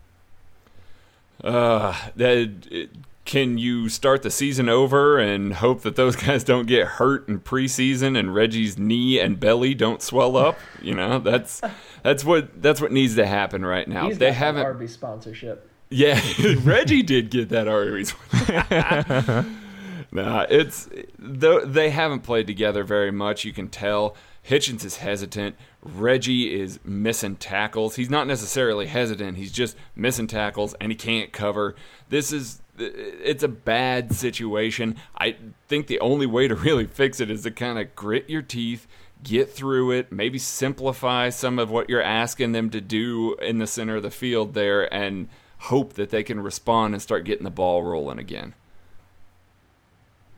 Uh, 1.43 1.95
that 2.15 2.89
can 3.27 3.59
you 3.59 3.89
start 3.89 4.23
the 4.23 4.31
season 4.31 4.69
over 4.69 5.19
and 5.19 5.55
hope 5.55 5.83
that 5.83 5.97
those 5.97 6.17
guys 6.25 6.45
don't 6.45 6.67
get 6.67 6.87
hurt 6.87 7.29
in 7.29 7.41
preseason 7.41 8.19
and 8.19 8.35
Reggie's 8.35 8.79
knee 8.79 9.21
and 9.21 9.39
belly 9.39 9.75
don't 9.75 10.01
swell 10.01 10.37
up? 10.37 10.59
You 10.81 10.95
know, 10.95 11.19
that's 11.19 11.61
that's 12.03 12.25
what 12.25 12.63
that's 12.63 12.81
what 12.81 12.93
needs 12.93 13.17
to 13.17 13.27
happen 13.27 13.65
right 13.65 13.87
now. 13.87 14.07
He's 14.09 14.19
they 14.19 14.33
haven't 14.33 14.63
Arby's 14.63 14.95
sponsorship. 14.95 15.69
Yeah, 15.91 16.21
Reggie 16.63 17.03
did 17.03 17.31
get 17.31 17.51
that 17.51 17.69
Arby's. 17.69 18.15
nah, 20.13 20.47
it's 20.49 20.89
they 21.19 21.91
haven't 21.91 22.21
played 22.21 22.47
together 22.47 22.85
very 22.85 23.11
much. 23.11 23.45
You 23.45 23.53
can 23.53 23.69
tell. 23.69 24.17
Hitchens 24.49 24.85
is 24.85 24.99
hesitant. 24.99 25.57
Reggie 25.83 26.61
is 26.61 26.79
missing 26.85 27.35
tackles. 27.35 27.97
He's 27.97 28.11
not 28.11 28.29
necessarily 28.29 28.87
hesitant. 28.87 29.37
He's 29.37 29.51
just 29.51 29.77
missing 29.97 30.29
tackles 30.29 30.75
and 30.75 30.93
he 30.93 30.97
can't 30.97 31.33
cover. 31.33 31.75
This 32.11 32.33
is 32.33 32.63
it's 32.79 33.43
a 33.43 33.49
bad 33.49 34.15
situation. 34.15 34.97
I 35.17 35.37
think 35.69 35.87
the 35.87 36.01
only 36.01 36.27
way 36.27 36.49
to 36.49 36.55
really 36.55 36.87
fix 36.87 37.21
it 37.21 37.31
is 37.31 37.43
to 37.43 37.51
kind 37.51 37.79
of 37.79 37.95
grit 37.95 38.29
your 38.29 38.43
teeth, 38.43 38.87
get 39.23 39.51
through 39.51 39.93
it, 39.93 40.13
maybe 40.13 40.39
simplify 40.39 41.31
some 41.31 41.59
of 41.59 41.71
what 41.71 41.89
you're 41.89 42.03
asking 42.03 42.53
them 42.53 42.71
to 42.71 42.81
do 42.81 43.35
in 43.37 43.59
the 43.59 43.67
center 43.67 43.97
of 43.97 44.03
the 44.03 44.11
field 44.11 44.55
there, 44.55 44.93
and 44.93 45.29
hope 45.59 45.95
that 45.95 46.11
they 46.11 46.23
can 46.23 46.41
respond 46.41 46.95
and 46.95 47.03
start 47.03 47.25
getting 47.25 47.45
the 47.45 47.51
ball 47.51 47.83
rolling 47.83 48.19
again. 48.19 48.55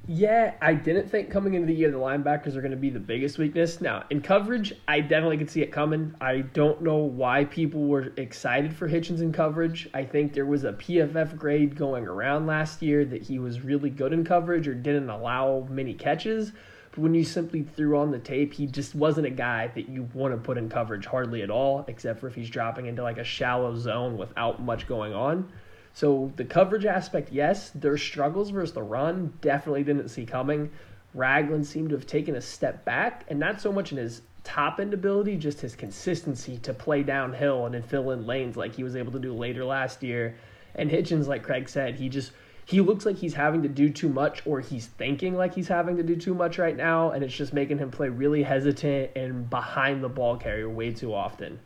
Yeah, 0.06 0.54
I 0.62 0.72
didn't 0.72 1.10
think 1.10 1.30
coming 1.30 1.52
into 1.52 1.66
the 1.66 1.74
year 1.74 1.90
the 1.90 1.98
linebackers 1.98 2.56
are 2.56 2.62
going 2.62 2.70
to 2.70 2.78
be 2.78 2.88
the 2.88 2.98
biggest 2.98 3.36
weakness. 3.36 3.80
Now, 3.82 4.04
in 4.08 4.22
coverage, 4.22 4.72
I 4.86 5.00
definitely 5.00 5.36
could 5.36 5.50
see 5.50 5.60
it 5.60 5.70
coming. 5.70 6.14
I 6.18 6.38
don't 6.38 6.80
know 6.80 6.96
why 6.96 7.44
people 7.44 7.84
were 7.84 8.12
excited 8.16 8.74
for 8.74 8.88
Hitchens 8.88 9.20
in 9.20 9.32
coverage. 9.32 9.86
I 9.92 10.04
think 10.04 10.32
there 10.32 10.46
was 10.46 10.64
a 10.64 10.72
PFF 10.72 11.36
grade 11.36 11.76
going 11.76 12.06
around 12.06 12.46
last 12.46 12.80
year 12.80 13.04
that 13.04 13.22
he 13.22 13.38
was 13.38 13.60
really 13.60 13.90
good 13.90 14.14
in 14.14 14.24
coverage 14.24 14.66
or 14.66 14.74
didn't 14.74 15.10
allow 15.10 15.66
many 15.68 15.92
catches. 15.92 16.52
But 16.90 17.00
when 17.00 17.14
you 17.14 17.22
simply 17.22 17.62
threw 17.62 17.98
on 17.98 18.10
the 18.10 18.18
tape, 18.18 18.54
he 18.54 18.66
just 18.66 18.94
wasn't 18.94 19.26
a 19.26 19.30
guy 19.30 19.66
that 19.74 19.90
you 19.90 20.08
want 20.14 20.32
to 20.32 20.38
put 20.38 20.56
in 20.56 20.70
coverage 20.70 21.04
hardly 21.04 21.42
at 21.42 21.50
all, 21.50 21.84
except 21.86 22.20
for 22.20 22.28
if 22.28 22.34
he's 22.34 22.48
dropping 22.48 22.86
into 22.86 23.02
like 23.02 23.18
a 23.18 23.24
shallow 23.24 23.76
zone 23.76 24.16
without 24.16 24.62
much 24.62 24.86
going 24.86 25.12
on. 25.12 25.52
So 25.98 26.30
the 26.36 26.44
coverage 26.44 26.84
aspect, 26.84 27.32
yes, 27.32 27.70
their 27.70 27.98
struggles 27.98 28.50
versus 28.50 28.72
the 28.72 28.84
run 28.84 29.32
definitely 29.40 29.82
didn't 29.82 30.10
see 30.10 30.24
coming. 30.24 30.70
Ragland 31.12 31.66
seemed 31.66 31.88
to 31.88 31.96
have 31.96 32.06
taken 32.06 32.36
a 32.36 32.40
step 32.40 32.84
back, 32.84 33.24
and 33.26 33.40
not 33.40 33.60
so 33.60 33.72
much 33.72 33.90
in 33.90 33.98
his 33.98 34.22
top 34.44 34.78
end 34.78 34.94
ability, 34.94 35.36
just 35.36 35.60
his 35.60 35.74
consistency 35.74 36.56
to 36.58 36.72
play 36.72 37.02
downhill 37.02 37.66
and 37.66 37.74
then 37.74 37.82
fill 37.82 38.12
in 38.12 38.28
lanes 38.28 38.56
like 38.56 38.76
he 38.76 38.84
was 38.84 38.94
able 38.94 39.10
to 39.10 39.18
do 39.18 39.34
later 39.34 39.64
last 39.64 40.00
year. 40.04 40.36
And 40.76 40.88
Hitchens, 40.88 41.26
like 41.26 41.42
Craig 41.42 41.68
said, 41.68 41.96
he 41.96 42.08
just 42.08 42.30
he 42.64 42.80
looks 42.80 43.04
like 43.04 43.16
he's 43.16 43.34
having 43.34 43.62
to 43.62 43.68
do 43.68 43.90
too 43.90 44.08
much 44.08 44.46
or 44.46 44.60
he's 44.60 44.86
thinking 44.86 45.34
like 45.34 45.52
he's 45.52 45.66
having 45.66 45.96
to 45.96 46.04
do 46.04 46.14
too 46.14 46.32
much 46.32 46.58
right 46.58 46.76
now, 46.76 47.10
and 47.10 47.24
it's 47.24 47.34
just 47.34 47.52
making 47.52 47.78
him 47.78 47.90
play 47.90 48.08
really 48.08 48.44
hesitant 48.44 49.10
and 49.16 49.50
behind 49.50 50.04
the 50.04 50.08
ball 50.08 50.36
carrier 50.36 50.70
way 50.70 50.92
too 50.92 51.12
often. 51.12 51.58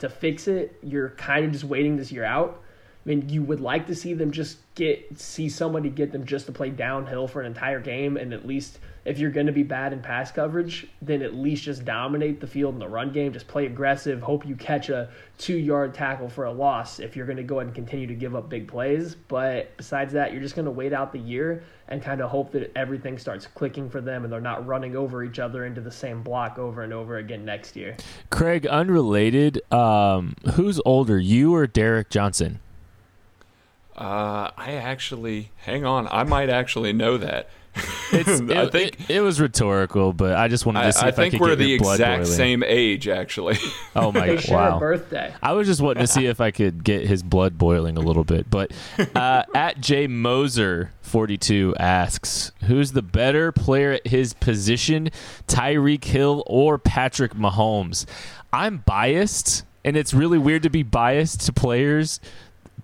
To 0.00 0.08
fix 0.08 0.48
it, 0.48 0.76
you're 0.82 1.10
kind 1.10 1.44
of 1.44 1.52
just 1.52 1.62
waiting 1.62 1.96
this 1.96 2.10
year 2.10 2.24
out 2.24 2.64
I 3.06 3.08
mean, 3.08 3.28
you 3.28 3.44
would 3.44 3.60
like 3.60 3.86
to 3.86 3.94
see 3.94 4.14
them 4.14 4.32
just 4.32 4.58
get 4.74 5.16
see 5.16 5.48
somebody 5.48 5.90
get 5.90 6.10
them 6.10 6.26
just 6.26 6.46
to 6.46 6.52
play 6.52 6.70
downhill 6.70 7.28
for 7.28 7.40
an 7.40 7.46
entire 7.46 7.78
game, 7.78 8.16
and 8.16 8.34
at 8.34 8.44
least 8.44 8.80
if 9.04 9.20
you're 9.20 9.30
going 9.30 9.46
to 9.46 9.52
be 9.52 9.62
bad 9.62 9.92
in 9.92 10.02
pass 10.02 10.32
coverage, 10.32 10.88
then 11.00 11.22
at 11.22 11.32
least 11.32 11.62
just 11.62 11.84
dominate 11.84 12.40
the 12.40 12.46
field 12.48 12.74
in 12.74 12.80
the 12.80 12.88
run 12.88 13.12
game. 13.12 13.32
Just 13.32 13.46
play 13.46 13.66
aggressive. 13.66 14.20
Hope 14.20 14.44
you 14.44 14.56
catch 14.56 14.88
a 14.88 15.08
two 15.38 15.56
yard 15.56 15.94
tackle 15.94 16.28
for 16.28 16.46
a 16.46 16.52
loss 16.52 16.98
if 16.98 17.14
you're 17.14 17.26
going 17.26 17.36
to 17.36 17.44
go 17.44 17.60
ahead 17.60 17.68
and 17.68 17.74
continue 17.76 18.08
to 18.08 18.14
give 18.14 18.34
up 18.34 18.48
big 18.48 18.66
plays. 18.66 19.14
But 19.14 19.76
besides 19.76 20.12
that, 20.14 20.32
you're 20.32 20.42
just 20.42 20.56
going 20.56 20.64
to 20.64 20.72
wait 20.72 20.92
out 20.92 21.12
the 21.12 21.20
year 21.20 21.62
and 21.86 22.02
kind 22.02 22.20
of 22.20 22.28
hope 22.28 22.50
that 22.50 22.72
everything 22.76 23.16
starts 23.16 23.46
clicking 23.46 23.88
for 23.88 24.00
them 24.00 24.24
and 24.24 24.32
they're 24.32 24.40
not 24.40 24.66
running 24.66 24.96
over 24.96 25.22
each 25.22 25.38
other 25.38 25.64
into 25.66 25.80
the 25.80 25.92
same 25.92 26.24
block 26.24 26.58
over 26.58 26.82
and 26.82 26.92
over 26.92 27.18
again 27.18 27.44
next 27.44 27.76
year. 27.76 27.96
Craig, 28.30 28.66
unrelated, 28.66 29.62
um, 29.72 30.34
who's 30.54 30.80
older, 30.84 31.20
you 31.20 31.54
or 31.54 31.68
Derrick 31.68 32.10
Johnson? 32.10 32.58
Uh, 33.96 34.50
I 34.58 34.74
actually, 34.74 35.50
hang 35.56 35.86
on, 35.86 36.06
I 36.10 36.24
might 36.24 36.50
actually 36.50 36.92
know 36.92 37.16
that. 37.18 37.48
It's, 38.12 38.40
it, 38.40 38.56
I 38.56 38.68
think 38.68 39.00
it, 39.00 39.16
it, 39.16 39.20
was 39.20 39.40
rhetorical, 39.40 40.12
but 40.12 40.36
I 40.36 40.46
just 40.46 40.64
wanted 40.64 40.82
to 40.82 40.92
see 40.92 41.00
if 41.00 41.04
I, 41.04 41.08
if 41.08 41.14
I 41.14 41.22
think 41.22 41.34
I 41.34 41.38
could 41.38 41.40
we're 41.42 41.56
get 41.56 41.58
the 41.58 41.72
exact 41.74 42.22
boiling. 42.22 42.36
same 42.36 42.62
age, 42.62 43.08
actually. 43.08 43.58
Oh 43.96 44.12
my! 44.12 44.26
they 44.28 44.36
share 44.36 44.56
wow. 44.56 44.78
birthday. 44.78 45.34
I 45.42 45.54
was 45.54 45.66
just 45.66 45.80
wanting 45.80 46.02
to 46.02 46.06
see 46.06 46.26
if 46.26 46.40
I 46.40 46.52
could 46.52 46.84
get 46.84 47.04
his 47.08 47.24
blood 47.24 47.58
boiling 47.58 47.98
a 47.98 48.00
little 48.00 48.22
bit. 48.22 48.48
But 48.48 48.70
uh, 49.16 49.42
at 49.56 49.80
J 49.80 50.06
Moser 50.06 50.92
forty 51.02 51.36
two 51.36 51.74
asks, 51.80 52.52
who's 52.62 52.92
the 52.92 53.02
better 53.02 53.50
player 53.50 53.90
at 53.92 54.06
his 54.06 54.34
position, 54.34 55.10
Tyreek 55.48 56.04
Hill 56.04 56.44
or 56.46 56.78
Patrick 56.78 57.34
Mahomes? 57.34 58.06
I'm 58.52 58.84
biased, 58.86 59.64
and 59.84 59.96
it's 59.96 60.14
really 60.14 60.38
weird 60.38 60.62
to 60.62 60.70
be 60.70 60.84
biased 60.84 61.40
to 61.46 61.52
players 61.52 62.20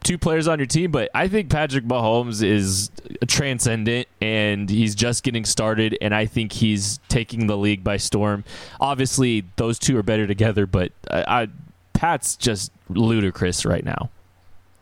two 0.03 0.19
players 0.19 0.49
on 0.49 0.59
your 0.59 0.67
team, 0.67 0.91
but 0.91 1.11
I 1.15 1.29
think 1.29 1.51
Patrick 1.51 1.85
Mahomes 1.85 2.43
is 2.43 2.91
transcendent 3.27 4.09
and 4.21 4.69
he's 4.69 4.95
just 4.95 5.23
getting 5.23 5.45
started, 5.45 5.97
and 6.01 6.15
I 6.15 6.27
think 6.27 6.53
he's 6.53 6.99
taking 7.09 7.47
the 7.47 7.57
league 7.57 7.85
by 7.85 7.97
storm. 7.97 8.45
Obviously, 8.81 9.45
those 9.57 9.79
two 9.79 9.97
are 9.97 10.03
better 10.03 10.27
together, 10.27 10.67
but 10.67 10.93
I, 11.11 11.43
I, 11.43 11.49
Pat's 11.93 12.37
just 12.37 12.73
ludicrous 12.89 13.65
right 13.65 13.85
now. 13.85 14.11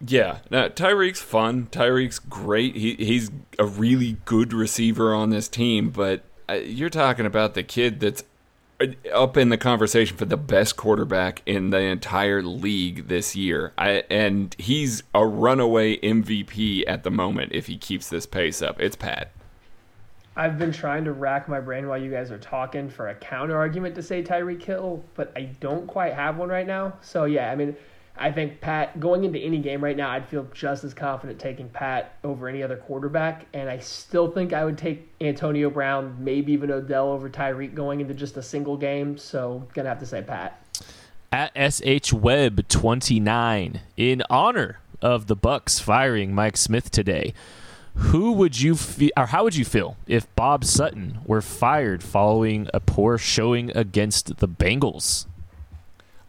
Yeah, 0.06 0.38
now, 0.50 0.68
Tyreek's 0.68 1.20
fun. 1.20 1.66
Tyreek's 1.70 2.18
great. 2.18 2.74
He 2.74 2.94
he's 2.94 3.30
a 3.58 3.66
really 3.66 4.16
good 4.24 4.54
receiver 4.54 5.14
on 5.14 5.28
this 5.28 5.46
team, 5.46 5.90
but 5.90 6.24
uh, 6.48 6.54
you're 6.54 6.88
talking 6.88 7.26
about 7.26 7.52
the 7.52 7.62
kid 7.62 8.00
that's 8.00 8.24
up 9.12 9.36
in 9.36 9.48
the 9.48 9.58
conversation 9.58 10.16
for 10.16 10.24
the 10.24 10.36
best 10.36 10.76
quarterback 10.76 11.42
in 11.46 11.70
the 11.70 11.80
entire 11.80 12.42
league 12.42 13.08
this 13.08 13.36
year. 13.36 13.72
I, 13.76 14.04
and 14.10 14.54
he's 14.58 15.02
a 15.14 15.26
runaway 15.26 15.98
MVP 15.98 16.84
at 16.86 17.02
the 17.02 17.10
moment 17.10 17.52
if 17.52 17.66
he 17.66 17.76
keeps 17.76 18.08
this 18.08 18.26
pace 18.26 18.62
up. 18.62 18.80
It's 18.80 18.96
Pat. 18.96 19.32
I've 20.36 20.58
been 20.58 20.72
trying 20.72 21.04
to 21.04 21.12
rack 21.12 21.48
my 21.48 21.60
brain 21.60 21.88
while 21.88 21.98
you 21.98 22.10
guys 22.10 22.30
are 22.30 22.38
talking 22.38 22.88
for 22.88 23.08
a 23.08 23.14
counter 23.14 23.56
argument 23.56 23.94
to 23.96 24.02
say 24.02 24.22
Tyreek 24.22 24.62
Hill, 24.62 25.04
but 25.14 25.32
I 25.36 25.42
don't 25.60 25.86
quite 25.86 26.14
have 26.14 26.38
one 26.38 26.48
right 26.48 26.66
now. 26.66 26.94
So 27.02 27.24
yeah, 27.24 27.50
I 27.50 27.56
mean, 27.56 27.76
I 28.20 28.30
think 28.30 28.60
Pat 28.60 29.00
going 29.00 29.24
into 29.24 29.38
any 29.38 29.58
game 29.58 29.82
right 29.82 29.96
now, 29.96 30.10
I'd 30.10 30.28
feel 30.28 30.46
just 30.52 30.84
as 30.84 30.92
confident 30.92 31.38
taking 31.38 31.70
Pat 31.70 32.18
over 32.22 32.48
any 32.48 32.62
other 32.62 32.76
quarterback, 32.76 33.46
and 33.54 33.68
I 33.70 33.78
still 33.78 34.30
think 34.30 34.52
I 34.52 34.62
would 34.62 34.76
take 34.76 35.08
Antonio 35.22 35.70
Brown, 35.70 36.14
maybe 36.22 36.52
even 36.52 36.70
Odell 36.70 37.08
over 37.08 37.30
Tyreek 37.30 37.74
going 37.74 38.02
into 38.02 38.12
just 38.12 38.36
a 38.36 38.42
single 38.42 38.76
game. 38.76 39.16
So 39.16 39.66
gonna 39.72 39.88
have 39.88 40.00
to 40.00 40.06
say 40.06 40.20
Pat. 40.20 40.62
At 41.32 41.52
sh 41.72 42.12
web 42.12 42.68
twenty 42.68 43.20
nine 43.20 43.80
in 43.96 44.22
honor 44.28 44.80
of 45.00 45.26
the 45.26 45.36
Bucks 45.36 45.78
firing 45.78 46.34
Mike 46.34 46.58
Smith 46.58 46.90
today. 46.90 47.32
Who 47.94 48.32
would 48.32 48.60
you 48.60 48.76
feel, 48.76 49.10
or 49.16 49.26
how 49.26 49.44
would 49.44 49.56
you 49.56 49.64
feel 49.64 49.96
if 50.06 50.32
Bob 50.36 50.64
Sutton 50.64 51.20
were 51.24 51.40
fired 51.40 52.02
following 52.02 52.68
a 52.74 52.80
poor 52.80 53.16
showing 53.16 53.74
against 53.76 54.36
the 54.36 54.48
Bengals? 54.48 55.26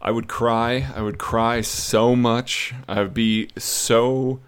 I 0.02 0.10
would 0.10 0.28
cry. 0.28 0.88
I 0.94 1.00
would 1.00 1.18
cry 1.18 1.60
so 1.60 2.16
much. 2.16 2.74
I 2.88 3.00
would 3.02 3.14
be 3.14 3.48
so 3.56 4.40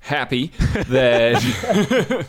happy 0.00 0.46
that 0.88 2.26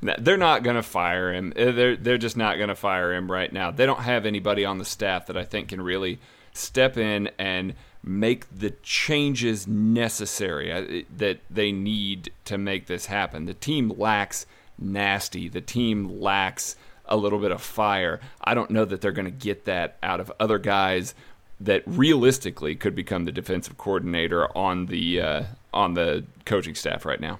they're 0.18 0.36
not 0.36 0.62
going 0.62 0.76
to 0.76 0.82
fire 0.82 1.34
him. 1.34 1.52
Uh, 1.56 1.72
they're 1.72 1.96
they're 1.96 2.18
just 2.18 2.36
not 2.36 2.56
going 2.56 2.68
to 2.68 2.76
fire 2.76 3.12
him 3.12 3.30
right 3.30 3.52
now. 3.52 3.72
They 3.72 3.84
don't 3.84 4.00
have 4.00 4.26
anybody 4.26 4.64
on 4.64 4.78
the 4.78 4.84
staff 4.84 5.26
that 5.26 5.36
I 5.36 5.44
think 5.44 5.68
can 5.68 5.80
really 5.82 6.20
step 6.52 6.96
in 6.96 7.30
and 7.38 7.74
make 8.02 8.46
the 8.56 8.70
changes 8.82 9.66
necessary 9.66 10.72
uh, 10.72 11.02
that 11.16 11.40
they 11.50 11.72
need 11.72 12.32
to 12.44 12.56
make 12.56 12.86
this 12.86 13.06
happen. 13.06 13.46
The 13.46 13.54
team 13.54 13.92
lacks 13.96 14.46
nasty. 14.78 15.48
The 15.48 15.60
team 15.60 16.20
lacks 16.20 16.76
a 17.06 17.16
little 17.16 17.40
bit 17.40 17.50
of 17.50 17.60
fire. 17.60 18.20
I 18.42 18.54
don't 18.54 18.70
know 18.70 18.84
that 18.84 19.00
they're 19.00 19.12
going 19.12 19.26
to 19.26 19.30
get 19.30 19.64
that 19.64 19.96
out 20.02 20.20
of 20.20 20.32
other 20.38 20.58
guys 20.58 21.14
that 21.60 21.82
realistically 21.86 22.74
could 22.74 22.94
become 22.94 23.24
the 23.24 23.32
defensive 23.32 23.78
coordinator 23.78 24.56
on 24.56 24.86
the 24.86 25.20
uh, 25.20 25.42
on 25.72 25.94
the 25.94 26.24
coaching 26.44 26.74
staff 26.74 27.04
right 27.04 27.20
now. 27.20 27.38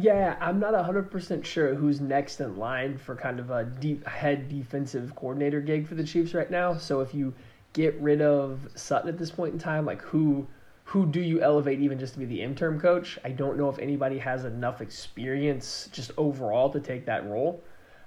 Yeah, 0.00 0.36
I'm 0.40 0.60
not 0.60 0.74
100% 0.74 1.44
sure 1.44 1.74
who's 1.74 2.00
next 2.00 2.38
in 2.38 2.56
line 2.56 2.98
for 2.98 3.16
kind 3.16 3.40
of 3.40 3.50
a 3.50 3.64
deep 3.64 4.06
head 4.06 4.48
defensive 4.48 5.12
coordinator 5.16 5.60
gig 5.60 5.88
for 5.88 5.96
the 5.96 6.04
Chiefs 6.04 6.34
right 6.34 6.48
now. 6.48 6.76
So 6.76 7.00
if 7.00 7.12
you 7.12 7.34
get 7.72 8.00
rid 8.00 8.22
of 8.22 8.60
Sutton 8.76 9.08
at 9.08 9.18
this 9.18 9.32
point 9.32 9.54
in 9.54 9.58
time, 9.58 9.84
like 9.84 10.00
who 10.02 10.46
who 10.84 11.04
do 11.04 11.20
you 11.20 11.42
elevate 11.42 11.80
even 11.80 11.98
just 11.98 12.14
to 12.14 12.18
be 12.20 12.24
the 12.24 12.40
interim 12.40 12.80
coach? 12.80 13.18
I 13.24 13.30
don't 13.30 13.58
know 13.58 13.68
if 13.68 13.78
anybody 13.78 14.18
has 14.18 14.44
enough 14.44 14.80
experience 14.80 15.88
just 15.92 16.12
overall 16.16 16.70
to 16.70 16.80
take 16.80 17.04
that 17.06 17.26
role. 17.26 17.62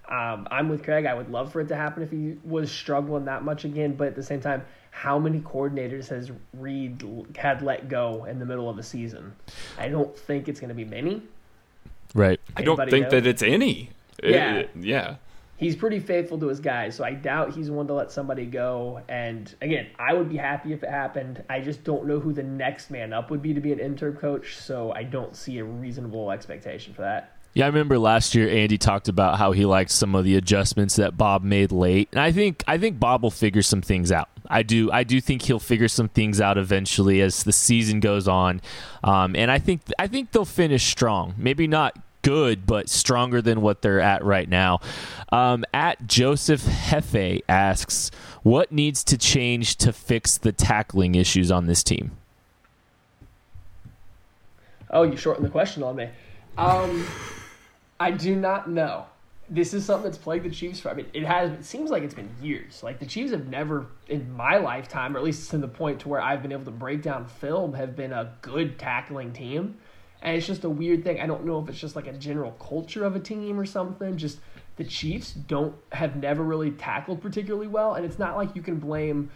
Um, 0.10 0.48
I'm 0.50 0.68
with 0.68 0.84
Craig. 0.84 1.06
I 1.06 1.14
would 1.14 1.30
love 1.30 1.52
for 1.52 1.62
it 1.62 1.68
to 1.68 1.76
happen 1.76 2.02
if 2.02 2.10
he 2.10 2.38
was 2.44 2.72
struggling 2.72 3.26
that 3.26 3.44
much 3.44 3.66
again, 3.66 3.94
but 3.94 4.08
at 4.08 4.16
the 4.16 4.24
same 4.24 4.42
time, 4.42 4.64
how 4.92 5.18
many 5.18 5.40
coordinators 5.40 6.08
has 6.10 6.32
Reid 6.54 7.04
had 7.36 7.64
let 7.64 7.90
go 7.90 8.26
in 8.26 8.38
the 8.38 8.46
middle 8.46 8.70
of 8.70 8.78
a 8.78 8.84
season? 8.84 9.34
I 9.78 9.90
don't 9.90 10.16
think 10.16 10.48
it's 10.48 10.60
going 10.60 10.70
to 10.70 10.76
be 10.76 10.86
many. 10.86 11.24
Right. 12.14 12.40
I 12.56 12.62
don't 12.62 12.78
think 12.90 13.06
know? 13.06 13.10
that 13.10 13.26
it's 13.26 13.42
any. 13.42 13.90
Yeah. 14.22 14.58
It, 14.58 14.70
yeah. 14.80 15.16
He's 15.58 15.76
pretty 15.76 16.00
faithful 16.00 16.40
to 16.40 16.48
his 16.48 16.60
guys, 16.60 16.96
so 16.96 17.04
I 17.04 17.14
doubt 17.14 17.54
he's 17.54 17.70
one 17.70 17.86
to 17.86 17.94
let 17.94 18.12
somebody 18.12 18.48
go. 18.48 19.02
And 19.08 19.54
again, 19.62 19.88
I 20.00 20.14
would 20.14 20.28
be 20.28 20.38
happy 20.38 20.74
if 20.74 20.82
it 20.82 20.90
happened. 20.90 21.44
I 21.50 21.60
just 21.60 21.84
don't 21.84 22.08
know 22.08 22.20
who 22.20 22.34
the 22.34 22.44
next 22.44 22.90
man 22.90 23.14
up 23.14 23.30
would 23.30 23.44
be 23.44 23.54
to 23.54 23.62
be 23.62 23.72
an 23.72 23.80
interim 23.80 24.18
coach, 24.18 24.58
so 24.58 24.92
I 24.92 25.04
don't 25.04 25.36
see 25.36 25.60
a 25.60 25.64
reasonable 25.64 26.32
expectation 26.32 26.96
for 26.96 27.04
that. 27.04 27.31
Yeah, 27.54 27.66
I 27.66 27.68
remember 27.68 28.00
last 28.00 28.34
year 28.34 28.50
Andy 28.50 28.78
talked 28.78 29.10
about 29.10 29.38
how 29.38 29.52
he 29.52 29.66
liked 29.66 29.92
some 29.92 30.16
of 30.16 30.24
the 30.24 30.38
adjustments 30.38 30.96
that 30.96 31.18
Bob 31.18 31.44
made 31.44 31.72
late, 31.72 32.08
and 32.12 32.22
I 32.22 32.32
think 32.32 32.64
I 32.66 32.78
think 32.78 33.00
Bob 33.00 33.24
will 33.24 33.32
figure 33.32 33.62
some 33.62 33.82
things 33.82 34.12
out. 34.12 34.30
I 34.50 34.64
do 34.64 34.90
I 34.92 35.04
do 35.04 35.20
think 35.20 35.42
he'll 35.42 35.60
figure 35.60 35.90
some 35.90 36.08
things 36.08 36.40
out 36.40 36.58
eventually 36.58 37.20
as 37.22 37.44
the 37.44 37.52
season 37.52 38.00
goes 38.00 38.28
on, 38.28 38.62
um, 39.04 39.36
and 39.36 39.52
I 39.52 39.60
think 39.60 39.82
I 40.00 40.08
think 40.08 40.32
they'll 40.32 40.46
finish 40.46 40.86
strong. 40.86 41.34
Maybe 41.38 41.68
not 41.68 41.98
good, 42.22 42.66
but 42.66 42.90
stronger 42.90 43.42
than 43.42 43.62
what 43.62 43.82
they're 43.82 44.00
at 44.00 44.24
right 44.24 44.48
now. 44.48 44.80
Um, 45.32 45.66
at 45.74 46.08
Joseph 46.08 46.62
Hefe 46.62 47.42
asks, 47.50 48.12
what 48.44 48.72
needs 48.72 49.04
to 49.06 49.18
change 49.18 49.76
to 49.78 49.92
fix 49.92 50.38
the 50.38 50.52
tackling 50.52 51.16
issues 51.16 51.52
on 51.52 51.66
this 51.66 51.84
team? 51.84 52.12
Oh, 54.90 55.04
you 55.04 55.18
shortened 55.18 55.46
the 55.46 55.50
question 55.50 55.84
on 55.84 55.96
me. 55.96 56.10
Um, 56.58 57.08
I 58.02 58.10
do 58.10 58.36
not 58.36 58.68
know. 58.68 59.06
This 59.48 59.76
is 59.76 59.86
something 59.86 60.06
that's 60.06 60.18
plagued 60.18 60.46
the 60.46 60.50
Chiefs 60.50 60.80
for. 60.80 60.90
I 60.90 60.96
mean, 60.96 61.06
it 61.14 61.24
has. 61.24 61.52
It 61.52 61.64
seems 61.64 61.92
like 61.92 62.02
it's 62.02 62.16
been 62.16 62.34
years. 62.42 62.82
Like 62.82 62.98
the 62.98 63.06
Chiefs 63.06 63.32
have 63.32 63.48
never, 63.48 63.86
in 64.08 64.32
my 64.36 64.58
lifetime, 64.58 65.16
or 65.16 65.20
at 65.20 65.24
least 65.24 65.52
to 65.52 65.60
the 65.60 65.68
point 65.68 66.00
to 66.00 66.10
where 66.10 66.20
I've 66.20 66.42
been 66.42 66.52
able 66.52 66.66
to 66.66 66.72
break 66.72 67.04
down 67.04 67.28
film, 67.28 67.76
have 67.76 67.96
been 67.96 68.12
a 68.12 68.34
good 68.42 68.80
tackling 68.80 69.34
team. 69.34 69.78
And 70.24 70.36
it's 70.36 70.48
just 70.48 70.64
a 70.64 70.70
weird 70.70 71.04
thing. 71.04 71.20
I 71.20 71.28
don't 71.28 71.46
know 71.46 71.62
if 71.62 71.70
it's 71.70 71.80
just 71.80 71.96
like 71.96 72.08
a 72.08 72.14
general 72.14 72.54
culture 72.54 73.04
of 73.04 73.16
a 73.16 73.20
team 73.20 73.60
or 73.60 73.66
something. 73.66 74.18
Just 74.18 74.40
the 74.78 74.84
Chiefs 74.84 75.34
don't 75.34 75.76
have 75.92 76.16
never 76.16 76.42
really 76.44 76.72
tackled 76.72 77.22
particularly 77.22 77.68
well, 77.68 77.94
and 77.94 78.04
it's 78.04 78.18
not 78.18 78.36
like 78.36 78.56
you 78.56 78.64
can 78.64 78.80
blame 78.80 79.30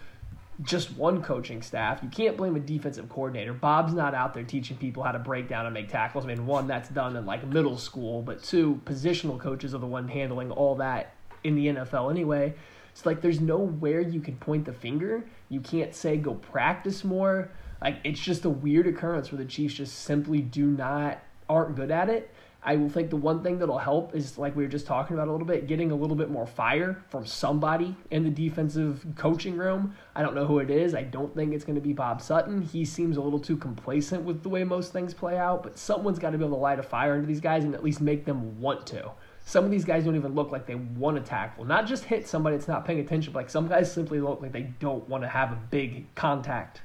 just 0.62 0.96
one 0.96 1.22
coaching 1.22 1.60
staff. 1.60 2.00
You 2.02 2.08
can't 2.08 2.36
blame 2.36 2.56
a 2.56 2.60
defensive 2.60 3.08
coordinator. 3.08 3.52
Bob's 3.52 3.92
not 3.92 4.14
out 4.14 4.32
there 4.32 4.42
teaching 4.42 4.76
people 4.76 5.02
how 5.02 5.12
to 5.12 5.18
break 5.18 5.48
down 5.48 5.66
and 5.66 5.74
make 5.74 5.88
tackles. 5.88 6.24
I 6.24 6.28
mean, 6.28 6.46
one, 6.46 6.66
that's 6.66 6.88
done 6.88 7.16
in 7.16 7.26
like 7.26 7.46
middle 7.46 7.76
school, 7.76 8.22
but 8.22 8.42
two, 8.42 8.80
positional 8.84 9.38
coaches 9.38 9.74
are 9.74 9.78
the 9.78 9.86
one 9.86 10.08
handling 10.08 10.50
all 10.50 10.76
that 10.76 11.14
in 11.44 11.54
the 11.54 11.66
NFL 11.66 12.10
anyway. 12.10 12.54
It's 12.90 13.04
like 13.04 13.20
there's 13.20 13.40
nowhere 13.40 14.00
you 14.00 14.20
can 14.20 14.36
point 14.36 14.64
the 14.64 14.72
finger. 14.72 15.24
You 15.50 15.60
can't 15.60 15.94
say 15.94 16.16
go 16.16 16.34
practice 16.34 17.04
more. 17.04 17.50
Like 17.82 17.98
it's 18.04 18.20
just 18.20 18.46
a 18.46 18.50
weird 18.50 18.86
occurrence 18.86 19.30
where 19.30 19.38
the 19.38 19.44
Chiefs 19.44 19.74
just 19.74 20.04
simply 20.04 20.40
do 20.40 20.66
not 20.66 21.18
aren't 21.48 21.76
good 21.76 21.90
at 21.90 22.08
it. 22.08 22.32
I 22.66 22.74
will 22.74 22.88
think 22.88 23.10
the 23.10 23.16
one 23.16 23.44
thing 23.44 23.60
that'll 23.60 23.78
help 23.78 24.12
is 24.16 24.38
like 24.38 24.56
we 24.56 24.64
were 24.64 24.68
just 24.68 24.88
talking 24.88 25.14
about 25.14 25.28
a 25.28 25.30
little 25.30 25.46
bit, 25.46 25.68
getting 25.68 25.92
a 25.92 25.94
little 25.94 26.16
bit 26.16 26.30
more 26.30 26.48
fire 26.48 27.00
from 27.08 27.24
somebody 27.24 27.94
in 28.10 28.24
the 28.24 28.30
defensive 28.30 29.06
coaching 29.14 29.56
room. 29.56 29.94
I 30.16 30.22
don't 30.22 30.34
know 30.34 30.46
who 30.46 30.58
it 30.58 30.68
is. 30.68 30.92
I 30.92 31.04
don't 31.04 31.32
think 31.32 31.54
it's 31.54 31.64
going 31.64 31.76
to 31.76 31.80
be 31.80 31.92
Bob 31.92 32.20
Sutton. 32.20 32.60
He 32.60 32.84
seems 32.84 33.18
a 33.18 33.20
little 33.22 33.38
too 33.38 33.56
complacent 33.56 34.24
with 34.24 34.42
the 34.42 34.48
way 34.48 34.64
most 34.64 34.92
things 34.92 35.14
play 35.14 35.38
out, 35.38 35.62
but 35.62 35.78
someone's 35.78 36.18
got 36.18 36.30
to 36.30 36.38
be 36.38 36.44
able 36.44 36.56
to 36.56 36.60
light 36.60 36.80
a 36.80 36.82
fire 36.82 37.14
into 37.14 37.28
these 37.28 37.40
guys 37.40 37.62
and 37.62 37.72
at 37.72 37.84
least 37.84 38.00
make 38.00 38.24
them 38.24 38.60
want 38.60 38.84
to. 38.88 39.12
Some 39.44 39.64
of 39.64 39.70
these 39.70 39.84
guys 39.84 40.04
don't 40.04 40.16
even 40.16 40.34
look 40.34 40.50
like 40.50 40.66
they 40.66 40.74
want 40.74 41.16
to 41.18 41.22
tackle. 41.22 41.64
Not 41.64 41.86
just 41.86 42.02
hit 42.02 42.26
somebody 42.26 42.56
that's 42.56 42.66
not 42.66 42.84
paying 42.84 42.98
attention, 42.98 43.32
but 43.32 43.38
like 43.44 43.50
some 43.50 43.68
guys 43.68 43.92
simply 43.92 44.18
look 44.18 44.42
like 44.42 44.50
they 44.50 44.74
don't 44.80 45.08
want 45.08 45.22
to 45.22 45.28
have 45.28 45.52
a 45.52 45.58
big 45.70 46.12
contact 46.16 46.80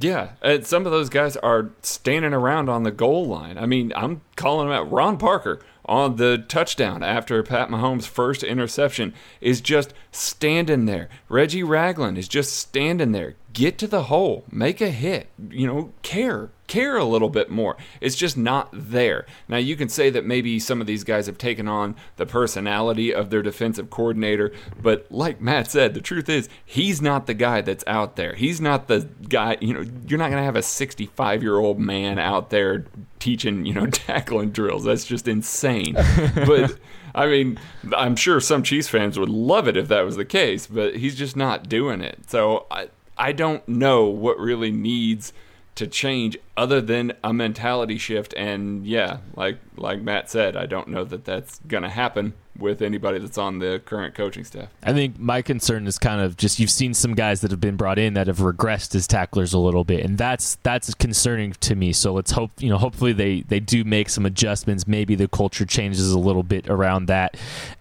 yeah, 0.00 0.30
and 0.42 0.66
some 0.66 0.86
of 0.86 0.92
those 0.92 1.08
guys 1.08 1.36
are 1.38 1.70
standing 1.82 2.32
around 2.32 2.68
on 2.68 2.82
the 2.82 2.90
goal 2.90 3.26
line. 3.26 3.58
I 3.58 3.66
mean, 3.66 3.92
I'm 3.96 4.20
calling 4.36 4.68
him 4.68 4.72
out. 4.72 4.90
Ron 4.90 5.18
Parker 5.18 5.60
on 5.84 6.16
the 6.16 6.44
touchdown 6.48 7.02
after 7.02 7.42
Pat 7.42 7.68
Mahomes' 7.68 8.06
first 8.06 8.44
interception 8.44 9.14
is 9.40 9.60
just 9.60 9.94
standing 10.12 10.84
there. 10.84 11.08
Reggie 11.28 11.62
Ragland 11.62 12.18
is 12.18 12.28
just 12.28 12.54
standing 12.54 13.12
there. 13.12 13.34
Get 13.52 13.78
to 13.78 13.86
the 13.86 14.04
hole, 14.04 14.44
make 14.50 14.80
a 14.80 14.90
hit, 14.90 15.28
you 15.50 15.66
know, 15.66 15.92
care, 16.02 16.50
care 16.66 16.96
a 16.96 17.04
little 17.04 17.30
bit 17.30 17.50
more. 17.50 17.76
It's 18.00 18.14
just 18.14 18.36
not 18.36 18.68
there. 18.72 19.26
Now, 19.48 19.56
you 19.56 19.74
can 19.74 19.88
say 19.88 20.10
that 20.10 20.24
maybe 20.24 20.58
some 20.58 20.80
of 20.80 20.86
these 20.86 21.02
guys 21.02 21.26
have 21.26 21.38
taken 21.38 21.66
on 21.66 21.96
the 22.16 22.26
personality 22.26 23.12
of 23.12 23.30
their 23.30 23.42
defensive 23.42 23.90
coordinator, 23.90 24.52
but 24.80 25.06
like 25.10 25.40
Matt 25.40 25.70
said, 25.70 25.94
the 25.94 26.00
truth 26.00 26.28
is 26.28 26.48
he's 26.64 27.00
not 27.00 27.26
the 27.26 27.34
guy 27.34 27.62
that's 27.62 27.84
out 27.86 28.16
there. 28.16 28.34
He's 28.34 28.60
not 28.60 28.86
the 28.86 29.08
guy, 29.28 29.56
you 29.60 29.72
know, 29.74 29.84
you're 30.06 30.18
not 30.18 30.30
going 30.30 30.40
to 30.40 30.44
have 30.44 30.56
a 30.56 30.62
65 30.62 31.42
year 31.42 31.56
old 31.56 31.80
man 31.80 32.18
out 32.18 32.50
there 32.50 32.84
teaching, 33.18 33.64
you 33.64 33.74
know, 33.74 33.86
tackling 33.90 34.50
drills. 34.50 34.84
That's 34.84 35.04
just 35.04 35.26
insane. 35.26 35.94
but 36.34 36.76
I 37.14 37.26
mean, 37.26 37.58
I'm 37.96 38.14
sure 38.14 38.40
some 38.40 38.62
Chiefs 38.62 38.88
fans 38.88 39.18
would 39.18 39.28
love 39.28 39.68
it 39.68 39.76
if 39.76 39.88
that 39.88 40.04
was 40.04 40.16
the 40.16 40.24
case, 40.24 40.66
but 40.66 40.96
he's 40.96 41.16
just 41.16 41.36
not 41.36 41.68
doing 41.68 42.00
it. 42.00 42.18
So 42.28 42.66
I 42.70 42.88
I 43.18 43.32
don't 43.32 43.66
know 43.68 44.04
what 44.04 44.38
really 44.38 44.70
needs 44.70 45.32
to 45.78 45.86
change 45.86 46.36
other 46.56 46.80
than 46.80 47.12
a 47.22 47.32
mentality 47.32 47.98
shift 47.98 48.34
and 48.36 48.84
yeah 48.84 49.18
like 49.36 49.58
like 49.76 50.00
Matt 50.02 50.28
said 50.28 50.56
I 50.56 50.66
don't 50.66 50.88
know 50.88 51.04
that 51.04 51.24
that's 51.24 51.60
going 51.68 51.84
to 51.84 51.88
happen 51.88 52.34
with 52.58 52.82
anybody 52.82 53.20
that's 53.20 53.38
on 53.38 53.60
the 53.60 53.80
current 53.84 54.16
coaching 54.16 54.42
staff. 54.42 54.68
I 54.82 54.92
think 54.92 55.20
my 55.20 55.40
concern 55.40 55.86
is 55.86 55.96
kind 55.96 56.20
of 56.20 56.36
just 56.36 56.58
you've 56.58 56.72
seen 56.72 56.94
some 56.94 57.14
guys 57.14 57.42
that 57.42 57.52
have 57.52 57.60
been 57.60 57.76
brought 57.76 57.96
in 57.96 58.14
that 58.14 58.26
have 58.26 58.38
regressed 58.38 58.96
as 58.96 59.06
tacklers 59.06 59.52
a 59.52 59.58
little 59.60 59.84
bit 59.84 60.04
and 60.04 60.18
that's 60.18 60.56
that's 60.64 60.92
concerning 60.94 61.52
to 61.52 61.76
me. 61.76 61.92
So 61.92 62.12
let's 62.12 62.32
hope, 62.32 62.50
you 62.58 62.70
know, 62.70 62.78
hopefully 62.78 63.12
they 63.12 63.42
they 63.42 63.60
do 63.60 63.84
make 63.84 64.08
some 64.08 64.26
adjustments. 64.26 64.88
Maybe 64.88 65.14
the 65.14 65.28
culture 65.28 65.64
changes 65.64 66.10
a 66.10 66.18
little 66.18 66.42
bit 66.42 66.68
around 66.68 67.06
that. 67.06 67.36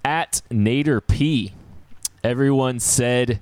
At 0.05 0.43
Nader 0.51 1.01
P, 1.05 1.55
everyone 2.23 2.79
said 2.79 3.41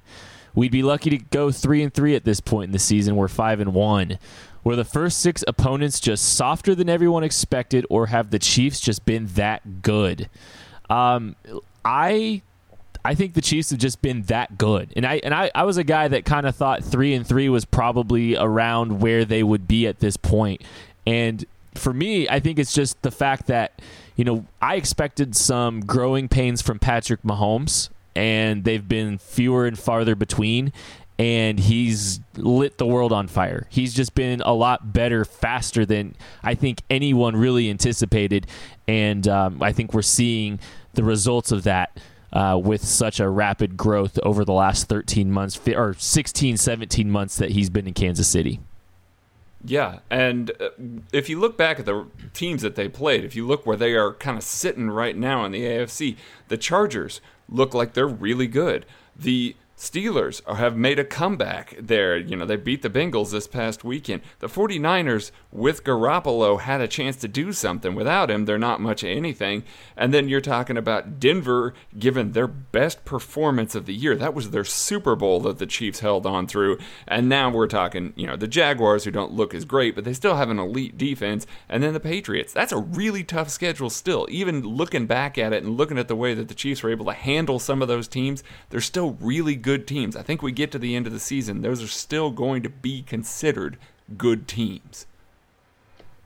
We'd 0.55 0.71
be 0.71 0.83
lucky 0.83 1.09
to 1.11 1.17
go 1.17 1.51
three 1.51 1.83
and 1.83 1.93
three 1.93 2.15
at 2.15 2.23
this 2.23 2.39
point 2.39 2.69
in 2.69 2.71
the 2.71 2.79
season. 2.79 3.15
We're 3.15 3.27
five 3.27 3.59
and 3.59 3.73
one. 3.73 4.17
Were 4.63 4.75
the 4.75 4.85
first 4.85 5.19
six 5.19 5.43
opponents 5.47 5.99
just 5.99 6.33
softer 6.33 6.73
than 6.73 6.89
everyone 6.89 7.23
expected, 7.23 7.85
or 7.89 8.07
have 8.07 8.31
the 8.31 8.39
Chiefs 8.39 8.79
just 8.79 9.05
been 9.05 9.27
that 9.35 9.83
good? 9.83 10.29
Um, 10.89 11.35
I 11.83 12.41
I 13.03 13.13
think 13.13 13.35
the 13.35 13.41
Chiefs 13.41 13.69
have 13.69 13.77
just 13.79 14.01
been 14.01 14.23
that 14.23 14.57
good. 14.57 14.91
And 14.95 15.05
I 15.05 15.21
and 15.23 15.35
I, 15.35 15.51
I 15.53 15.63
was 15.63 15.77
a 15.77 15.83
guy 15.83 16.07
that 16.07 16.25
kind 16.25 16.47
of 16.47 16.55
thought 16.55 16.83
three 16.83 17.13
and 17.13 17.25
three 17.27 17.49
was 17.49 17.63
probably 17.63 18.35
around 18.35 19.01
where 19.01 19.23
they 19.25 19.43
would 19.43 19.67
be 19.67 19.85
at 19.85 19.99
this 19.99 20.17
point. 20.17 20.63
And 21.05 21.45
for 21.75 21.93
me, 21.93 22.27
I 22.27 22.39
think 22.39 22.57
it's 22.57 22.73
just 22.73 22.99
the 23.03 23.11
fact 23.11 23.45
that, 23.45 23.79
you 24.15 24.23
know, 24.23 24.45
I 24.61 24.75
expected 24.75 25.35
some 25.35 25.81
growing 25.81 26.27
pains 26.27 26.63
from 26.63 26.79
Patrick 26.79 27.21
Mahomes 27.21 27.89
and 28.15 28.63
they've 28.63 28.87
been 28.87 29.17
fewer 29.17 29.65
and 29.65 29.77
farther 29.77 30.15
between 30.15 30.71
and 31.17 31.59
he's 31.59 32.19
lit 32.35 32.77
the 32.77 32.85
world 32.85 33.13
on 33.13 33.27
fire. 33.27 33.67
He's 33.69 33.93
just 33.93 34.15
been 34.15 34.41
a 34.41 34.53
lot 34.53 34.91
better, 34.91 35.23
faster 35.23 35.85
than 35.85 36.15
I 36.43 36.55
think 36.55 36.81
anyone 36.89 37.35
really 37.35 37.69
anticipated, 37.69 38.47
and 38.87 39.27
um, 39.27 39.63
I 39.63 39.71
think 39.71 39.93
we're 39.93 40.01
seeing 40.01 40.59
the 40.93 41.03
results 41.03 41.51
of 41.51 41.63
that. 41.63 41.99
Uh, 42.33 42.57
with 42.57 42.83
such 42.83 43.21
a 43.21 43.29
rapid 43.29 43.77
growth 43.77 44.19
over 44.21 44.43
the 44.43 44.51
last 44.51 44.89
13 44.89 45.31
months 45.31 45.57
or 45.69 45.93
16, 45.93 46.57
17 46.57 47.09
months 47.09 47.37
that 47.37 47.51
he's 47.51 47.69
been 47.69 47.87
in 47.87 47.93
Kansas 47.93 48.27
City. 48.27 48.59
Yeah, 49.63 49.99
and 50.09 50.51
uh, 50.59 50.71
if 51.13 51.29
you 51.29 51.39
look 51.39 51.55
back 51.55 51.79
at 51.79 51.85
the 51.85 52.07
teams 52.33 52.61
that 52.61 52.75
they 52.75 52.89
played, 52.89 53.23
if 53.23 53.37
you 53.37 53.47
look 53.47 53.65
where 53.65 53.77
they 53.77 53.93
are 53.93 54.15
kind 54.15 54.37
of 54.37 54.43
sitting 54.43 54.89
right 54.89 55.15
now 55.15 55.45
in 55.45 55.53
the 55.53 55.61
AFC, 55.61 56.17
the 56.49 56.57
Chargers 56.57 57.21
look 57.49 57.73
like 57.73 57.93
they're 57.93 58.07
really 58.07 58.47
good. 58.47 58.85
The 59.15 59.55
Steelers 59.77 60.41
have 60.55 60.77
made 60.77 60.99
a 60.99 61.03
comeback 61.03 61.75
there. 61.77 62.15
You 62.15 62.37
know, 62.37 62.45
they 62.45 62.55
beat 62.55 62.81
the 62.81 62.89
Bengals 62.89 63.31
this 63.31 63.45
past 63.45 63.83
weekend. 63.83 64.21
The 64.39 64.47
49ers, 64.47 65.31
with 65.51 65.83
Garoppolo, 65.83 66.61
had 66.61 66.79
a 66.79 66.87
chance 66.87 67.17
to 67.17 67.27
do 67.27 67.51
something. 67.51 67.93
Without 67.93 68.31
him, 68.31 68.45
they're 68.45 68.57
not 68.57 68.79
much 68.79 69.03
of 69.03 69.09
anything. 69.09 69.63
And 69.97 70.13
then 70.13 70.29
you're 70.29 70.39
talking 70.39 70.77
about 70.77 71.19
Denver, 71.19 71.73
given 71.99 72.31
their 72.31 72.47
best 72.47 73.03
performance 73.03 73.75
of 73.75 73.85
the 73.85 73.93
year. 73.93 74.15
That 74.15 74.33
was 74.33 74.51
their 74.51 74.63
Super 74.63 75.13
Bowl 75.13 75.41
that 75.41 75.59
the 75.59 75.65
Chiefs 75.65 75.99
held 75.99 76.25
on 76.25 76.47
through. 76.47 76.77
And 77.05 77.27
now 77.27 77.49
we're 77.49 77.67
talking, 77.67 78.13
you 78.15 78.27
know, 78.27 78.37
the 78.37 78.47
Jaguars, 78.47 79.03
who 79.03 79.11
don't 79.11 79.33
look 79.33 79.53
as 79.53 79.65
great, 79.65 79.93
but 79.93 80.05
they 80.05 80.13
still 80.13 80.37
have 80.37 80.49
an 80.49 80.59
elite 80.59 80.97
defense. 80.97 81.45
And 81.67 81.83
then 81.83 81.91
the 81.91 81.99
Patriots. 81.99 82.53
That's 82.53 82.71
a 82.71 82.77
really 82.77 83.25
tough 83.25 83.49
schedule 83.49 83.89
still. 83.89 84.25
Even 84.29 84.61
looking 84.61 85.05
back 85.05 85.37
at 85.37 85.51
it 85.51 85.63
and 85.63 85.75
looking 85.75 85.97
at 85.97 86.07
the 86.07 86.15
way 86.15 86.33
that 86.33 86.47
the 86.47 86.55
Chiefs 86.55 86.81
were 86.81 86.91
able 86.91 87.07
to 87.07 87.13
handle 87.13 87.59
some 87.59 87.81
of 87.81 87.89
those 87.89 88.07
teams, 88.07 88.41
they're 88.69 88.79
still 88.79 89.17
really 89.19 89.64
good 89.65 89.87
teams. 89.87 90.15
I 90.15 90.21
think 90.21 90.43
we 90.43 90.51
get 90.51 90.71
to 90.73 90.79
the 90.79 90.95
end 90.95 91.07
of 91.07 91.11
the 91.11 91.19
season, 91.19 91.63
those 91.63 91.81
are 91.81 91.87
still 91.87 92.29
going 92.29 92.61
to 92.61 92.69
be 92.69 93.01
considered 93.01 93.79
good 94.15 94.47
teams. 94.47 95.07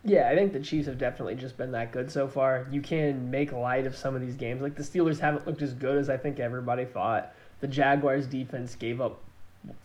Yeah, 0.03 0.29
I 0.29 0.35
think 0.35 0.51
the 0.51 0.59
Chiefs 0.59 0.87
have 0.87 0.97
definitely 0.97 1.35
just 1.35 1.55
been 1.55 1.71
that 1.71 1.93
good 1.93 2.11
so 2.11 2.27
far. 2.27 2.67
You 2.69 2.81
can 2.81 3.31
make 3.31 3.53
light 3.53 3.85
of 3.85 3.95
some 3.95 4.13
of 4.13 4.19
these 4.19 4.35
games. 4.35 4.61
Like 4.61 4.75
the 4.75 4.83
Steelers 4.83 5.19
haven't 5.19 5.47
looked 5.47 5.61
as 5.61 5.73
good 5.73 5.97
as 5.97 6.09
I 6.09 6.17
think 6.17 6.41
everybody 6.41 6.83
thought. 6.83 7.33
The 7.61 7.67
Jaguars 7.67 8.27
defense 8.27 8.75
gave 8.75 8.99
up 8.99 9.21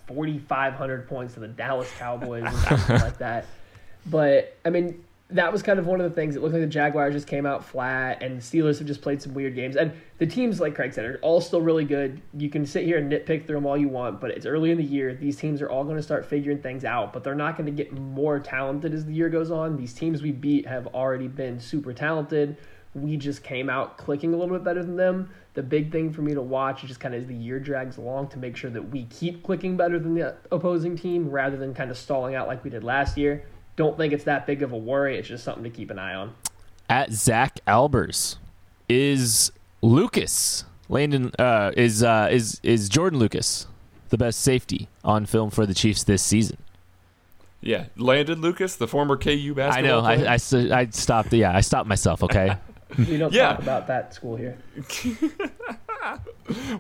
4,500 0.09 1.09
points 1.09 1.35
to 1.35 1.41
the 1.41 1.49
Dallas 1.49 1.91
Cowboys 1.97 2.43
and 2.45 2.57
something 2.57 2.97
like 3.01 3.19
that. 3.19 3.47
But 4.07 4.57
I 4.65 4.71
mean, 4.71 5.05
that 5.35 5.53
was 5.53 5.65
kind 5.65 5.81
of 5.81 5.87
one 5.87 6.01
of 6.01 6.09
the 6.09 6.15
things. 6.15 6.37
It 6.37 6.43
looked 6.43 6.55
like 6.55 6.63
the 6.63 6.69
Jaguars 6.69 7.13
just 7.13 7.27
came 7.27 7.45
out 7.45 7.65
flat, 7.65 8.23
and 8.23 8.41
Steelers 8.41 8.79
have 8.79 8.87
just 8.87 9.03
played 9.03 9.21
some 9.21 9.35
weird 9.35 9.57
games. 9.57 9.75
And 9.75 9.93
the 10.19 10.27
teams, 10.27 10.61
like 10.61 10.77
Craig 10.77 10.95
said, 10.95 11.05
are 11.05 11.19
all 11.23 11.41
still 11.41 11.61
really 11.61 11.85
good. 11.85 12.23
You 12.39 12.49
can 12.49 12.65
sit 12.65 12.85
here 12.85 12.99
and 12.99 13.11
nitpick 13.11 13.45
through 13.45 13.57
them 13.57 13.67
all 13.67 13.77
you 13.77 13.89
want, 13.89 14.21
but 14.21 14.31
it's 14.31 14.47
early 14.47 14.71
in 14.71 14.79
the 14.79 14.85
year. 14.85 15.13
These 15.13 15.37
teams 15.37 15.61
are 15.61 15.69
all 15.69 15.83
going 15.83 15.97
to 15.97 16.03
start 16.03 16.25
figuring 16.25 16.63
things 16.63 16.85
out, 16.85 17.13
but 17.13 17.25
they're 17.25 17.35
not 17.35 17.57
going 17.57 17.67
to 17.67 17.73
get 17.73 17.93
more 17.93 18.39
talented 18.39 18.95
as 18.95 19.07
the 19.07 19.13
year 19.13 19.29
goes 19.29 19.51
on. 19.51 19.77
These 19.77 19.93
teams 19.93 20.23
we 20.23 20.31
beat 20.31 20.69
have 20.69 20.87
already 20.89 21.27
been 21.27 21.59
super 21.59 21.93
talented. 21.93 22.57
We 22.95 23.17
just 23.17 23.43
came 23.43 23.69
out 23.69 23.99
clicking 23.99 24.35
a 24.35 24.37
little 24.37 24.55
bit 24.55 24.63
better 24.63 24.85
than 24.85 24.95
them. 24.95 25.31
The 25.55 25.65
big 25.65 25.91
thing 25.91 26.13
for 26.13 26.23
me 26.23 26.35
to 26.35 26.43
watch 26.43 26.85
is 26.85 26.89
just 26.89 27.01
kind 27.01 27.13
of 27.13 27.23
as 27.23 27.27
the 27.27 27.35
year 27.35 27.59
drags 27.59 27.97
along 27.97 28.29
to 28.29 28.39
make 28.39 28.57
sure 28.57 28.71
that 28.71 28.91
we 28.91 29.07
keep 29.07 29.43
clicking 29.43 29.77
better 29.77 29.99
than 29.99 30.15
the 30.15 30.37
opposing 30.53 30.97
team 30.97 31.29
rather 31.29 31.57
than 31.57 31.75
kind 31.75 31.91
of 31.91 31.99
stalling 31.99 32.37
out 32.37 32.47
like 32.47 32.63
we 32.63 32.71
did 32.71 32.85
last 32.85 33.19
year 33.19 33.45
don't 33.77 33.97
think 33.97 34.13
it's 34.13 34.25
that 34.25 34.47
big 34.47 34.63
of 34.63 34.73
a 34.73 34.79
worry. 34.79 35.19
It's 35.19 35.29
just 35.29 35.45
something 35.45 35.65
to 35.65 35.71
keep 35.71 35.91
an 35.91 35.99
eye 35.99 36.15
on. 36.15 36.35
At 36.89 37.13
Zach 37.13 37.59
Albers 37.67 38.37
is 38.89 39.51
Lucas 39.83 40.65
Landen 40.89 41.33
uh, 41.39 41.73
is 41.77 42.03
uh, 42.03 42.29
is 42.31 42.61
is 42.63 42.89
Jordan 42.89 43.19
Lucas 43.19 43.67
the 44.11 44.19
best 44.19 44.41
safety 44.41 44.89
on 45.03 45.27
film 45.27 45.51
for 45.51 45.67
the 45.67 45.75
Chiefs 45.75 46.05
this 46.05 46.23
season? 46.23 46.59
Yeah, 47.63 47.87
Landen 47.97 48.43
Lucas, 48.43 48.77
the 48.77 48.87
former 48.87 49.17
KU 49.17 49.55
basketball. 49.55 50.05
I 50.05 50.17
know. 50.17 50.25
I, 50.27 50.35
I, 50.35 50.81
I 50.81 50.87
stopped. 50.91 51.33
Yeah, 51.33 51.57
I 51.57 51.63
stopped 51.63 51.89
myself. 51.89 52.23
Okay. 52.23 52.57
We 52.97 53.17
don't 53.17 53.33
Yeah. 53.33 53.55
talk 53.55 53.59
about 53.63 53.87
that 53.89 54.15
school 54.15 54.37
here. 54.37 54.57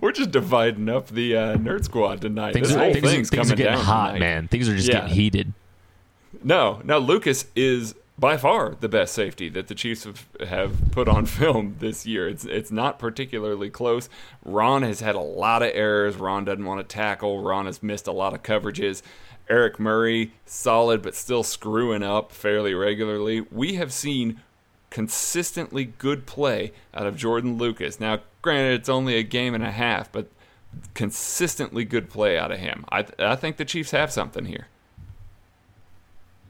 We're 0.01 0.13
just 0.13 0.31
dividing 0.31 0.89
up 0.89 1.09
the 1.09 1.37
uh, 1.37 1.57
nerd 1.57 1.85
squad 1.85 2.21
tonight. 2.21 2.53
Things, 2.53 2.69
this 2.69 2.77
are, 2.77 2.81
whole 2.85 2.93
things, 2.93 3.07
are- 3.07 3.11
thing's 3.11 3.31
things 3.31 3.51
are 3.51 3.57
getting 3.57 3.73
down 3.75 3.85
hot, 3.85 4.07
tonight. 4.13 4.21
man. 4.21 4.47
Things 4.49 4.69
are 4.69 4.77
just 4.77 4.87
Yeah. 4.87 5.01
getting 5.01 5.15
heated. 5.15 5.53
No, 6.43 6.81
no, 6.85 6.99
Lucas 6.99 7.47
is 7.55 7.95
by 8.19 8.37
far 8.37 8.77
the 8.79 8.89
best 8.89 9.13
safety 9.15 9.49
that 9.49 9.67
the 9.67 9.75
Chiefs 9.75 10.05
have, 10.05 10.27
have 10.49 10.91
put 10.93 11.09
on 11.09 11.27
film 11.27 11.77
this 11.81 12.07
year. 12.07 12.29
It's 12.29 12.45
it's 12.45 12.71
not 12.71 12.99
particularly 12.99 13.71
close. 13.71 14.09
Ron 14.45 14.83
has 14.83 15.01
had 15.01 15.15
a 15.15 15.21
lot 15.21 15.63
of 15.63 15.71
errors. 15.75 16.17
Ron 16.17 16.45
doesn't 16.45 16.65
want 16.65 16.81
to 16.81 16.95
tackle. 16.95 17.43
Ron 17.43 17.67
has 17.67 17.83
missed 17.83 18.07
a 18.07 18.13
lot 18.13 18.35
of 18.35 18.43
coverages. 18.43 19.03
Eric 19.49 19.79
Murray, 19.79 20.33
solid 20.47 21.03
but 21.03 21.15
still 21.15 21.43
screwing 21.43 22.03
up 22.03 22.33
fairly 22.33 22.73
regularly. 22.73 23.43
We 23.53 23.75
have 23.75 23.93
seen 23.93 24.41
consistently 24.89 25.85
good 25.85 26.25
play 26.25 26.73
out 26.95 27.07
of 27.07 27.17
Jordan 27.17 27.59
Lucas. 27.59 28.01
Now, 28.01 28.21
granted, 28.41 28.81
it's 28.81 28.89
only 28.89 29.17
a 29.17 29.23
game 29.23 29.55
and 29.55 29.65
a 29.65 29.71
half, 29.71 30.11
but 30.11 30.29
consistently 30.95 31.85
good 31.85 32.09
play 32.09 32.39
out 32.39 32.53
of 32.53 32.59
him. 32.59 32.85
I 32.91 33.05
I 33.19 33.37
think 33.37 33.57
the 33.57 33.65
Chiefs 33.65 33.91
have 33.91 34.13
something 34.13 34.47
here. 34.47 34.69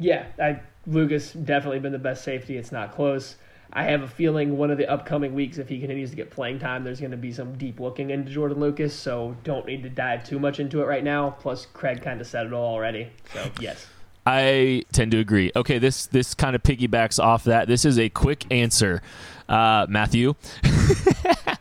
Yeah, 0.05 0.26
I, 0.38 0.61
Lucas 0.86 1.32
definitely 1.32 1.78
been 1.78 1.92
the 1.92 1.98
best 1.98 2.24
safety. 2.24 2.59
It's 2.59 2.70
not 2.70 2.92
close. 2.92 3.36
I 3.72 3.84
have 3.84 4.02
a 4.02 4.09
feeling 4.09 4.59
one 4.59 4.70
of 4.70 4.76
the 4.76 4.86
upcoming 4.86 5.32
weeks, 5.32 5.57
if 5.57 5.66
he 5.66 5.78
continues 5.78 6.11
to 6.11 6.16
get 6.16 6.30
playing 6.30 6.59
time, 6.59 6.84
there's 6.84 7.00
going 7.00 7.11
to 7.12 7.16
be 7.16 7.32
some 7.32 7.57
deep 7.57 7.80
looking 7.80 8.11
into 8.11 8.30
Jordan 8.30 8.61
Lucas. 8.61 8.94
So 8.94 9.34
don't 9.44 9.64
need 9.66 9.82
to 9.82 9.88
dive 9.88 10.22
too 10.22 10.38
much 10.38 10.61
into 10.61 10.82
it 10.82 10.84
right 10.84 11.02
now. 11.02 11.30
Plus, 11.30 11.64
Craig 11.72 12.02
kind 12.02 12.20
of 12.20 12.26
said 12.26 12.46
it 12.46 12.52
all 12.52 12.74
already. 12.74 13.09
So 13.32 13.50
yes. 13.59 13.86
I 14.26 14.84
tend 14.92 15.11
to 15.12 15.18
agree. 15.18 15.50
Okay, 15.57 15.78
this 15.78 16.07
this 16.07 16.34
kind 16.34 16.55
of 16.55 16.62
piggybacks 16.62 17.22
off 17.22 17.44
that. 17.44 17.66
This 17.66 17.86
is 17.86 17.98
a 17.98 18.11
quick 18.11 18.44
answer, 18.52 19.00
uh, 19.48 19.86
Matthew. 19.88 20.34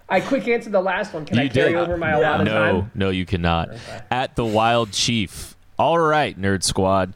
I 0.10 0.20
quick 0.20 0.48
answered 0.50 0.74
the 0.74 0.82
last 0.82 1.14
one. 1.14 1.26
Can 1.26 1.40
I 1.40 1.48
carry 1.48 1.72
did. 1.72 1.78
over 1.78 1.98
my 1.98 2.12
allotted 2.12 2.46
no, 2.46 2.52
time? 2.54 2.92
no, 2.94 3.10
you 3.10 3.26
cannot. 3.26 3.70
Okay. 3.70 4.02
At 4.12 4.36
the 4.36 4.46
Wild 4.46 4.92
Chief. 4.92 5.56
All 5.80 5.98
right, 5.98 6.40
Nerd 6.40 6.64
Squad. 6.64 7.14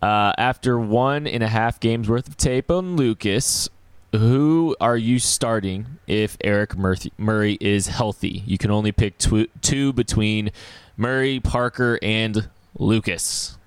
Uh, 0.00 0.32
after 0.38 0.78
one 0.78 1.26
and 1.26 1.42
a 1.42 1.48
half 1.48 1.80
games 1.80 2.08
worth 2.08 2.28
of 2.28 2.36
tape 2.36 2.70
on 2.70 2.96
Lucas, 2.96 3.68
who 4.12 4.76
are 4.80 4.96
you 4.96 5.18
starting 5.18 5.86
if 6.06 6.36
Eric 6.42 6.76
Murray 6.76 7.58
is 7.60 7.88
healthy? 7.88 8.42
You 8.46 8.58
can 8.58 8.70
only 8.70 8.92
pick 8.92 9.18
tw- 9.18 9.50
two 9.60 9.92
between 9.92 10.50
Murray, 10.96 11.40
Parker, 11.40 11.98
and 12.02 12.48
Lucas. 12.78 13.58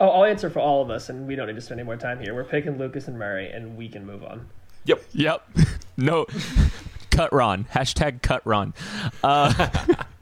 Oh, 0.00 0.08
I'll 0.08 0.24
answer 0.24 0.50
for 0.50 0.60
all 0.60 0.82
of 0.82 0.90
us, 0.90 1.08
and 1.08 1.26
we 1.26 1.34
don't 1.36 1.46
need 1.46 1.54
to 1.56 1.60
spend 1.60 1.80
any 1.80 1.86
more 1.86 1.96
time 1.96 2.20
here. 2.20 2.34
We're 2.34 2.44
picking 2.44 2.78
Lucas 2.78 3.08
and 3.08 3.18
Murray, 3.18 3.50
and 3.50 3.76
we 3.76 3.88
can 3.88 4.06
move 4.06 4.24
on. 4.24 4.46
Yep. 4.84 5.02
Yep. 5.12 5.48
no. 5.96 6.26
cut 7.10 7.32
Ron. 7.32 7.64
Hashtag 7.72 8.22
cut 8.22 8.42
Ron. 8.44 8.74
Uh, 9.22 9.68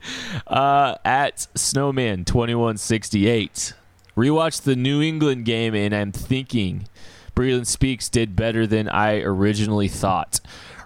uh, 0.46 0.96
at 1.04 1.48
Snowman2168. 1.54 3.74
Rewatched 4.16 4.62
the 4.62 4.76
New 4.76 5.00
England 5.00 5.44
game 5.44 5.74
and 5.74 5.94
I'm 5.94 6.12
thinking 6.12 6.88
Breeland 7.34 7.66
Speaks 7.66 8.08
did 8.08 8.36
better 8.36 8.66
than 8.66 8.88
I 8.88 9.20
originally 9.20 9.88
thought. 9.88 10.40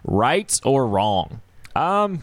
Right 0.05 0.61
or 0.64 0.87
wrong? 0.87 1.41
Um, 1.74 2.22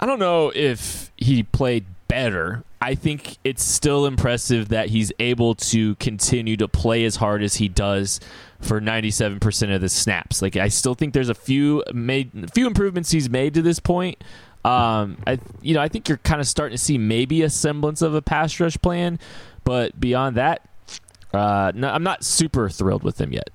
I 0.00 0.06
don't 0.06 0.18
know 0.18 0.52
if 0.54 1.12
he 1.16 1.42
played 1.42 1.86
better. 2.08 2.64
I 2.82 2.94
think 2.94 3.36
it's 3.44 3.62
still 3.62 4.06
impressive 4.06 4.70
that 4.70 4.88
he's 4.88 5.12
able 5.20 5.54
to 5.56 5.94
continue 5.96 6.56
to 6.56 6.66
play 6.66 7.04
as 7.04 7.16
hard 7.16 7.42
as 7.42 7.56
he 7.56 7.68
does 7.68 8.18
for 8.60 8.80
97% 8.80 9.74
of 9.74 9.80
the 9.80 9.88
snaps. 9.88 10.42
Like 10.42 10.56
I 10.56 10.68
still 10.68 10.94
think 10.94 11.14
there's 11.14 11.28
a 11.28 11.34
few 11.34 11.84
made 11.92 12.50
few 12.52 12.66
improvements 12.66 13.10
he's 13.10 13.30
made 13.30 13.54
to 13.54 13.62
this 13.62 13.78
point. 13.78 14.22
Um, 14.64 15.16
I 15.26 15.38
you 15.62 15.74
know 15.74 15.80
I 15.80 15.88
think 15.88 16.08
you're 16.08 16.18
kind 16.18 16.40
of 16.40 16.46
starting 16.46 16.76
to 16.76 16.82
see 16.82 16.98
maybe 16.98 17.42
a 17.42 17.50
semblance 17.50 18.02
of 18.02 18.14
a 18.14 18.20
pass 18.20 18.58
rush 18.60 18.76
plan, 18.78 19.18
but 19.64 19.98
beyond 19.98 20.36
that, 20.36 20.68
uh, 21.32 21.72
no, 21.74 21.88
I'm 21.88 22.02
not 22.02 22.24
super 22.24 22.68
thrilled 22.68 23.02
with 23.02 23.20
him 23.20 23.32
yet. 23.32 23.50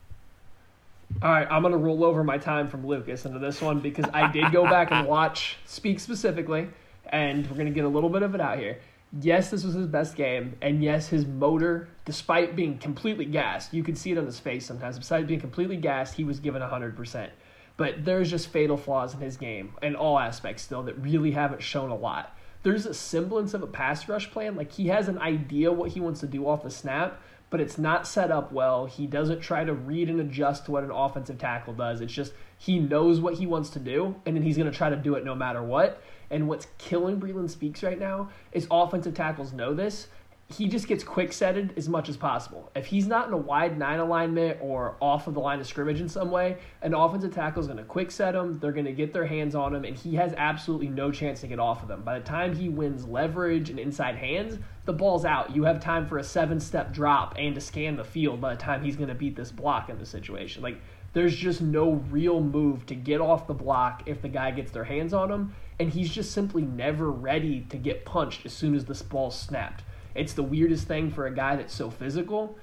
All 1.21 1.31
right, 1.31 1.47
I'm 1.49 1.61
gonna 1.61 1.77
roll 1.77 2.03
over 2.03 2.23
my 2.23 2.37
time 2.37 2.67
from 2.67 2.85
Lucas 2.85 3.25
into 3.25 3.37
this 3.37 3.61
one 3.61 3.79
because 3.79 4.05
I 4.13 4.31
did 4.31 4.51
go 4.51 4.63
back 4.63 4.91
and 4.91 5.07
watch 5.07 5.57
Speak 5.65 5.99
specifically, 5.99 6.69
and 7.09 7.49
we're 7.49 7.57
gonna 7.57 7.69
get 7.69 7.85
a 7.85 7.89
little 7.89 8.09
bit 8.09 8.23
of 8.23 8.33
it 8.33 8.41
out 8.41 8.57
here. 8.57 8.79
Yes, 9.21 9.49
this 9.51 9.63
was 9.63 9.75
his 9.75 9.87
best 9.87 10.15
game, 10.15 10.57
and 10.61 10.83
yes, 10.83 11.07
his 11.07 11.25
motor, 11.25 11.87
despite 12.03 12.55
being 12.55 12.79
completely 12.79 13.25
gassed, 13.25 13.73
you 13.73 13.83
could 13.83 13.97
see 13.97 14.11
it 14.11 14.17
on 14.17 14.25
his 14.25 14.39
face 14.39 14.65
sometimes. 14.65 14.97
Besides 14.97 15.27
being 15.27 15.39
completely 15.39 15.77
gassed, 15.77 16.15
he 16.15 16.23
was 16.23 16.39
given 16.39 16.61
100%. 16.61 17.29
But 17.77 18.05
there's 18.05 18.29
just 18.29 18.47
fatal 18.47 18.77
flaws 18.77 19.13
in 19.13 19.19
his 19.19 19.37
game 19.37 19.73
in 19.81 19.95
all 19.95 20.17
aspects 20.17 20.63
still 20.63 20.83
that 20.83 20.97
really 20.97 21.31
haven't 21.31 21.61
shown 21.61 21.89
a 21.89 21.95
lot. 21.95 22.35
There's 22.63 22.85
a 22.85 22.93
semblance 22.93 23.53
of 23.53 23.61
a 23.61 23.67
pass 23.67 24.07
rush 24.07 24.31
plan. 24.31 24.55
Like 24.55 24.71
he 24.71 24.87
has 24.87 25.07
an 25.07 25.19
idea 25.19 25.71
what 25.71 25.91
he 25.91 25.99
wants 25.99 26.21
to 26.21 26.27
do 26.27 26.47
off 26.47 26.63
the 26.63 26.71
snap, 26.71 27.21
but 27.49 27.61
it's 27.61 27.77
not 27.77 28.07
set 28.07 28.31
up 28.31 28.51
well. 28.51 28.85
He 28.85 29.05
doesn't 29.05 29.41
try 29.41 29.63
to 29.63 29.73
read 29.73 30.09
and 30.09 30.19
adjust 30.19 30.65
to 30.65 30.71
what 30.71 30.83
an 30.83 30.91
offensive 30.91 31.37
tackle 31.37 31.73
does. 31.73 32.01
It's 32.01 32.13
just 32.13 32.33
he 32.57 32.79
knows 32.79 33.19
what 33.19 33.35
he 33.35 33.45
wants 33.45 33.69
to 33.71 33.79
do, 33.79 34.15
and 34.25 34.35
then 34.35 34.43
he's 34.43 34.57
going 34.57 34.71
to 34.71 34.75
try 34.75 34.89
to 34.89 34.95
do 34.95 35.15
it 35.15 35.25
no 35.25 35.35
matter 35.35 35.61
what. 35.61 36.01
And 36.31 36.47
what's 36.47 36.67
killing 36.77 37.19
Breeland 37.19 37.49
Speaks 37.49 37.83
right 37.83 37.99
now 37.99 38.29
is 38.51 38.67
offensive 38.71 39.13
tackles 39.13 39.53
know 39.53 39.73
this. 39.73 40.07
He 40.47 40.67
just 40.67 40.87
gets 40.87 41.03
quick 41.03 41.33
setted 41.33 41.73
as 41.75 41.89
much 41.89 42.07
as 42.07 42.17
possible. 42.17 42.71
If 42.75 42.85
he's 42.85 43.07
not 43.07 43.27
in 43.27 43.33
a 43.33 43.37
wide 43.37 43.79
nine 43.79 43.97
alignment 43.97 44.59
or 44.61 44.95
off 45.01 45.25
of 45.25 45.33
the 45.33 45.39
line 45.39 45.59
of 45.59 45.65
scrimmage 45.65 45.99
in 45.99 46.07
some 46.07 46.29
way, 46.29 46.57
an 46.83 46.93
offensive 46.93 47.33
tackle 47.33 47.61
is 47.61 47.67
going 47.67 47.79
to 47.79 47.83
quick 47.83 48.11
set 48.11 48.35
him. 48.35 48.59
They're 48.59 48.71
going 48.71 48.85
to 48.85 48.91
get 48.91 49.11
their 49.11 49.25
hands 49.25 49.55
on 49.55 49.73
him, 49.73 49.85
and 49.85 49.97
he 49.97 50.13
has 50.15 50.35
absolutely 50.37 50.89
no 50.89 51.11
chance 51.11 51.41
to 51.41 51.47
get 51.47 51.57
off 51.57 51.81
of 51.81 51.87
them. 51.87 52.03
By 52.03 52.19
the 52.19 52.25
time 52.25 52.55
he 52.55 52.69
wins 52.69 53.07
leverage 53.07 53.71
and 53.71 53.79
inside 53.79 54.17
hands, 54.17 54.59
the 54.85 54.93
ball's 54.93 55.25
out. 55.25 55.55
You 55.55 55.63
have 55.63 55.79
time 55.79 56.05
for 56.05 56.19
a 56.19 56.23
seven 56.23 56.59
step 56.59 56.93
drop 56.93 57.33
and 57.39 57.55
to 57.55 57.61
scan 57.61 57.95
the 57.95 58.03
field 58.03 58.39
by 58.39 58.53
the 58.53 58.61
time 58.61 58.83
he's 58.83 58.95
going 58.95 59.09
to 59.09 59.15
beat 59.15 59.35
this 59.35 59.51
block 59.51 59.89
in 59.89 59.97
the 59.97 60.05
situation. 60.05 60.61
Like, 60.61 60.79
there's 61.13 61.35
just 61.35 61.61
no 61.61 61.93
real 62.11 62.39
move 62.39 62.85
to 62.85 62.93
get 62.93 63.19
off 63.19 63.47
the 63.47 63.53
block 63.55 64.03
if 64.05 64.21
the 64.21 64.29
guy 64.29 64.51
gets 64.51 64.71
their 64.71 64.83
hands 64.83 65.11
on 65.11 65.31
him, 65.31 65.55
and 65.79 65.89
he's 65.89 66.11
just 66.11 66.33
simply 66.33 66.61
never 66.61 67.09
ready 67.09 67.61
to 67.69 67.77
get 67.77 68.05
punched 68.05 68.45
as 68.45 68.53
soon 68.53 68.75
as 68.75 68.85
this 68.85 69.01
ball's 69.01 69.39
snapped. 69.39 69.83
It's 70.15 70.33
the 70.33 70.43
weirdest 70.43 70.87
thing 70.87 71.11
for 71.11 71.27
a 71.27 71.33
guy 71.33 71.57
that's 71.57 71.73
so 71.73 71.89
physical. 71.89 72.57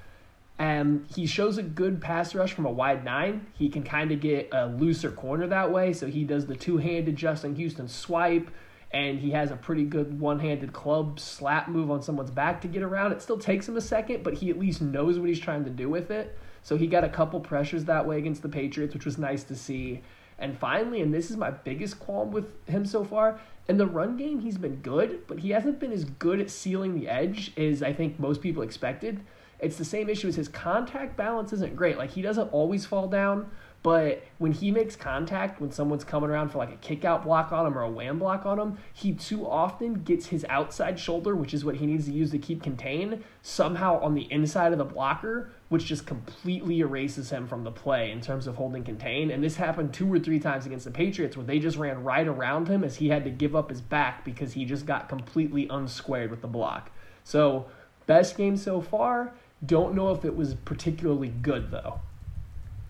And 0.58 1.06
he 1.14 1.26
shows 1.26 1.58
a 1.58 1.62
good 1.62 2.00
pass 2.00 2.34
rush 2.34 2.52
from 2.52 2.66
a 2.66 2.70
wide 2.70 3.04
nine. 3.04 3.46
He 3.52 3.68
can 3.68 3.82
kind 3.82 4.12
of 4.12 4.20
get 4.20 4.48
a 4.52 4.66
looser 4.66 5.10
corner 5.10 5.46
that 5.48 5.70
way. 5.70 5.92
So 5.92 6.06
he 6.06 6.24
does 6.24 6.46
the 6.46 6.56
two 6.56 6.76
handed 6.76 7.16
Justin 7.16 7.56
Houston 7.56 7.88
swipe, 7.88 8.50
and 8.92 9.18
he 9.18 9.30
has 9.30 9.50
a 9.50 9.56
pretty 9.56 9.84
good 9.84 10.20
one 10.20 10.38
handed 10.38 10.72
club 10.72 11.18
slap 11.18 11.68
move 11.68 11.90
on 11.90 12.02
someone's 12.02 12.30
back 12.30 12.60
to 12.60 12.68
get 12.68 12.82
around. 12.82 13.12
It 13.12 13.22
still 13.22 13.38
takes 13.38 13.68
him 13.68 13.76
a 13.76 13.80
second, 13.80 14.22
but 14.22 14.34
he 14.34 14.50
at 14.50 14.58
least 14.58 14.82
knows 14.82 15.18
what 15.18 15.28
he's 15.28 15.40
trying 15.40 15.64
to 15.64 15.70
do 15.70 15.88
with 15.88 16.10
it. 16.10 16.38
So 16.62 16.76
he 16.76 16.86
got 16.86 17.02
a 17.02 17.08
couple 17.08 17.40
pressures 17.40 17.86
that 17.86 18.06
way 18.06 18.18
against 18.18 18.42
the 18.42 18.48
Patriots, 18.48 18.94
which 18.94 19.04
was 19.04 19.18
nice 19.18 19.42
to 19.44 19.56
see. 19.56 20.02
And 20.38 20.56
finally, 20.56 21.00
and 21.00 21.12
this 21.12 21.30
is 21.30 21.36
my 21.36 21.50
biggest 21.50 21.98
qualm 21.98 22.30
with 22.30 22.66
him 22.66 22.84
so 22.84 23.04
far, 23.04 23.40
in 23.68 23.76
the 23.76 23.86
run 23.86 24.16
game, 24.16 24.40
he's 24.40 24.58
been 24.58 24.76
good, 24.76 25.26
but 25.26 25.38
he 25.38 25.50
hasn't 25.50 25.78
been 25.78 25.92
as 25.92 26.04
good 26.04 26.40
at 26.40 26.50
sealing 26.50 26.94
the 26.94 27.08
edge 27.08 27.52
as 27.56 27.82
I 27.82 27.92
think 27.92 28.18
most 28.18 28.40
people 28.40 28.62
expected. 28.62 29.20
It's 29.60 29.76
the 29.76 29.84
same 29.84 30.08
issue 30.08 30.28
as 30.28 30.34
his 30.34 30.48
contact 30.48 31.16
balance 31.16 31.52
isn't 31.52 31.76
great. 31.76 31.96
Like 31.96 32.10
he 32.10 32.22
doesn't 32.22 32.48
always 32.48 32.84
fall 32.84 33.06
down, 33.06 33.50
but 33.82 34.22
when 34.38 34.52
he 34.52 34.70
makes 34.70 34.94
contact, 34.94 35.60
when 35.60 35.72
someone's 35.72 36.04
coming 36.04 36.30
around 36.30 36.50
for 36.50 36.58
like 36.58 36.72
a 36.72 36.76
kick 36.76 37.04
out 37.04 37.24
block 37.24 37.50
on 37.50 37.66
him 37.66 37.76
or 37.76 37.82
a 37.82 37.90
wham 37.90 38.20
block 38.20 38.46
on 38.46 38.58
him, 38.58 38.78
he 38.92 39.12
too 39.12 39.48
often 39.48 39.94
gets 39.94 40.26
his 40.26 40.46
outside 40.48 41.00
shoulder, 41.00 41.34
which 41.34 41.52
is 41.52 41.64
what 41.64 41.76
he 41.76 41.86
needs 41.86 42.04
to 42.06 42.12
use 42.12 42.30
to 42.30 42.38
keep 42.38 42.62
contained, 42.62 43.24
somehow 43.42 43.98
on 44.00 44.14
the 44.14 44.30
inside 44.30 44.70
of 44.70 44.78
the 44.78 44.84
blocker, 44.84 45.50
which 45.68 45.86
just 45.86 46.06
completely 46.06 46.78
erases 46.78 47.30
him 47.30 47.48
from 47.48 47.64
the 47.64 47.72
play 47.72 48.12
in 48.12 48.20
terms 48.20 48.46
of 48.46 48.54
holding 48.54 48.84
contain. 48.84 49.32
And 49.32 49.42
this 49.42 49.56
happened 49.56 49.92
two 49.92 50.12
or 50.12 50.20
three 50.20 50.38
times 50.38 50.64
against 50.64 50.84
the 50.84 50.92
Patriots 50.92 51.36
where 51.36 51.46
they 51.46 51.58
just 51.58 51.76
ran 51.76 52.04
right 52.04 52.28
around 52.28 52.68
him 52.68 52.84
as 52.84 52.96
he 52.96 53.08
had 53.08 53.24
to 53.24 53.30
give 53.30 53.56
up 53.56 53.68
his 53.68 53.80
back 53.80 54.24
because 54.24 54.52
he 54.52 54.64
just 54.64 54.86
got 54.86 55.08
completely 55.08 55.66
unsquared 55.68 56.30
with 56.30 56.40
the 56.40 56.46
block. 56.46 56.92
So, 57.24 57.66
best 58.06 58.36
game 58.36 58.56
so 58.56 58.80
far. 58.80 59.32
Don't 59.64 59.94
know 59.94 60.12
if 60.12 60.24
it 60.24 60.36
was 60.36 60.54
particularly 60.54 61.28
good 61.28 61.72
though. 61.72 62.00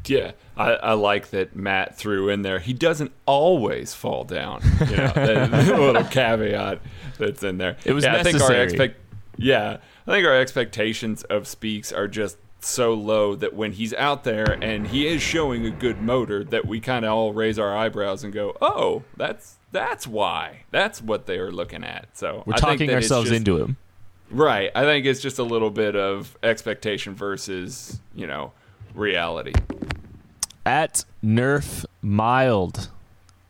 Yeah, 0.07 0.33
I, 0.57 0.73
I 0.73 0.93
like 0.95 1.31
that 1.31 1.55
Matt 1.55 1.97
threw 1.97 2.29
in 2.29 2.43
there. 2.43 2.59
He 2.59 2.73
doesn't 2.73 3.13
always 3.27 3.95
fall 3.95 4.25
down. 4.25 4.63
You 4.81 4.97
know, 4.97 5.13
that, 5.15 5.51
that 5.51 5.79
little 5.79 6.05
caveat 6.05 6.81
that's 7.19 7.43
in 7.43 7.59
there. 7.59 7.77
It 7.85 7.93
was 7.93 8.05
yeah, 8.05 8.17
I 8.17 8.23
think 8.23 8.35
our 8.37 8.41
necessary. 8.41 8.65
expect. 8.65 9.01
Yeah, 9.37 9.79
I 10.07 10.11
think 10.11 10.27
our 10.27 10.35
expectations 10.39 11.23
of 11.25 11.47
Speaks 11.47 11.93
are 11.93 12.09
just 12.09 12.37
so 12.61 12.95
low 12.95 13.35
that 13.37 13.55
when 13.55 13.73
he's 13.73 13.93
out 13.95 14.25
there 14.25 14.59
and 14.63 14.87
he 14.87 15.07
is 15.07 15.21
showing 15.23 15.67
a 15.67 15.71
good 15.71 16.01
motor, 16.01 16.45
that 16.45 16.67
we 16.67 16.81
kind 16.81 17.05
of 17.05 17.13
all 17.13 17.33
raise 17.33 17.59
our 17.59 17.77
eyebrows 17.77 18.25
and 18.25 18.33
go, 18.33 18.57
"Oh, 18.61 19.03
that's 19.17 19.57
that's 19.73 20.07
why. 20.07 20.65
That's 20.71 21.01
what 21.01 21.27
they 21.27 21.39
are 21.39 21.51
looking 21.53 21.85
at." 21.85 22.09
So 22.17 22.43
We're 22.47 22.55
I 22.55 22.57
think 22.57 22.81
talking 22.81 22.91
ourselves 22.91 23.31
just- 23.31 23.39
into 23.39 23.59
him. 23.63 23.77
Right. 24.31 24.71
I 24.75 24.85
think 24.85 25.05
it's 25.05 25.21
just 25.21 25.39
a 25.39 25.43
little 25.43 25.71
bit 25.71 25.95
of 25.95 26.37
expectation 26.43 27.15
versus 27.15 28.01
you 28.15 28.27
know 28.27 28.53
reality. 28.95 29.53
At 30.65 31.05
Nerf 31.25 31.85
Mild 32.01 32.91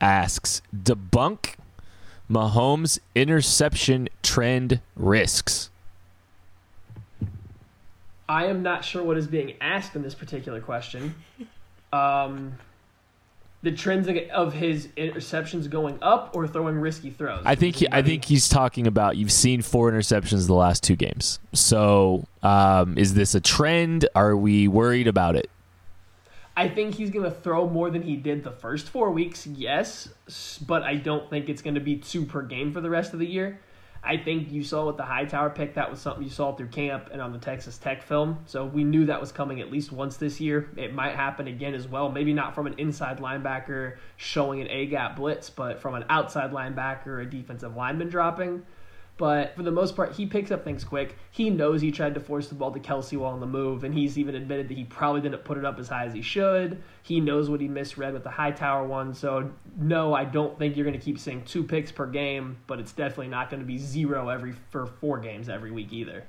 asks 0.01 0.61
debunk 0.75 1.55
Mahomes 2.29 2.99
interception 3.15 4.09
trend 4.21 4.79
risks. 4.95 5.69
I 8.27 8.45
am 8.45 8.63
not 8.63 8.83
sure 8.83 9.03
what 9.03 9.17
is 9.17 9.27
being 9.27 9.53
asked 9.61 9.95
in 9.95 10.01
this 10.01 10.15
particular 10.15 10.61
question. 10.61 11.15
Um, 11.91 12.57
the 13.63 13.71
trends 13.71 14.09
of 14.33 14.53
his 14.53 14.89
interceptions 14.97 15.69
going 15.69 15.97
up 16.01 16.35
or 16.35 16.45
throwing 16.47 16.75
risky 16.75 17.09
throws. 17.09 17.41
I 17.45 17.55
think 17.55 17.77
he, 17.77 17.87
I 17.89 18.01
think 18.01 18.25
he's 18.25 18.49
talking 18.49 18.87
about 18.87 19.15
you've 19.15 19.31
seen 19.31 19.61
four 19.61 19.89
interceptions 19.89 20.47
the 20.47 20.53
last 20.53 20.83
two 20.83 20.97
games. 20.97 21.39
So 21.53 22.25
um, 22.43 22.97
is 22.97 23.13
this 23.13 23.33
a 23.35 23.39
trend? 23.39 24.07
Are 24.15 24.35
we 24.35 24.67
worried 24.67 25.07
about 25.07 25.37
it? 25.37 25.49
I 26.55 26.67
think 26.67 26.95
he's 26.95 27.09
going 27.09 27.23
to 27.25 27.31
throw 27.31 27.67
more 27.67 27.89
than 27.89 28.03
he 28.03 28.15
did 28.15 28.43
the 28.43 28.51
first 28.51 28.89
four 28.89 29.09
weeks, 29.09 29.47
yes, 29.47 30.09
but 30.67 30.83
I 30.83 30.95
don't 30.95 31.27
think 31.29 31.49
it's 31.49 31.63
going 31.63 31.73
to 31.73 31.81
be 31.81 31.95
two 31.95 32.25
per 32.25 32.43
game 32.43 32.71
for 32.73 32.81
the 32.81 32.91
rest 32.91 33.13
of 33.13 33.19
the 33.19 33.25
year. 33.25 33.59
I 34.05 34.17
think 34.17 34.51
you 34.51 34.63
saw 34.63 34.87
with 34.87 34.97
the 34.97 35.03
Hightower 35.03 35.49
pick, 35.49 35.75
that 35.75 35.89
was 35.89 36.01
something 36.01 36.23
you 36.23 36.29
saw 36.29 36.53
through 36.53 36.67
camp 36.67 37.09
and 37.13 37.21
on 37.21 37.31
the 37.31 37.37
Texas 37.37 37.77
Tech 37.77 38.03
film. 38.03 38.39
So 38.45 38.65
we 38.65 38.83
knew 38.83 39.05
that 39.05 39.21
was 39.21 39.31
coming 39.31 39.61
at 39.61 39.71
least 39.71 39.93
once 39.93 40.17
this 40.17 40.41
year. 40.41 40.69
It 40.75 40.93
might 40.93 41.15
happen 41.15 41.47
again 41.47 41.73
as 41.73 41.87
well. 41.87 42.11
Maybe 42.11 42.33
not 42.33 42.53
from 42.53 42.67
an 42.67 42.75
inside 42.77 43.19
linebacker 43.19 43.95
showing 44.17 44.59
an 44.59 44.67
A 44.69 44.87
gap 44.87 45.15
blitz, 45.15 45.49
but 45.49 45.79
from 45.79 45.95
an 45.95 46.03
outside 46.09 46.51
linebacker, 46.51 47.21
a 47.21 47.25
defensive 47.25 47.77
lineman 47.77 48.09
dropping. 48.09 48.63
But 49.17 49.55
for 49.55 49.61
the 49.61 49.71
most 49.71 49.95
part, 49.95 50.13
he 50.13 50.25
picks 50.25 50.49
up 50.49 50.63
things 50.63 50.83
quick. 50.83 51.15
He 51.31 51.51
knows 51.51 51.81
he 51.81 51.91
tried 51.91 52.15
to 52.15 52.19
force 52.19 52.47
the 52.47 52.55
ball 52.55 52.71
to 52.71 52.79
Kelce 52.79 53.15
while 53.15 53.33
on 53.33 53.39
the 53.39 53.45
move, 53.45 53.83
and 53.83 53.93
he's 53.93 54.17
even 54.17 54.33
admitted 54.33 54.67
that 54.69 54.77
he 54.77 54.85
probably 54.85 55.21
didn't 55.21 55.43
put 55.43 55.57
it 55.57 55.65
up 55.65 55.77
as 55.77 55.87
high 55.87 56.05
as 56.05 56.13
he 56.13 56.21
should. 56.21 56.81
He 57.03 57.19
knows 57.19 57.49
what 57.49 57.61
he 57.61 57.67
misread 57.67 58.13
with 58.13 58.23
the 58.23 58.31
Hightower 58.31 58.87
one. 58.87 59.13
So, 59.13 59.51
no, 59.77 60.15
I 60.15 60.25
don't 60.25 60.57
think 60.57 60.75
you're 60.75 60.85
going 60.85 60.97
to 60.97 61.03
keep 61.03 61.19
seeing 61.19 61.43
two 61.43 61.63
picks 61.63 61.91
per 61.91 62.07
game, 62.07 62.57
but 62.65 62.79
it's 62.79 62.91
definitely 62.91 63.27
not 63.27 63.51
going 63.51 63.59
to 63.59 63.67
be 63.67 63.77
zero 63.77 64.29
every 64.29 64.53
for 64.71 64.87
four 64.87 65.19
games 65.19 65.47
every 65.47 65.71
week 65.71 65.93
either. 65.93 66.23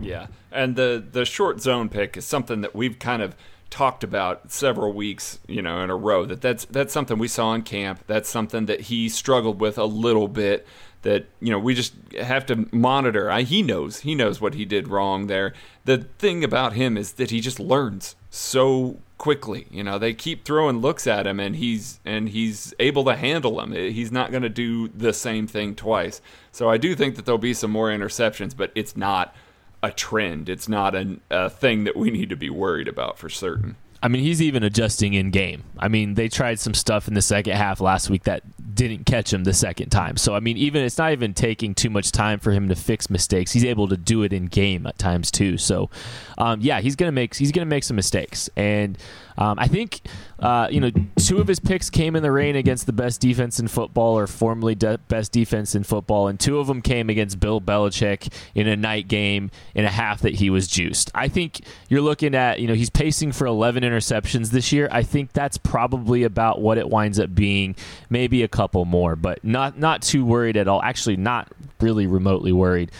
Yeah, 0.00 0.26
and 0.50 0.74
the 0.74 1.04
the 1.08 1.24
short 1.24 1.60
zone 1.60 1.88
pick 1.88 2.16
is 2.16 2.24
something 2.24 2.62
that 2.62 2.74
we've 2.74 2.98
kind 2.98 3.22
of 3.22 3.36
talked 3.70 4.04
about 4.04 4.52
several 4.52 4.92
weeks, 4.92 5.38
you 5.46 5.62
know, 5.62 5.82
in 5.82 5.90
a 5.90 5.96
row. 5.96 6.24
That 6.24 6.40
that's 6.40 6.64
that's 6.64 6.92
something 6.92 7.18
we 7.18 7.28
saw 7.28 7.54
in 7.54 7.62
camp. 7.62 8.04
That's 8.06 8.28
something 8.28 8.66
that 8.66 8.82
he 8.82 9.08
struggled 9.08 9.60
with 9.60 9.78
a 9.78 9.84
little 9.84 10.28
bit 10.28 10.66
that 11.04 11.26
you 11.40 11.50
know 11.50 11.58
we 11.58 11.74
just 11.74 11.94
have 12.20 12.44
to 12.46 12.66
monitor. 12.72 13.30
I, 13.30 13.42
he 13.42 13.62
knows 13.62 14.00
he 14.00 14.14
knows 14.14 14.40
what 14.40 14.54
he 14.54 14.64
did 14.64 14.88
wrong 14.88 15.28
there. 15.28 15.54
The 15.84 15.98
thing 16.18 16.42
about 16.42 16.72
him 16.72 16.96
is 16.96 17.12
that 17.12 17.30
he 17.30 17.40
just 17.40 17.60
learns 17.60 18.16
so 18.28 18.98
quickly. 19.16 19.66
You 19.70 19.84
know, 19.84 19.98
they 19.98 20.12
keep 20.12 20.44
throwing 20.44 20.80
looks 20.80 21.06
at 21.06 21.26
him, 21.26 21.38
and 21.38 21.56
he's 21.56 22.00
and 22.04 22.28
he's 22.28 22.74
able 22.80 23.04
to 23.04 23.16
handle 23.16 23.56
them. 23.56 23.72
He's 23.72 24.12
not 24.12 24.30
going 24.30 24.42
to 24.42 24.48
do 24.48 24.88
the 24.88 25.12
same 25.12 25.46
thing 25.46 25.74
twice. 25.74 26.20
So 26.50 26.68
I 26.68 26.76
do 26.76 26.94
think 26.94 27.16
that 27.16 27.24
there'll 27.24 27.38
be 27.38 27.54
some 27.54 27.70
more 27.70 27.88
interceptions, 27.88 28.56
but 28.56 28.72
it's 28.74 28.96
not 28.96 29.34
a 29.82 29.92
trend. 29.92 30.48
It's 30.48 30.68
not 30.68 30.94
an, 30.94 31.20
a 31.30 31.50
thing 31.50 31.84
that 31.84 31.96
we 31.96 32.10
need 32.10 32.30
to 32.30 32.36
be 32.36 32.50
worried 32.50 32.88
about 32.88 33.18
for 33.18 33.28
certain. 33.28 33.76
I 34.04 34.08
mean, 34.08 34.22
he's 34.22 34.42
even 34.42 34.62
adjusting 34.62 35.14
in 35.14 35.30
game. 35.30 35.64
I 35.78 35.88
mean, 35.88 36.12
they 36.12 36.28
tried 36.28 36.60
some 36.60 36.74
stuff 36.74 37.08
in 37.08 37.14
the 37.14 37.22
second 37.22 37.56
half 37.56 37.80
last 37.80 38.10
week 38.10 38.24
that 38.24 38.42
didn't 38.74 39.06
catch 39.06 39.32
him 39.32 39.44
the 39.44 39.54
second 39.54 39.88
time. 39.88 40.18
So, 40.18 40.34
I 40.34 40.40
mean, 40.40 40.58
even 40.58 40.82
it's 40.82 40.98
not 40.98 41.12
even 41.12 41.32
taking 41.32 41.74
too 41.74 41.88
much 41.88 42.12
time 42.12 42.38
for 42.38 42.50
him 42.50 42.68
to 42.68 42.74
fix 42.74 43.08
mistakes. 43.08 43.52
He's 43.52 43.64
able 43.64 43.88
to 43.88 43.96
do 43.96 44.22
it 44.22 44.34
in 44.34 44.44
game 44.44 44.86
at 44.86 44.98
times 44.98 45.30
too. 45.30 45.56
So, 45.56 45.88
um, 46.36 46.60
yeah, 46.60 46.82
he's 46.82 46.96
gonna 46.96 47.12
make 47.12 47.34
he's 47.34 47.50
gonna 47.50 47.64
make 47.64 47.82
some 47.82 47.96
mistakes, 47.96 48.50
and 48.56 48.98
um, 49.38 49.58
I 49.58 49.68
think 49.68 50.02
uh, 50.38 50.68
you 50.70 50.80
know 50.80 50.90
two 51.16 51.38
of 51.38 51.48
his 51.48 51.60
picks 51.60 51.90
came 51.90 52.16
in 52.16 52.22
the 52.22 52.32
rain 52.32 52.56
against 52.56 52.86
the 52.86 52.92
best 52.92 53.20
defense 53.20 53.58
in 53.58 53.68
football, 53.68 54.18
or 54.18 54.26
formerly 54.26 54.74
de- 54.74 54.98
best 55.08 55.32
defense 55.32 55.74
in 55.74 55.84
football, 55.84 56.28
and 56.28 56.38
two 56.38 56.58
of 56.58 56.66
them 56.66 56.82
came 56.82 57.08
against 57.10 57.40
Bill 57.40 57.60
Belichick 57.60 58.32
in 58.54 58.66
a 58.66 58.76
night 58.76 59.08
game 59.08 59.50
in 59.74 59.84
a 59.84 59.90
half 59.90 60.20
that 60.22 60.34
he 60.34 60.50
was 60.50 60.66
juiced. 60.66 61.10
I 61.14 61.28
think 61.28 61.60
you're 61.88 62.00
looking 62.00 62.34
at 62.34 62.60
you 62.60 62.66
know 62.66 62.74
he's 62.74 62.90
pacing 62.90 63.32
for 63.32 63.46
11 63.46 63.82
interceptions 63.82 64.50
this 64.50 64.72
year. 64.72 64.88
I 64.90 65.02
think 65.02 65.32
that's 65.32 65.58
probably 65.58 66.24
about 66.24 66.60
what 66.60 66.78
it 66.78 66.88
winds 66.88 67.18
up 67.18 67.34
being, 67.34 67.76
maybe 68.10 68.42
a 68.42 68.48
couple 68.48 68.84
more, 68.84 69.16
but 69.16 69.44
not 69.44 69.78
not 69.78 70.02
too 70.02 70.24
worried 70.24 70.56
at 70.56 70.68
all. 70.68 70.82
Actually, 70.82 71.16
not 71.16 71.48
really 71.80 72.06
remotely 72.06 72.52
worried. 72.52 72.90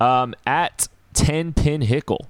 Um, 0.00 0.34
at 0.46 0.88
10 1.14 1.52
pin 1.52 1.82
Hickle. 1.82 2.26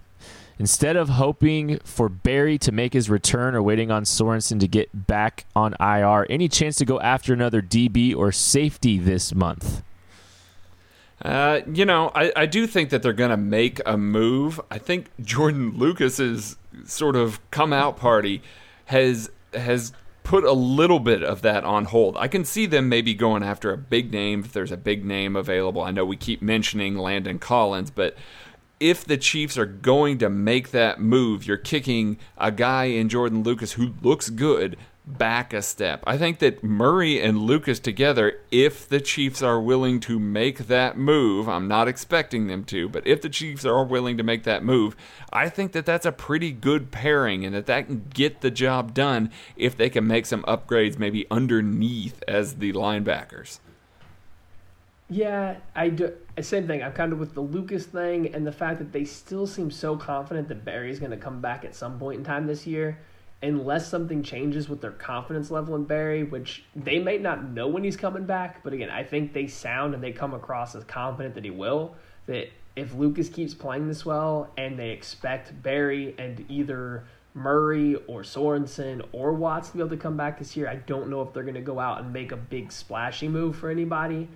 Instead 0.59 0.97
of 0.97 1.09
hoping 1.09 1.79
for 1.85 2.09
Berry 2.09 2.59
to 2.59 2.73
make 2.73 2.93
his 2.93 3.09
return 3.11 3.55
or 3.55 3.63
waiting 3.63 3.91
on 3.91 4.05
Sorensen 4.05 4.61
to 4.61 4.69
get 4.69 5.07
back 5.07 5.47
on 5.57 5.75
IR, 5.81 6.27
any 6.31 6.49
chance 6.49 6.77
to 6.77 6.85
go 6.85 7.01
after 7.01 7.33
another 7.33 7.63
DB 7.63 8.15
or 8.15 8.33
safety 8.33 8.99
this 8.99 9.35
month? 9.35 9.83
Uh, 11.23 11.61
you 11.73 11.85
know, 11.85 12.11
I, 12.15 12.33
I 12.35 12.47
do 12.47 12.67
think 12.67 12.91
that 12.91 13.03
they're 13.03 13.13
going 13.13 13.31
to 13.31 13.37
make 13.37 13.81
a 13.87 13.97
move. 13.97 14.61
I 14.71 14.79
think 14.79 15.11
Jordan 15.21 15.75
Lucas's 15.77 16.57
sort 16.85 17.17
of 17.17 17.39
come 17.51 17.73
out 17.73 17.97
party 17.97 18.43
has 18.87 19.31
has 19.55 19.93
put 20.25 20.45
a 20.45 20.53
little 20.53 21.01
bit 21.01 21.23
of 21.23 21.43
that 21.43 21.65
on 21.65 21.87
hold. 21.87 22.17
I 22.17 22.29
can 22.29 22.45
see 22.45 22.67
them 22.67 22.89
maybe 22.89 23.15
going 23.15 23.43
after 23.43 23.73
a 23.73 23.77
big 23.77 24.13
name 24.13 24.41
if 24.41 24.53
there's 24.53 24.73
a 24.73 24.77
big 24.77 25.05
name 25.05 25.37
available. 25.37 25.83
I 25.83 25.91
know 25.91 26.05
we 26.05 26.17
keep 26.17 26.43
mentioning 26.43 26.97
Landon 26.97 27.39
Collins, 27.39 27.91
but 27.91 28.17
if 28.83 29.05
the 29.05 29.17
Chiefs 29.17 29.57
are 29.57 29.65
going 29.65 30.19
to 30.19 30.29
make 30.29 30.73
that 30.73 31.01
move, 31.01 31.47
you're 31.47 31.57
kicking 31.57 32.19
a 32.37 32.51
guy 32.51 32.87
in 32.87 33.09
Jordan 33.09 33.45
Lucas 33.45 33.75
who 33.75 33.95
looks 34.03 34.29
good 34.29 34.77
back 35.07 35.53
a 35.53 35.63
step. 35.63 36.03
I 36.05 36.19
think 36.19 36.41
that 36.41 36.65
Murray 36.65 37.21
and 37.23 37.39
Lucas 37.39 37.79
together, 37.79 38.41
if 38.51 38.89
the 38.89 39.01
Chiefs 39.01 39.41
are 39.41 39.61
willing 39.61 40.01
to 40.01 40.19
make 40.19 40.67
that 40.67 40.99
move, 40.99 41.49
I'm 41.49 41.69
not 41.69 41.87
expecting 41.87 42.49
them 42.49 42.65
to, 42.65 42.89
but 42.89 43.07
if 43.07 43.23
the 43.23 43.29
Chiefs 43.29 43.65
are 43.65 43.85
willing 43.85 44.17
to 44.17 44.25
make 44.25 44.43
that 44.45 44.65
move, 44.65 44.97
I 45.33 45.49
think 45.49 45.71
that 45.73 45.87
that's 45.87 46.07
a 46.07 46.11
pretty 46.11 46.51
good 46.51 46.91
pairing 46.91 47.45
and 47.45 47.55
that 47.55 47.67
that 47.67 47.87
can 47.87 48.07
get 48.13 48.41
the 48.41 48.51
job 48.51 48.95
done 48.95 49.31
if 49.57 49.77
they 49.77 49.91
can 49.91 50.09
make 50.09 50.27
some 50.27 50.43
upgrades 50.43 50.99
maybe 50.99 51.29
underneath 51.31 52.21
as 52.27 52.55
the 52.57 52.73
linebackers. 52.73 53.61
Yeah, 55.13 55.57
I 55.75 55.91
do. 55.91 56.15
Same 56.41 56.67
thing. 56.67 56.83
I'm 56.83 56.93
kind 56.93 57.13
of 57.13 57.19
with 57.19 57.35
the 57.35 57.43
Lucas 57.43 57.85
thing 57.85 58.35
and 58.35 58.47
the 58.47 58.53
fact 58.53 58.79
that 58.79 58.93
they 58.93 59.05
still 59.05 59.47
seem 59.47 59.71
so 59.71 59.95
confident 59.95 60.49
that 60.49 60.65
Berry's 60.65 60.99
going 60.99 61.11
to 61.11 61.19
come 61.19 61.43
back 61.43 61.67
at 61.67 61.75
some 61.75 61.99
point 61.99 62.21
in 62.21 62.25
time 62.25 62.47
this 62.47 62.67
year, 62.67 62.99
unless 63.43 63.87
something 63.87 64.23
changes 64.23 64.71
with 64.71 64.81
their 64.81 64.93
confidence 64.93 65.51
level 65.51 65.75
in 65.75 65.85
Berry, 65.85 66.25
which 66.25 66.65
they 66.75 66.99
may 66.99 67.19
not 67.19 67.45
know 67.45 67.69
when 67.69 67.85
he's 67.85 67.97
coming 67.97 68.25
back. 68.25 68.65
But 68.65 68.73
again, 68.73 68.89
I 68.89 69.05
think 69.05 69.35
they 69.35 69.49
sound 69.49 69.93
and 69.93 70.03
they 70.03 70.13
come 70.13 70.33
across 70.33 70.75
as 70.75 70.85
confident 70.85 71.35
that 71.35 71.45
he 71.45 71.51
will. 71.51 71.95
That 72.25 72.49
if 72.75 72.95
Lucas 72.95 73.29
keeps 73.29 73.53
playing 73.53 73.89
this 73.89 74.07
well 74.07 74.51
and 74.57 74.79
they 74.79 74.91
expect 74.91 75.63
Berry 75.63 76.15
and 76.19 76.47
either 76.49 77.05
Murray 77.35 77.97
or 78.07 78.23
Sorensen 78.23 79.07
or 79.13 79.35
Watts 79.35 79.69
to 79.69 79.75
be 79.75 79.81
able 79.81 79.91
to 79.91 79.97
come 79.99 80.17
back 80.17 80.39
this 80.39 80.57
year, 80.57 80.71
I 80.71 80.77
don't 80.77 81.11
know 81.11 81.21
if 81.21 81.35
they're 81.35 81.43
going 81.43 81.55
to 81.55 81.61
go 81.61 81.79
out 81.79 82.01
and 82.01 82.15
make 82.15 82.33
a 82.33 82.37
big 82.37 82.73
splashy 82.73 83.29
move 83.29 83.57
for 83.57 83.69
anybody 83.69 84.29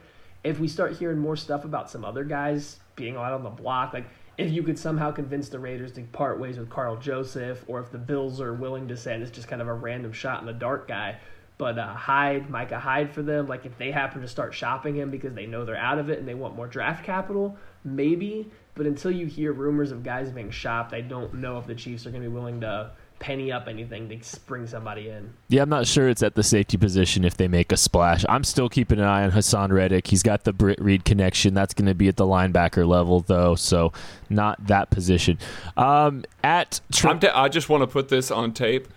if 0.47 0.61
we 0.61 0.68
start 0.68 0.97
hearing 0.97 1.18
more 1.18 1.36
stuff 1.36 1.64
about 1.64 1.90
some 1.90 2.05
other 2.05 2.22
guys 2.22 2.78
being 2.94 3.16
out 3.16 3.32
on 3.32 3.42
the 3.42 3.51
block, 3.51 3.92
like 3.92 4.07
if 4.38 4.53
you 4.53 4.62
could 4.62 4.78
somehow 4.78 5.11
convince 5.11 5.49
the 5.49 5.59
Raiders 5.59 5.92
to 5.92 6.03
part 6.03 6.38
ways 6.38 6.59
with 6.59 6.70
Karl 6.70 6.97
Joseph, 6.97 7.64
or 7.66 7.80
if 7.80 7.90
the 7.90 7.99
Bills 7.99 8.40
are 8.40 8.55
willing 8.55 8.86
to 8.88 8.97
send 8.97 9.22
it's 9.22 9.32
just 9.32 9.49
kind 9.49 9.61
of 9.61 9.68
a 9.68 9.74
random 9.74 10.12
shot 10.12 10.40
in 10.40 10.47
the 10.47 10.53
dark 10.53 10.86
guy, 10.86 11.18
but 11.59 11.78
uh, 11.78 11.94
Hyde, 11.94 12.49
Micah 12.49 12.78
Hyde 12.78 13.12
for 13.12 13.22
them, 13.22 13.47
like 13.49 13.66
if 13.66 13.76
they 13.76 13.90
happen 13.90 14.20
to 14.20 14.28
start 14.28 14.55
shopping 14.55 14.94
him 14.94 15.11
because 15.11 15.34
they 15.34 15.47
know 15.47 15.64
they're 15.64 15.76
out 15.76 15.99
of 15.99 16.11
it 16.11 16.18
and 16.18 16.28
they 16.28 16.34
want 16.34 16.55
more 16.55 16.68
draft 16.68 17.05
capital, 17.05 17.57
maybe. 17.82 18.51
But 18.74 18.86
until 18.86 19.11
you 19.11 19.26
hear 19.26 19.53
rumors 19.53 19.90
of 19.90 20.05
guys 20.05 20.30
being 20.30 20.51
shopped, 20.51 20.92
I 20.92 21.01
don't 21.01 21.34
know 21.34 21.59
if 21.59 21.66
the 21.66 21.74
Chiefs 21.74 22.07
are 22.07 22.11
going 22.11 22.22
to 22.22 22.28
be 22.28 22.34
willing 22.34 22.61
to 22.61 22.92
penny 23.18 23.50
up 23.50 23.68
anything 23.68 24.08
to 24.08 24.40
bring 24.40 24.66
somebody 24.66 25.08
in. 25.08 25.32
Yeah, 25.48 25.62
I'm 25.62 25.68
not 25.68 25.86
sure 25.86 26.08
it's 26.08 26.22
at 26.22 26.34
the 26.34 26.42
safety 26.42 26.76
position 26.76 27.24
if 27.24 27.36
they 27.36 27.48
make 27.48 27.72
a 27.72 27.76
splash. 27.76 28.24
I'm 28.28 28.44
still 28.44 28.68
keeping 28.68 28.98
an 28.98 29.04
eye 29.04 29.24
on 29.24 29.32
Haason 29.32 29.70
Reddick. 29.72 30.06
He's 30.06 30.22
got 30.22 30.44
the 30.44 30.52
Britt 30.52 30.80
Reid 30.80 31.04
connection. 31.04 31.54
That's 31.54 31.74
going 31.74 31.86
to 31.86 31.94
be 31.94 32.08
at 32.08 32.16
the 32.16 32.26
linebacker 32.26 32.86
level, 32.86 33.20
though, 33.20 33.54
so 33.54 33.92
not 34.28 34.66
that 34.66 34.90
position. 34.90 35.38
Um, 35.76 36.24
at 36.42 36.80
Trump, 36.92 37.20
t- 37.20 37.28
I 37.28 37.48
just 37.48 37.68
want 37.68 37.82
to 37.82 37.86
put 37.86 38.08
this 38.08 38.30
on 38.30 38.52
tape. 38.52 38.88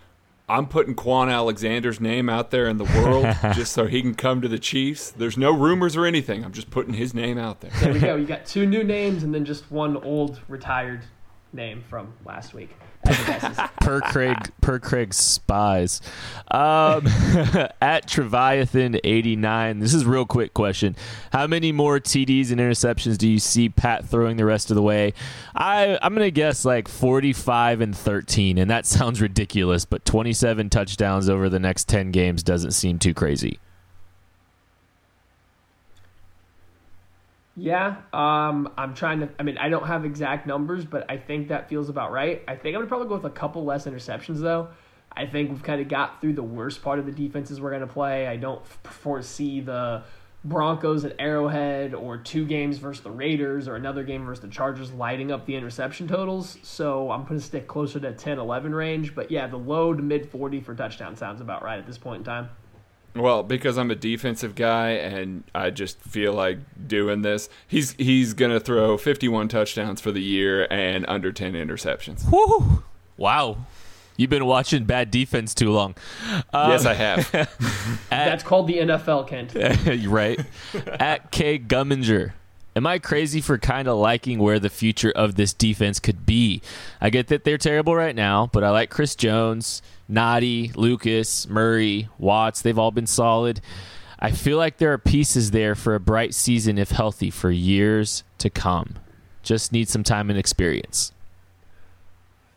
I'm 0.50 0.66
putting 0.66 0.96
Kwon 0.96 1.32
Alexander's 1.32 2.02
name 2.02 2.28
out 2.28 2.50
there 2.50 2.68
in 2.68 2.78
the 2.78 2.86
world 2.86 3.28
just 3.54 3.72
so 3.72 3.86
he 3.86 4.02
can 4.02 4.16
come 4.16 4.42
to 4.42 4.48
the 4.48 4.58
Chiefs. 4.58 5.12
There's 5.12 5.38
no 5.38 5.52
rumors 5.52 5.96
or 5.96 6.06
anything. 6.08 6.44
I'm 6.44 6.54
just 6.54 6.72
putting 6.72 6.96
his 6.96 7.14
name 7.14 7.38
out 7.38 7.62
there. 7.62 7.70
There 7.80 7.94
we 7.94 8.00
go. 8.00 8.16
You 8.16 8.26
got 8.26 8.48
two 8.48 8.66
new 8.66 8.84
names 8.84 9.22
and 9.22 9.34
then 9.34 9.46
just 9.46 9.72
one 9.72 9.96
old 9.98 10.40
retired 10.48 11.04
name 11.54 11.84
from 11.90 12.14
last 12.26 12.54
week. 12.54 12.70
per 13.82 14.02
Craig 14.02 14.38
per 14.62 14.78
Craig 14.78 15.14
spies. 15.14 16.02
Um, 16.50 17.08
at 17.82 18.08
Treviathan 18.08 19.00
eighty 19.04 19.36
nine. 19.36 19.80
This 19.80 19.94
is 19.94 20.06
real 20.06 20.26
quick 20.26 20.54
question. 20.54 20.96
How 21.32 21.48
many 21.48 21.72
more 21.72 22.00
TDs 22.00 22.52
and 22.52 22.60
interceptions 22.60 23.18
do 23.18 23.28
you 23.28 23.40
see 23.40 23.70
Pat 23.70 24.06
throwing 24.06 24.38
the 24.38 24.46
rest 24.46 24.70
of 24.70 24.76
the 24.76 24.82
way? 24.82 25.14
I 25.56 25.98
I'm 26.02 26.14
gonna 26.14 26.30
guess 26.30 26.66
like 26.66 26.88
forty 26.88 27.34
five 27.34 27.82
and 27.82 27.96
thirteen, 27.96 28.58
and 28.58 28.70
that 28.70 28.86
sounds 28.86 29.22
ridiculous, 29.22 29.86
but 29.86 30.06
twenty 30.06 30.34
seven 30.34 30.70
touchdowns 30.70 31.30
over 31.30 31.50
the 31.50 31.60
next 31.60 31.88
ten 31.88 32.12
games 32.12 32.44
doesn't 32.44 32.72
seem 32.72 33.00
too 33.00 33.14
crazy. 33.14 33.60
Yeah, 37.60 37.98
um, 38.14 38.72
I'm 38.78 38.94
trying 38.94 39.20
to. 39.22 39.30
I 39.40 39.44
mean, 39.44 39.58
I 39.58 39.70
don't 39.70 39.88
have 39.88 40.06
exact 40.06 40.48
numbers, 40.48 40.86
but 40.86 41.10
I 41.10 41.18
think 41.18 41.50
that 41.50 41.70
feels 41.70 41.90
about 41.90 42.12
right. 42.12 42.44
I 42.48 42.56
think 42.56 42.76
I'm 42.76 42.82
gonna 42.82 42.88
probably 42.88 43.08
go 43.08 43.16
with 43.16 43.26
a 43.26 43.30
couple 43.30 43.66
less 43.66 43.86
interceptions 43.86 44.40
though. 44.40 44.70
I 45.12 45.26
think 45.26 45.50
we've 45.50 45.64
kind 45.64 45.82
of 45.82 45.88
got 45.88 46.22
through 46.22 46.34
the 46.34 46.44
worst 46.44 46.82
part 46.82 47.00
of 47.00 47.06
the 47.06 47.12
defenses 47.12 47.60
we're 47.60 47.72
gonna 47.72 47.88
play. 47.88 48.28
I 48.28 48.38
don't 48.38 48.66
foresee 48.84 49.60
the 49.60 50.04
Broncos 50.46 51.04
at 51.04 51.16
Arrowhead 51.20 51.94
or 51.94 52.18
two 52.18 52.46
games 52.46 52.78
versus 52.78 53.04
the 53.04 53.12
Raiders 53.12 53.68
or 53.68 53.76
another 53.76 54.04
game 54.04 54.26
versus 54.26 54.42
the 54.42 54.48
Chargers 54.48 54.92
lighting 54.92 55.32
up 55.32 55.46
the 55.46 55.56
interception 55.56 56.08
totals. 56.08 56.58
So 56.64 57.12
I'm 57.12 57.24
going 57.26 57.40
to 57.40 57.46
stick 57.46 57.68
closer 57.68 58.00
to 58.00 58.14
10 58.14 58.40
11 58.40 58.74
range. 58.74 59.14
But 59.14 59.32
yeah, 59.32 59.48
the 59.48 59.58
low 59.58 59.94
to 59.94 60.02
mid 60.02 60.30
40 60.30 60.62
for 60.62 60.74
touchdown 60.74 61.18
sounds 61.18 61.42
about 61.42 61.62
right 61.62 61.78
at 61.78 61.86
this 61.86 61.98
point 61.98 62.20
in 62.20 62.24
time. 62.24 62.50
Well, 63.16 63.44
because 63.44 63.78
I'm 63.78 63.92
a 63.92 63.96
defensive 63.96 64.56
guy 64.56 64.92
and 64.92 65.44
I 65.54 65.70
just 65.70 66.00
feel 66.02 66.34
like 66.34 66.60
doing 66.88 67.22
this, 67.22 67.50
he's 67.68 67.94
he's 67.94 68.34
gonna 68.34 68.60
throw 68.60 68.98
51 68.98 69.48
touchdowns 69.48 70.02
for 70.02 70.12
the 70.12 70.22
year 70.22 70.68
and 70.70 71.06
under 71.08 71.32
10 71.32 71.54
interceptions. 71.54 72.30
Woo! 72.32 72.84
Wow, 73.18 73.66
you've 74.16 74.30
been 74.30 74.46
watching 74.46 74.86
bad 74.86 75.12
defense 75.12 75.54
too 75.54 75.72
long. 75.72 75.96
Um, 76.54 76.72
yes, 76.72 76.86
I 76.86 76.94
have. 76.94 77.32
That's 78.10 78.44
called 78.44 78.68
the 78.68 78.78
NFL, 78.78 79.28
Kent. 79.28 80.08
right. 80.08 80.40
At 81.00 81.32
K 81.32 81.60
Gumminger. 81.60 82.34
Am 82.80 82.88
I 82.88 82.98
crazy 82.98 83.42
for 83.42 83.58
kind 83.58 83.90
of 83.90 83.98
liking 83.98 84.40
where 84.40 84.58
the 84.58 84.70
future 84.70 85.12
of 85.12 85.36
this 85.36 85.52
defense 85.52 86.00
could 86.00 86.26
be? 86.26 86.62
I 87.02 87.10
get 87.10 87.28
that 87.28 87.44
they're 87.44 87.58
terrible 87.58 87.94
right 87.94 88.16
now, 88.16 88.50
but 88.54 88.64
I 88.64 88.70
like 88.70 88.90
Chris 88.90 89.16
Jones. 89.16 89.82
Nnadi, 90.10 90.74
Lucas, 90.78 91.46
Murray, 91.50 92.08
Watts, 92.18 92.62
they've 92.62 92.80
all 92.80 92.92
been 92.92 93.06
solid. 93.06 93.60
I 94.18 94.32
feel 94.32 94.56
like 94.58 94.78
there 94.78 94.94
are 94.94 94.98
pieces 94.98 95.52
there 95.52 95.76
for 95.76 95.94
a 95.94 96.00
bright 96.00 96.34
season 96.34 96.78
if 96.78 96.92
healthy 96.92 97.30
for 97.30 97.52
years 97.52 98.24
to 98.38 98.50
come. 98.50 98.96
Just 99.44 99.74
need 99.74 99.90
some 99.90 100.06
time 100.06 100.30
and 100.30 100.40
experience. 100.40 101.12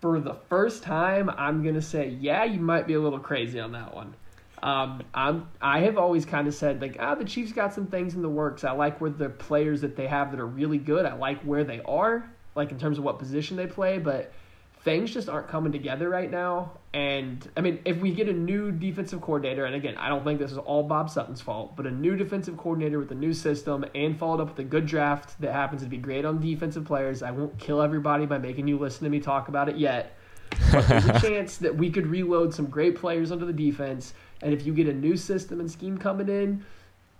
For 0.00 0.20
the 0.20 0.36
first 0.48 0.84
time, 0.84 1.30
I'm 1.30 1.64
gonna 1.64 1.82
say, 1.82 2.16
yeah, 2.20 2.44
you 2.44 2.60
might 2.60 2.86
be 2.86 2.94
a 2.94 3.00
little 3.00 3.18
crazy 3.18 3.58
on 3.58 3.72
that 3.72 3.92
one. 3.92 4.14
Um, 4.62 5.02
I'm 5.12 5.48
I 5.60 5.80
have 5.80 5.98
always 5.98 6.24
kind 6.24 6.46
of 6.46 6.54
said 6.54 6.80
like, 6.80 6.96
ah, 7.00 7.16
the 7.16 7.24
Chiefs 7.24 7.52
got 7.52 7.74
some 7.74 7.86
things 7.86 8.14
in 8.14 8.22
the 8.22 8.28
works. 8.28 8.62
I 8.62 8.70
like 8.72 9.00
where 9.00 9.10
the 9.10 9.28
players 9.28 9.80
that 9.80 9.96
they 9.96 10.06
have 10.06 10.30
that 10.30 10.40
are 10.40 10.46
really 10.46 10.78
good. 10.78 11.04
I 11.04 11.14
like 11.14 11.42
where 11.42 11.64
they 11.64 11.80
are, 11.82 12.30
like 12.54 12.70
in 12.70 12.78
terms 12.78 12.98
of 12.98 13.04
what 13.04 13.18
position 13.18 13.56
they 13.56 13.66
play, 13.66 13.98
but 13.98 14.32
things 14.84 15.12
just 15.12 15.28
aren't 15.28 15.48
coming 15.48 15.72
together 15.72 16.08
right 16.08 16.30
now. 16.30 16.72
And 16.94 17.48
I 17.56 17.60
mean, 17.60 17.80
if 17.84 18.00
we 18.00 18.12
get 18.12 18.28
a 18.28 18.32
new 18.32 18.70
defensive 18.70 19.20
coordinator, 19.20 19.64
and 19.64 19.74
again, 19.74 19.96
I 19.96 20.08
don't 20.08 20.24
think 20.24 20.38
this 20.38 20.52
is 20.52 20.58
all 20.58 20.82
Bob 20.82 21.08
Sutton's 21.08 21.40
fault, 21.40 21.76
but 21.76 21.86
a 21.86 21.90
new 21.90 22.16
defensive 22.16 22.56
coordinator 22.56 22.98
with 22.98 23.10
a 23.12 23.16
new 23.16 23.32
system 23.32 23.84
and 23.94 24.18
followed 24.18 24.40
up 24.40 24.50
with 24.50 24.58
a 24.58 24.68
good 24.68 24.86
draft 24.86 25.40
that 25.40 25.52
happens 25.52 25.82
to 25.82 25.88
be 25.88 25.96
great 25.96 26.24
on 26.24 26.40
defensive 26.40 26.84
players, 26.84 27.22
I 27.22 27.30
won't 27.30 27.58
kill 27.58 27.80
everybody 27.80 28.26
by 28.26 28.38
making 28.38 28.68
you 28.68 28.78
listen 28.78 29.04
to 29.04 29.10
me 29.10 29.20
talk 29.20 29.48
about 29.48 29.68
it 29.68 29.76
yet. 29.76 30.16
But 30.70 30.86
there's 30.88 31.06
a 31.06 31.20
chance 31.20 31.56
that 31.58 31.76
we 31.76 31.90
could 31.90 32.06
reload 32.06 32.52
some 32.52 32.66
great 32.66 32.96
players 32.96 33.32
under 33.32 33.46
the 33.46 33.52
defense. 33.52 34.12
And 34.42 34.52
if 34.52 34.66
you 34.66 34.74
get 34.74 34.88
a 34.88 34.92
new 34.92 35.16
system 35.16 35.60
and 35.60 35.70
scheme 35.70 35.96
coming 35.96 36.28
in, 36.28 36.64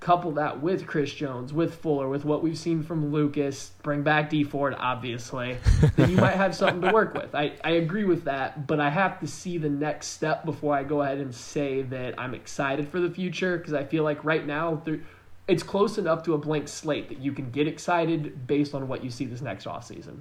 couple 0.03 0.33
that 0.33 0.61
with 0.61 0.87
Chris 0.87 1.15
Jones, 1.15 1.53
with 1.53 1.77
Fuller, 1.77 2.09
with 2.09 2.25
what 2.25 2.43
we've 2.43 2.59
seen 2.59 2.83
from 2.83 3.13
Lucas, 3.13 3.71
bring 3.83 4.03
back 4.03 4.29
Dee 4.31 4.43
Ford, 4.43 4.75
obviously, 4.79 5.57
then 5.97 6.11
you 6.11 6.17
might 6.17 6.35
have 6.35 6.55
something 6.55 6.83
to 6.83 6.93
work 6.93 7.15
with. 7.15 7.35
I, 7.35 7.53
I 7.63 7.71
agree 7.71 8.05
with 8.05 8.25
that, 8.25 8.67
but 8.67 8.81
I 8.81 8.91
have 8.91 9.21
to 9.21 9.27
see 9.27 9.59
the 9.59 9.71
next 9.71 10.09
step 10.09 10.45
before 10.45 10.75
I 10.75 10.83
go 10.83 11.03
ahead 11.03 11.19
and 11.19 11.33
say 11.33 11.83
that 11.83 12.19
I'm 12.19 12.35
excited 12.35 12.89
for 12.89 13.01
the 13.01 13.11
future 13.11 13.57
because 13.57 13.75
I 13.75 13.85
feel 13.85 14.03
like 14.03 14.25
right 14.25 14.45
now 14.45 14.83
it's 15.47 15.63
close 15.63 15.99
enough 15.99 16.25
to 16.25 16.35
a 16.35 16.39
blank 16.39 16.67
slate 16.67 17.09
that 17.09 17.19
you 17.19 17.33
can 17.33 17.51
get 17.51 17.69
excited 17.69 18.47
based 18.47 18.75
on 18.75 18.89
what 18.89 19.05
you 19.05 19.11
see 19.11 19.25
this 19.25 19.41
next 19.41 19.67
offseason. 19.67 20.21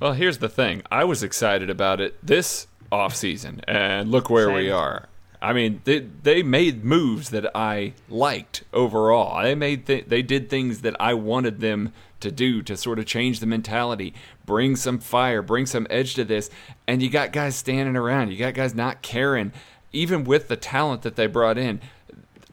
Well, 0.00 0.14
here's 0.14 0.38
the 0.38 0.48
thing. 0.48 0.82
I 0.90 1.04
was 1.04 1.22
excited 1.22 1.70
about 1.70 2.00
it 2.00 2.16
this 2.26 2.66
offseason, 2.90 3.60
and 3.68 4.10
look 4.10 4.28
where 4.28 4.46
Same. 4.46 4.56
we 4.56 4.70
are. 4.70 5.08
I 5.42 5.52
mean, 5.52 5.80
they 5.82 5.98
they 5.98 6.44
made 6.44 6.84
moves 6.84 7.30
that 7.30 7.50
I 7.54 7.94
liked 8.08 8.62
overall. 8.72 9.42
They 9.42 9.56
made 9.56 9.86
th- 9.86 10.06
they 10.06 10.22
did 10.22 10.48
things 10.48 10.82
that 10.82 10.94
I 11.00 11.14
wanted 11.14 11.58
them 11.58 11.92
to 12.20 12.30
do 12.30 12.62
to 12.62 12.76
sort 12.76 13.00
of 13.00 13.06
change 13.06 13.40
the 13.40 13.46
mentality, 13.46 14.14
bring 14.46 14.76
some 14.76 15.00
fire, 15.00 15.42
bring 15.42 15.66
some 15.66 15.88
edge 15.90 16.14
to 16.14 16.24
this. 16.24 16.48
And 16.86 17.02
you 17.02 17.10
got 17.10 17.32
guys 17.32 17.56
standing 17.56 17.96
around. 17.96 18.30
You 18.30 18.38
got 18.38 18.54
guys 18.54 18.72
not 18.72 19.02
caring, 19.02 19.50
even 19.92 20.22
with 20.22 20.46
the 20.46 20.56
talent 20.56 21.02
that 21.02 21.16
they 21.16 21.26
brought 21.26 21.58
in. 21.58 21.80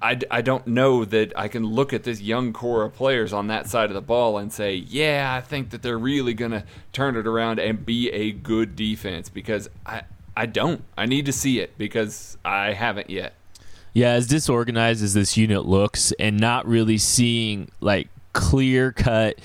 I, 0.02 0.18
I 0.32 0.42
don't 0.42 0.66
know 0.66 1.04
that 1.06 1.34
I 1.38 1.50
can 1.50 1.66
look 1.66 1.92
at 1.92 2.04
this 2.04 2.22
young 2.22 2.54
core 2.54 2.84
of 2.84 2.96
players 2.96 3.34
on 3.34 3.48
that 3.48 3.68
side 3.68 3.90
of 3.90 3.94
the 3.94 4.02
ball 4.02 4.38
and 4.38 4.52
say, 4.52 4.76
yeah, 4.76 5.34
I 5.38 5.42
think 5.42 5.72
that 5.72 5.82
they're 5.82 6.00
really 6.00 6.34
going 6.34 6.52
to 6.52 6.64
turn 6.94 7.18
it 7.18 7.28
around 7.28 7.60
and 7.60 7.86
be 7.86 8.10
a 8.10 8.32
good 8.32 8.78
defense 8.78 9.28
because 9.28 9.70
I, 9.86 10.04
I 10.40 10.46
don't. 10.46 10.82
I 10.98 11.06
need 11.06 11.26
to 11.26 11.34
see 11.34 11.60
it 11.60 11.78
because 11.78 12.38
I 12.46 12.72
haven't 12.72 13.10
yet. 13.10 13.34
Yeah, 13.92 14.12
as 14.12 14.26
disorganized 14.26 15.04
as 15.04 15.14
this 15.14 15.36
unit 15.36 15.66
looks, 15.66 16.14
and 16.14 16.40
not 16.40 16.66
really 16.66 16.98
seeing 16.98 17.70
like 17.82 18.08
clear 18.32 18.94
cut 18.94 19.38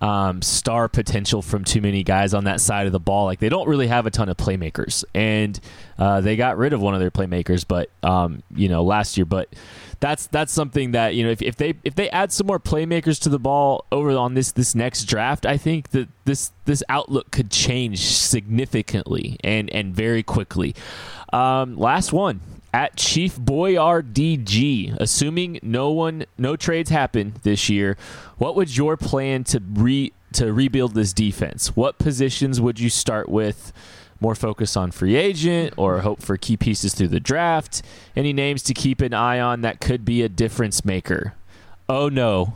um, 0.00 0.42
star 0.42 0.86
potential 0.88 1.42
from 1.42 1.64
too 1.64 1.80
many 1.80 2.04
guys 2.04 2.32
on 2.32 2.44
that 2.44 2.60
side 2.60 2.86
of 2.86 2.92
the 2.92 3.00
ball. 3.00 3.24
Like 3.24 3.40
they 3.40 3.48
don't 3.48 3.66
really 3.66 3.88
have 3.88 4.06
a 4.06 4.10
ton 4.12 4.28
of 4.28 4.36
playmakers, 4.36 5.04
and 5.14 5.58
uh, 5.98 6.20
they 6.20 6.36
got 6.36 6.58
rid 6.58 6.72
of 6.72 6.80
one 6.80 6.94
of 6.94 7.00
their 7.00 7.10
playmakers, 7.10 7.64
but 7.66 7.90
um, 8.04 8.44
you 8.54 8.68
know 8.68 8.84
last 8.84 9.16
year. 9.16 9.24
But 9.26 9.48
that's 10.00 10.26
that's 10.26 10.52
something 10.52 10.92
that 10.92 11.14
you 11.14 11.24
know 11.24 11.30
if, 11.30 11.42
if 11.42 11.56
they 11.56 11.74
if 11.84 11.94
they 11.94 12.10
add 12.10 12.32
some 12.32 12.46
more 12.46 12.60
playmakers 12.60 13.20
to 13.22 13.28
the 13.28 13.38
ball 13.38 13.84
over 13.90 14.10
on 14.10 14.34
this 14.34 14.52
this 14.52 14.74
next 14.74 15.04
draft, 15.04 15.46
I 15.46 15.56
think 15.56 15.90
that 15.90 16.08
this 16.24 16.52
this 16.64 16.82
outlook 16.88 17.30
could 17.30 17.50
change 17.50 18.04
significantly 18.06 19.38
and 19.42 19.70
and 19.70 19.94
very 19.94 20.22
quickly. 20.22 20.74
Um, 21.32 21.76
last 21.76 22.12
one 22.12 22.40
at 22.72 22.96
Chief 22.96 23.36
Boyar 23.36 24.02
DG. 24.02 24.96
Assuming 25.00 25.58
no 25.62 25.90
one 25.90 26.26
no 26.36 26.56
trades 26.56 26.90
happen 26.90 27.34
this 27.42 27.68
year, 27.68 27.96
what 28.38 28.54
would 28.54 28.76
your 28.76 28.96
plan 28.96 29.44
to 29.44 29.60
re 29.60 30.12
to 30.34 30.52
rebuild 30.52 30.94
this 30.94 31.12
defense? 31.12 31.74
What 31.74 31.98
positions 31.98 32.60
would 32.60 32.78
you 32.78 32.90
start 32.90 33.28
with? 33.28 33.72
More 34.20 34.34
focus 34.34 34.76
on 34.76 34.90
free 34.90 35.16
agent 35.16 35.74
or 35.76 35.94
mm-hmm. 35.94 36.04
hope 36.04 36.22
for 36.22 36.36
key 36.36 36.56
pieces 36.56 36.94
through 36.94 37.08
the 37.08 37.20
draft? 37.20 37.82
Any 38.14 38.32
names 38.32 38.62
to 38.64 38.74
keep 38.74 39.00
an 39.00 39.14
eye 39.14 39.40
on 39.40 39.62
that 39.62 39.80
could 39.80 40.04
be 40.04 40.22
a 40.22 40.28
difference 40.28 40.84
maker? 40.84 41.34
Oh 41.88 42.08
no. 42.08 42.54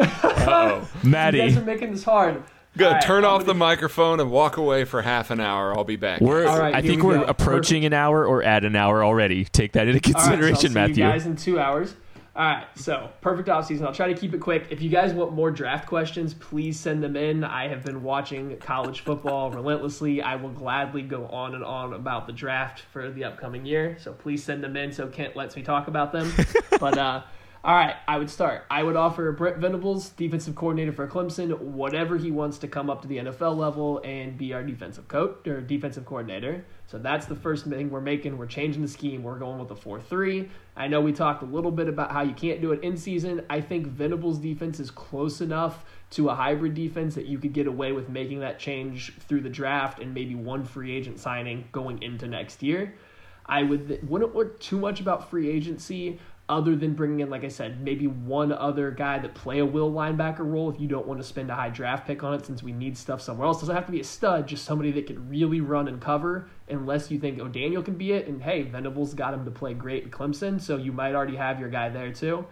oh 0.00 0.88
Maddie. 1.02 1.38
You 1.38 1.44
guys 1.44 1.56
are 1.56 1.64
making 1.64 1.92
this 1.92 2.04
hard. 2.04 2.42
Go 2.76 2.90
Right, 2.90 3.02
turn 3.02 3.24
I'm 3.24 3.32
off 3.32 3.40
gonna... 3.40 3.52
the 3.52 3.54
microphone 3.54 4.18
and 4.18 4.30
walk 4.30 4.56
away 4.56 4.84
for 4.84 5.02
half 5.02 5.30
an 5.30 5.40
hour. 5.40 5.76
I'll 5.76 5.84
be 5.84 5.96
back. 5.96 6.20
We're, 6.20 6.46
I 6.48 6.80
think 6.80 7.02
we 7.02 7.14
are 7.16 7.24
approaching 7.24 7.82
Perfect. 7.82 7.84
an 7.86 7.92
hour 7.92 8.26
or 8.26 8.42
at 8.42 8.64
an 8.64 8.76
hour 8.76 9.04
already. 9.04 9.44
Take 9.44 9.72
that 9.72 9.88
into 9.88 10.00
consideration, 10.00 10.72
right, 10.72 10.88
so 10.88 10.88
Matthew. 10.88 11.04
You 11.04 11.10
guys 11.10 11.26
in 11.26 11.36
two 11.36 11.60
hours. 11.60 11.94
All 12.34 12.42
right, 12.42 12.66
so 12.74 13.10
perfect 13.20 13.48
offseason. 13.48 13.84
I'll 13.84 13.92
try 13.92 14.10
to 14.10 14.18
keep 14.18 14.32
it 14.32 14.40
quick. 14.40 14.68
If 14.70 14.80
you 14.80 14.88
guys 14.88 15.12
want 15.12 15.34
more 15.34 15.50
draft 15.50 15.86
questions, 15.86 16.32
please 16.32 16.80
send 16.80 17.02
them 17.02 17.14
in. 17.14 17.44
I 17.44 17.68
have 17.68 17.84
been 17.84 18.02
watching 18.02 18.56
college 18.56 19.00
football 19.00 19.50
relentlessly. 19.50 20.22
I 20.22 20.36
will 20.36 20.48
gladly 20.48 21.02
go 21.02 21.26
on 21.26 21.54
and 21.54 21.62
on 21.62 21.92
about 21.92 22.26
the 22.26 22.32
draft 22.32 22.80
for 22.90 23.10
the 23.10 23.24
upcoming 23.24 23.66
year. 23.66 23.98
So 24.00 24.14
please 24.14 24.42
send 24.42 24.64
them 24.64 24.78
in 24.78 24.92
so 24.92 25.08
Kent 25.08 25.36
lets 25.36 25.56
me 25.56 25.62
talk 25.62 25.88
about 25.88 26.10
them. 26.10 26.32
but 26.80 26.96
uh, 26.96 27.22
all 27.64 27.76
right, 27.76 27.94
I 28.08 28.18
would 28.18 28.28
start. 28.28 28.64
I 28.68 28.82
would 28.82 28.96
offer 28.96 29.30
Brent 29.30 29.58
Venables, 29.58 30.08
defensive 30.08 30.56
coordinator 30.56 30.90
for 30.90 31.06
Clemson, 31.06 31.56
whatever 31.60 32.16
he 32.16 32.32
wants 32.32 32.58
to 32.58 32.66
come 32.66 32.90
up 32.90 33.02
to 33.02 33.08
the 33.08 33.18
NFL 33.18 33.56
level 33.56 34.00
and 34.02 34.36
be 34.36 34.52
our 34.52 34.64
defensive 34.64 35.06
coach 35.06 35.46
or 35.46 35.60
defensive 35.60 36.04
coordinator. 36.04 36.64
So 36.88 36.98
that's 36.98 37.26
the 37.26 37.36
first 37.36 37.64
thing 37.66 37.88
we're 37.88 38.00
making. 38.00 38.36
We're 38.36 38.46
changing 38.46 38.82
the 38.82 38.88
scheme. 38.88 39.22
We're 39.22 39.38
going 39.38 39.60
with 39.60 39.70
a 39.70 39.76
4 39.76 40.00
3. 40.00 40.50
I 40.76 40.88
know 40.88 41.00
we 41.00 41.12
talked 41.12 41.44
a 41.44 41.46
little 41.46 41.70
bit 41.70 41.86
about 41.86 42.10
how 42.10 42.22
you 42.22 42.34
can't 42.34 42.60
do 42.60 42.72
it 42.72 42.82
in 42.82 42.96
season. 42.96 43.42
I 43.48 43.60
think 43.60 43.86
Venables' 43.86 44.40
defense 44.40 44.80
is 44.80 44.90
close 44.90 45.40
enough 45.40 45.84
to 46.10 46.30
a 46.30 46.34
hybrid 46.34 46.74
defense 46.74 47.14
that 47.14 47.26
you 47.26 47.38
could 47.38 47.52
get 47.52 47.68
away 47.68 47.92
with 47.92 48.08
making 48.08 48.40
that 48.40 48.58
change 48.58 49.16
through 49.20 49.42
the 49.42 49.48
draft 49.48 50.00
and 50.00 50.12
maybe 50.12 50.34
one 50.34 50.64
free 50.64 50.90
agent 50.96 51.20
signing 51.20 51.68
going 51.70 52.02
into 52.02 52.26
next 52.26 52.60
year. 52.60 52.92
I 53.46 53.62
would 53.62 54.08
wouldn't 54.08 54.34
worry 54.34 54.50
too 54.58 54.78
much 54.78 55.00
about 55.00 55.30
free 55.30 55.50
agency 55.50 56.20
other 56.52 56.76
than 56.76 56.92
bringing 56.92 57.20
in, 57.20 57.30
like 57.30 57.44
I 57.44 57.48
said, 57.48 57.80
maybe 57.80 58.06
one 58.06 58.52
other 58.52 58.90
guy 58.90 59.18
that 59.18 59.34
play 59.34 59.60
a 59.60 59.64
will 59.64 59.90
linebacker 59.90 60.40
role 60.40 60.68
if 60.68 60.78
you 60.78 60.86
don't 60.86 61.06
want 61.06 61.18
to 61.18 61.26
spend 61.26 61.50
a 61.50 61.54
high 61.54 61.70
draft 61.70 62.06
pick 62.06 62.22
on 62.22 62.34
it 62.34 62.44
since 62.44 62.62
we 62.62 62.72
need 62.72 62.98
stuff 62.98 63.22
somewhere 63.22 63.46
else. 63.46 63.60
Doesn't 63.60 63.74
have 63.74 63.86
to 63.86 63.92
be 63.92 64.00
a 64.00 64.04
stud, 64.04 64.46
just 64.46 64.66
somebody 64.66 64.90
that 64.92 65.06
can 65.06 65.30
really 65.30 65.62
run 65.62 65.88
and 65.88 65.98
cover 65.98 66.50
unless 66.68 67.10
you 67.10 67.18
think 67.18 67.40
oh, 67.40 67.46
O'Daniel 67.46 67.82
can 67.82 67.94
be 67.94 68.12
it. 68.12 68.28
And 68.28 68.42
hey, 68.42 68.64
Venables 68.64 69.14
got 69.14 69.32
him 69.32 69.46
to 69.46 69.50
play 69.50 69.72
great 69.72 70.04
in 70.04 70.10
Clemson, 70.10 70.60
so 70.60 70.76
you 70.76 70.92
might 70.92 71.14
already 71.14 71.36
have 71.36 71.58
your 71.58 71.70
guy 71.70 71.88
there 71.88 72.12
too. 72.12 72.44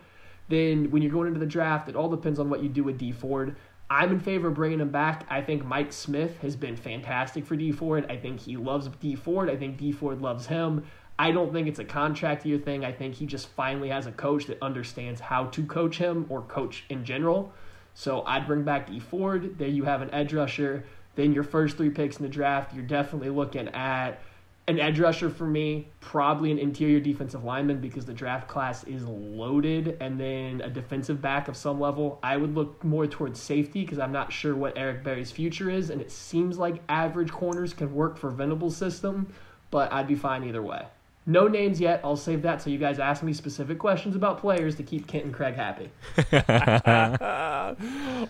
Then 0.48 0.90
when 0.90 1.02
you're 1.02 1.12
going 1.12 1.28
into 1.28 1.40
the 1.40 1.44
draft, 1.44 1.90
it 1.90 1.94
all 1.94 2.08
depends 2.08 2.38
on 2.38 2.48
what 2.48 2.62
you 2.62 2.70
do 2.70 2.82
with 2.82 2.96
Dee 2.96 3.12
Ford. 3.12 3.54
I'm 3.90 4.12
in 4.12 4.20
favor 4.20 4.48
of 4.48 4.54
bringing 4.54 4.80
him 4.80 4.90
back. 4.90 5.26
I 5.28 5.42
think 5.42 5.64
Mike 5.64 5.92
Smith 5.92 6.38
has 6.38 6.56
been 6.56 6.76
fantastic 6.76 7.44
for 7.44 7.54
Dee 7.54 7.72
Ford. 7.72 8.06
I 8.08 8.16
think 8.16 8.40
he 8.40 8.56
loves 8.56 8.88
Dee 9.00 9.16
Ford. 9.16 9.50
I 9.50 9.56
think 9.56 9.76
Dee 9.76 9.92
Ford 9.92 10.22
loves 10.22 10.46
him. 10.46 10.84
I 11.20 11.32
don't 11.32 11.52
think 11.52 11.68
it's 11.68 11.78
a 11.78 11.84
contract 11.84 12.46
year 12.46 12.56
thing. 12.56 12.82
I 12.82 12.92
think 12.92 13.14
he 13.14 13.26
just 13.26 13.48
finally 13.48 13.90
has 13.90 14.06
a 14.06 14.12
coach 14.12 14.46
that 14.46 14.56
understands 14.62 15.20
how 15.20 15.44
to 15.48 15.66
coach 15.66 15.98
him 15.98 16.24
or 16.30 16.40
coach 16.40 16.84
in 16.88 17.04
general. 17.04 17.52
So 17.92 18.22
I'd 18.22 18.46
bring 18.46 18.62
back 18.62 18.86
Dee 18.86 19.00
Ford. 19.00 19.58
There 19.58 19.68
you 19.68 19.84
have 19.84 20.00
an 20.00 20.08
edge 20.14 20.32
rusher. 20.32 20.86
Then 21.16 21.34
your 21.34 21.42
first 21.42 21.76
three 21.76 21.90
picks 21.90 22.16
in 22.16 22.22
the 22.22 22.30
draft, 22.30 22.74
you're 22.74 22.86
definitely 22.86 23.28
looking 23.28 23.68
at 23.68 24.22
an 24.66 24.80
edge 24.80 24.98
rusher 24.98 25.28
for 25.28 25.46
me, 25.46 25.88
probably 26.00 26.52
an 26.52 26.58
interior 26.58 27.00
defensive 27.00 27.44
lineman 27.44 27.82
because 27.82 28.06
the 28.06 28.14
draft 28.14 28.48
class 28.48 28.84
is 28.84 29.04
loaded, 29.04 29.98
and 30.00 30.18
then 30.18 30.62
a 30.62 30.70
defensive 30.70 31.20
back 31.20 31.48
of 31.48 31.56
some 31.56 31.78
level. 31.78 32.18
I 32.22 32.38
would 32.38 32.54
look 32.54 32.82
more 32.82 33.06
towards 33.06 33.38
safety 33.38 33.82
because 33.82 33.98
I'm 33.98 34.12
not 34.12 34.32
sure 34.32 34.54
what 34.56 34.72
Eric 34.78 35.04
Berry's 35.04 35.30
future 35.30 35.68
is, 35.68 35.90
and 35.90 36.00
it 36.00 36.10
seems 36.10 36.56
like 36.56 36.80
average 36.88 37.30
corners 37.30 37.74
can 37.74 37.94
work 37.94 38.16
for 38.16 38.30
Venables' 38.30 38.74
system, 38.74 39.30
but 39.70 39.92
I'd 39.92 40.08
be 40.08 40.14
fine 40.14 40.44
either 40.44 40.62
way. 40.62 40.86
No 41.26 41.48
names 41.48 41.80
yet. 41.80 42.00
I'll 42.02 42.16
save 42.16 42.42
that 42.42 42.62
so 42.62 42.70
you 42.70 42.78
guys 42.78 42.98
ask 42.98 43.22
me 43.22 43.32
specific 43.32 43.78
questions 43.78 44.16
about 44.16 44.40
players 44.40 44.74
to 44.76 44.82
keep 44.82 45.06
Kent 45.06 45.26
and 45.26 45.34
Craig 45.34 45.54
happy. 45.54 45.90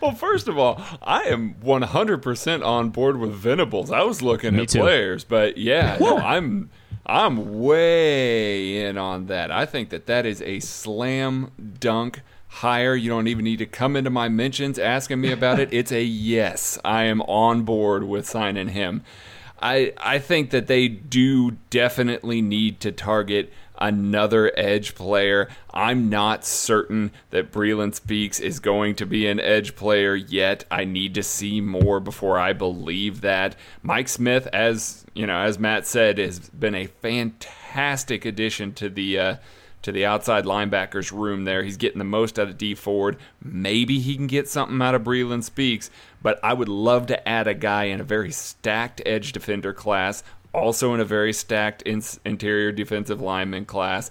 well, 0.00 0.12
first 0.12 0.48
of 0.48 0.58
all, 0.58 0.82
I 1.00 1.22
am 1.24 1.54
100% 1.54 2.66
on 2.66 2.90
board 2.90 3.16
with 3.18 3.32
Venables. 3.32 3.90
I 3.90 4.02
was 4.02 4.22
looking 4.22 4.56
Me 4.56 4.62
at 4.62 4.70
too. 4.70 4.80
players, 4.80 5.24
but 5.24 5.56
yeah, 5.56 5.98
no, 6.00 6.18
I'm 6.18 6.70
I'm 7.06 7.60
way 7.60 8.84
in 8.84 8.98
on 8.98 9.26
that. 9.26 9.50
I 9.50 9.66
think 9.66 9.90
that 9.90 10.06
that 10.06 10.26
is 10.26 10.42
a 10.42 10.60
slam 10.60 11.50
dunk 11.78 12.20
hire. 12.48 12.94
You 12.94 13.10
don't 13.10 13.28
even 13.28 13.44
need 13.44 13.58
to 13.58 13.66
come 13.66 13.96
into 13.96 14.10
my 14.10 14.28
mentions 14.28 14.78
asking 14.78 15.20
me 15.20 15.32
about 15.32 15.58
it. 15.60 15.72
It's 15.72 15.92
a 15.92 16.02
yes. 16.02 16.78
I 16.84 17.04
am 17.04 17.22
on 17.22 17.62
board 17.62 18.04
with 18.04 18.28
signing 18.28 18.68
him. 18.68 19.02
I 19.60 19.92
I 19.98 20.18
think 20.18 20.50
that 20.50 20.66
they 20.66 20.88
do 20.88 21.52
definitely 21.70 22.42
need 22.42 22.80
to 22.80 22.92
target 22.92 23.52
another 23.80 24.52
edge 24.56 24.94
player. 24.94 25.48
I'm 25.72 26.10
not 26.10 26.44
certain 26.44 27.12
that 27.30 27.50
Breeland 27.50 27.94
Speaks 27.94 28.38
is 28.38 28.60
going 28.60 28.94
to 28.96 29.06
be 29.06 29.26
an 29.26 29.40
edge 29.40 29.74
player 29.74 30.14
yet. 30.14 30.64
I 30.70 30.84
need 30.84 31.14
to 31.14 31.22
see 31.22 31.60
more 31.60 31.98
before 31.98 32.38
I 32.38 32.52
believe 32.52 33.22
that. 33.22 33.56
Mike 33.82 34.08
Smith, 34.08 34.46
as 34.52 35.04
you 35.14 35.26
know, 35.26 35.40
as 35.40 35.58
Matt 35.58 35.86
said, 35.86 36.18
has 36.18 36.50
been 36.50 36.74
a 36.74 36.86
fantastic 36.86 38.24
addition 38.24 38.72
to 38.74 38.88
the 38.88 39.18
uh, 39.18 39.36
to 39.82 39.92
the 39.92 40.04
outside 40.04 40.44
linebackers 40.44 41.10
room 41.10 41.44
there. 41.44 41.62
He's 41.62 41.78
getting 41.78 41.98
the 41.98 42.04
most 42.04 42.38
out 42.38 42.48
of 42.48 42.58
Dee 42.58 42.74
Ford. 42.74 43.16
Maybe 43.42 43.98
he 43.98 44.14
can 44.14 44.26
get 44.26 44.48
something 44.48 44.80
out 44.82 44.94
of 44.94 45.02
Breeland 45.02 45.44
Speaks, 45.44 45.90
but 46.22 46.38
I 46.42 46.52
would 46.52 46.68
love 46.68 47.06
to 47.06 47.28
add 47.28 47.46
a 47.46 47.54
guy 47.54 47.84
in 47.84 48.00
a 48.00 48.04
very 48.04 48.32
stacked 48.32 49.02
edge 49.06 49.32
defender 49.32 49.72
class, 49.72 50.22
also 50.52 50.94
in 50.94 51.00
a 51.00 51.04
very 51.04 51.32
stacked 51.32 51.82
in- 51.82 52.02
interior 52.24 52.72
defensive 52.72 53.20
lineman 53.20 53.64
class. 53.64 54.10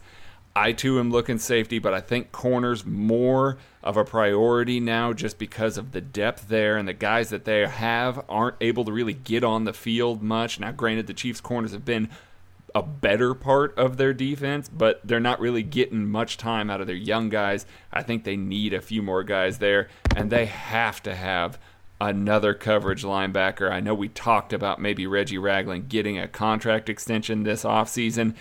I 0.55 0.71
too 0.71 0.99
am 0.99 1.11
looking 1.11 1.37
safety, 1.37 1.79
but 1.79 1.93
I 1.93 2.01
think 2.01 2.31
corners 2.31 2.85
more 2.85 3.57
of 3.83 3.95
a 3.95 4.03
priority 4.03 4.79
now 4.79 5.13
just 5.13 5.37
because 5.37 5.77
of 5.77 5.91
the 5.91 6.01
depth 6.01 6.49
there 6.49 6.75
and 6.75 6.87
the 6.87 6.93
guys 6.93 7.29
that 7.29 7.45
they 7.45 7.65
have 7.65 8.25
aren't 8.27 8.57
able 8.59 8.83
to 8.85 8.91
really 8.91 9.13
get 9.13 9.43
on 9.43 9.63
the 9.63 9.73
field 9.73 10.21
much. 10.21 10.59
Now, 10.59 10.71
granted, 10.71 11.07
the 11.07 11.13
Chiefs' 11.13 11.39
corners 11.39 11.71
have 11.71 11.85
been 11.85 12.09
a 12.75 12.81
better 12.81 13.33
part 13.33 13.77
of 13.77 13.97
their 13.97 14.13
defense, 14.13 14.69
but 14.69 14.99
they're 15.03 15.19
not 15.19 15.39
really 15.39 15.63
getting 15.63 16.05
much 16.05 16.37
time 16.37 16.69
out 16.69 16.81
of 16.81 16.87
their 16.87 16.95
young 16.95 17.29
guys. 17.29 17.65
I 17.91 18.03
think 18.03 18.23
they 18.23 18.35
need 18.35 18.73
a 18.73 18.81
few 18.81 19.01
more 19.01 19.23
guys 19.23 19.59
there, 19.59 19.87
and 20.15 20.29
they 20.29 20.45
have 20.45 21.01
to 21.03 21.15
have 21.15 21.57
another 22.01 22.53
coverage 22.53 23.03
linebacker. 23.03 23.71
I 23.71 23.79
know 23.79 23.93
we 23.93 24.09
talked 24.09 24.53
about 24.53 24.81
maybe 24.81 25.05
Reggie 25.05 25.37
Ragland 25.37 25.89
getting 25.89 26.17
a 26.17 26.27
contract 26.27 26.89
extension 26.89 27.43
this 27.43 27.63
offseason. 27.63 28.35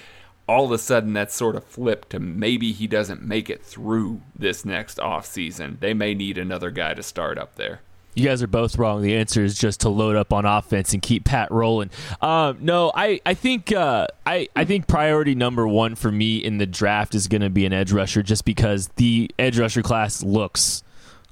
All 0.48 0.64
of 0.64 0.72
a 0.72 0.78
sudden, 0.78 1.12
that's 1.12 1.34
sort 1.34 1.56
of 1.56 1.64
flipped 1.64 2.10
to 2.10 2.20
maybe 2.20 2.72
he 2.72 2.86
doesn't 2.86 3.22
make 3.22 3.50
it 3.50 3.62
through 3.62 4.22
this 4.34 4.64
next 4.64 4.98
offseason. 4.98 5.80
They 5.80 5.92
may 5.92 6.14
need 6.14 6.38
another 6.38 6.70
guy 6.70 6.94
to 6.94 7.02
start 7.02 7.36
up 7.36 7.56
there. 7.56 7.80
You 8.14 8.24
guys 8.24 8.42
are 8.42 8.48
both 8.48 8.78
wrong. 8.78 9.02
The 9.02 9.14
answer 9.14 9.44
is 9.44 9.56
just 9.56 9.80
to 9.80 9.90
load 9.90 10.16
up 10.16 10.32
on 10.32 10.44
offense 10.44 10.92
and 10.92 11.00
keep 11.00 11.24
Pat 11.24 11.52
rolling. 11.52 11.90
Um, 12.20 12.58
no, 12.60 12.90
I 12.94 13.20
I 13.24 13.34
think 13.34 13.70
uh, 13.70 14.08
I 14.26 14.48
I 14.56 14.64
think 14.64 14.88
priority 14.88 15.36
number 15.36 15.68
one 15.68 15.94
for 15.94 16.10
me 16.10 16.38
in 16.38 16.58
the 16.58 16.66
draft 16.66 17.14
is 17.14 17.28
going 17.28 17.42
to 17.42 17.50
be 17.50 17.64
an 17.64 17.72
edge 17.72 17.92
rusher, 17.92 18.22
just 18.22 18.44
because 18.44 18.88
the 18.96 19.30
edge 19.38 19.58
rusher 19.58 19.82
class 19.82 20.22
looks 20.22 20.82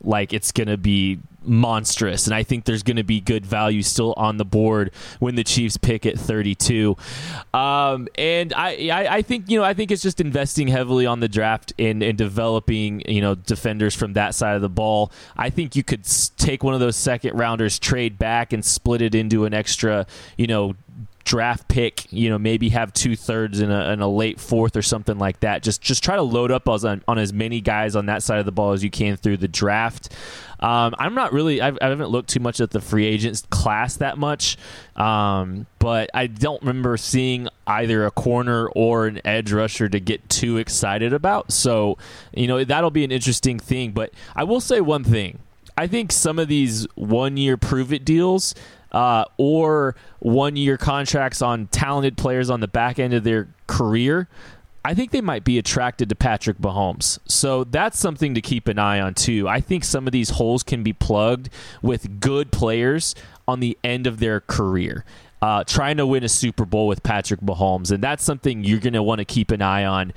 like 0.06 0.32
it's 0.32 0.52
going 0.52 0.68
to 0.68 0.76
be 0.76 1.18
monstrous, 1.42 2.26
and 2.26 2.34
I 2.34 2.42
think 2.42 2.64
there's 2.64 2.82
going 2.82 2.96
to 2.96 3.04
be 3.04 3.20
good 3.20 3.46
value 3.46 3.82
still 3.82 4.14
on 4.16 4.36
the 4.36 4.44
board 4.44 4.92
when 5.18 5.34
the 5.34 5.44
Chiefs 5.44 5.76
pick 5.76 6.06
at 6.06 6.18
32. 6.18 6.96
Um, 7.54 8.08
and 8.16 8.52
I, 8.54 8.88
I 8.88 9.14
I 9.16 9.22
think 9.22 9.50
you 9.50 9.58
know 9.58 9.64
I 9.64 9.74
think 9.74 9.90
it's 9.90 10.02
just 10.02 10.20
investing 10.20 10.68
heavily 10.68 11.06
on 11.06 11.20
the 11.20 11.28
draft 11.28 11.72
and, 11.78 12.02
and 12.02 12.16
developing 12.16 13.02
you 13.08 13.20
know 13.20 13.34
defenders 13.34 13.94
from 13.94 14.14
that 14.14 14.34
side 14.34 14.56
of 14.56 14.62
the 14.62 14.68
ball. 14.68 15.12
I 15.36 15.50
think 15.50 15.76
you 15.76 15.82
could 15.82 16.04
take 16.36 16.62
one 16.62 16.74
of 16.74 16.80
those 16.80 16.96
second 16.96 17.36
rounders, 17.36 17.78
trade 17.78 18.18
back, 18.18 18.52
and 18.52 18.64
split 18.64 19.02
it 19.02 19.14
into 19.14 19.44
an 19.44 19.54
extra 19.54 20.06
you 20.36 20.46
know 20.46 20.74
draft 21.26 21.66
pick, 21.66 22.10
you 22.12 22.30
know, 22.30 22.38
maybe 22.38 22.70
have 22.70 22.92
two 22.92 23.16
thirds 23.16 23.60
in 23.60 23.70
a, 23.70 23.90
in 23.90 24.00
a 24.00 24.08
late 24.08 24.40
fourth 24.40 24.76
or 24.76 24.82
something 24.82 25.18
like 25.18 25.40
that. 25.40 25.62
Just 25.62 25.82
just 25.82 26.02
try 26.02 26.14
to 26.16 26.22
load 26.22 26.50
up 26.50 26.68
on, 26.68 27.02
on 27.06 27.18
as 27.18 27.32
many 27.32 27.60
guys 27.60 27.96
on 27.96 28.06
that 28.06 28.22
side 28.22 28.38
of 28.38 28.46
the 28.46 28.52
ball 28.52 28.72
as 28.72 28.82
you 28.82 28.90
can 28.90 29.16
through 29.16 29.36
the 29.36 29.48
draft. 29.48 30.08
Um, 30.60 30.94
I'm 30.98 31.14
not 31.14 31.34
really, 31.34 31.60
I've, 31.60 31.76
I 31.82 31.88
haven't 31.88 32.08
looked 32.08 32.30
too 32.30 32.40
much 32.40 32.60
at 32.60 32.70
the 32.70 32.80
free 32.80 33.04
agents 33.04 33.42
class 33.50 33.96
that 33.96 34.16
much, 34.16 34.56
um, 34.94 35.66
but 35.78 36.08
I 36.14 36.28
don't 36.28 36.62
remember 36.62 36.96
seeing 36.96 37.48
either 37.66 38.06
a 38.06 38.10
corner 38.10 38.68
or 38.68 39.06
an 39.06 39.20
edge 39.26 39.52
rusher 39.52 39.88
to 39.90 40.00
get 40.00 40.26
too 40.30 40.56
excited 40.56 41.12
about. 41.12 41.52
So, 41.52 41.98
you 42.32 42.46
know, 42.46 42.64
that'll 42.64 42.90
be 42.90 43.04
an 43.04 43.12
interesting 43.12 43.58
thing. 43.58 43.90
But 43.90 44.14
I 44.34 44.44
will 44.44 44.60
say 44.60 44.80
one 44.80 45.04
thing. 45.04 45.40
I 45.76 45.88
think 45.88 46.10
some 46.10 46.38
of 46.38 46.48
these 46.48 46.86
one 46.94 47.36
year 47.36 47.58
prove 47.58 47.92
it 47.92 48.02
deals 48.02 48.54
uh, 48.96 49.26
or 49.36 49.94
one 50.20 50.56
year 50.56 50.78
contracts 50.78 51.42
on 51.42 51.66
talented 51.66 52.16
players 52.16 52.48
on 52.48 52.60
the 52.60 52.66
back 52.66 52.98
end 52.98 53.12
of 53.12 53.24
their 53.24 53.46
career, 53.66 54.26
I 54.86 54.94
think 54.94 55.10
they 55.10 55.20
might 55.20 55.44
be 55.44 55.58
attracted 55.58 56.08
to 56.08 56.14
Patrick 56.14 56.56
Mahomes. 56.56 57.18
So 57.28 57.64
that's 57.64 57.98
something 57.98 58.34
to 58.34 58.40
keep 58.40 58.68
an 58.68 58.78
eye 58.78 59.00
on, 59.00 59.12
too. 59.12 59.46
I 59.46 59.60
think 59.60 59.84
some 59.84 60.06
of 60.06 60.14
these 60.14 60.30
holes 60.30 60.62
can 60.62 60.82
be 60.82 60.94
plugged 60.94 61.50
with 61.82 62.20
good 62.20 62.50
players 62.50 63.14
on 63.46 63.60
the 63.60 63.76
end 63.84 64.06
of 64.06 64.18
their 64.18 64.40
career. 64.40 65.04
Uh, 65.42 65.62
trying 65.64 65.98
to 65.98 66.06
win 66.06 66.24
a 66.24 66.28
Super 66.30 66.64
Bowl 66.64 66.86
with 66.86 67.02
Patrick 67.02 67.40
Mahomes. 67.40 67.90
And 67.90 68.02
that's 68.02 68.24
something 68.24 68.64
you're 68.64 68.80
going 68.80 68.94
to 68.94 69.02
want 69.02 69.18
to 69.18 69.26
keep 69.26 69.50
an 69.50 69.60
eye 69.60 69.84
on 69.84 70.14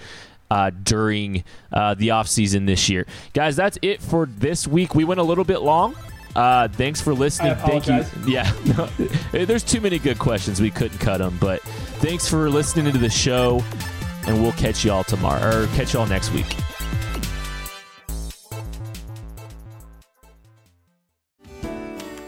uh, 0.50 0.70
during 0.70 1.44
uh, 1.74 1.96
the 1.96 2.08
offseason 2.08 2.66
this 2.66 2.88
year. 2.88 3.06
Guys, 3.34 3.58
that's 3.58 3.78
it 3.82 4.02
for 4.02 4.26
this 4.26 4.66
week. 4.66 4.96
We 4.96 5.04
went 5.04 5.20
a 5.20 5.24
little 5.24 5.44
bit 5.44 5.62
long. 5.62 5.96
Uh, 6.36 6.68
thanks 6.68 7.02
for 7.02 7.14
listening. 7.14 7.52
I. 7.54 7.56
Thank 7.56 7.88
you. 7.88 8.06
Yeah, 8.32 8.52
no, 8.78 8.86
there's 9.46 9.64
too 9.64 9.82
many 9.82 9.98
good 10.00 10.20
questions. 10.20 10.62
We 10.62 10.70
couldn't 10.70 11.00
cut 11.00 11.18
them. 11.18 11.38
But 11.42 11.62
thanks 12.02 12.28
for 12.28 12.50
listening 12.50 12.92
to 12.94 13.00
the 13.00 13.10
show, 13.10 13.64
and 14.28 14.42
we'll 14.42 14.52
catch 14.54 14.86
y'all 14.86 15.04
tomorrow 15.04 15.64
or 15.64 15.68
catch 15.68 15.94
y'all 15.94 16.06
next 16.06 16.32
week. 16.34 16.46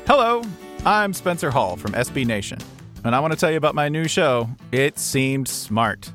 Hello, 0.08 0.42
I'm 0.86 1.14
Spencer 1.14 1.52
Hall 1.52 1.78
from 1.78 1.92
SB 1.94 2.26
Nation, 2.26 2.58
and 3.04 3.16
I 3.16 3.20
want 3.20 3.34
to 3.34 3.40
tell 3.40 3.52
you 3.52 3.58
about 3.58 3.76
my 3.76 3.88
new 3.88 4.08
show, 4.08 4.50
It 4.72 4.98
Seemed 4.98 5.48
Smart. 5.48 6.12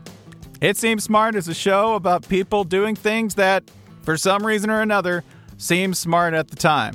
It 0.60 0.76
Seems 0.76 1.04
Smart 1.04 1.34
is 1.34 1.48
a 1.48 1.54
show 1.54 1.94
about 1.94 2.28
people 2.28 2.64
doing 2.64 2.96
things 2.96 3.36
that, 3.36 3.62
for 4.02 4.16
some 4.16 4.44
reason 4.44 4.70
or 4.70 4.80
another, 4.80 5.22
seem 5.56 5.94
smart 5.94 6.34
at 6.34 6.48
the 6.48 6.56
time. 6.56 6.94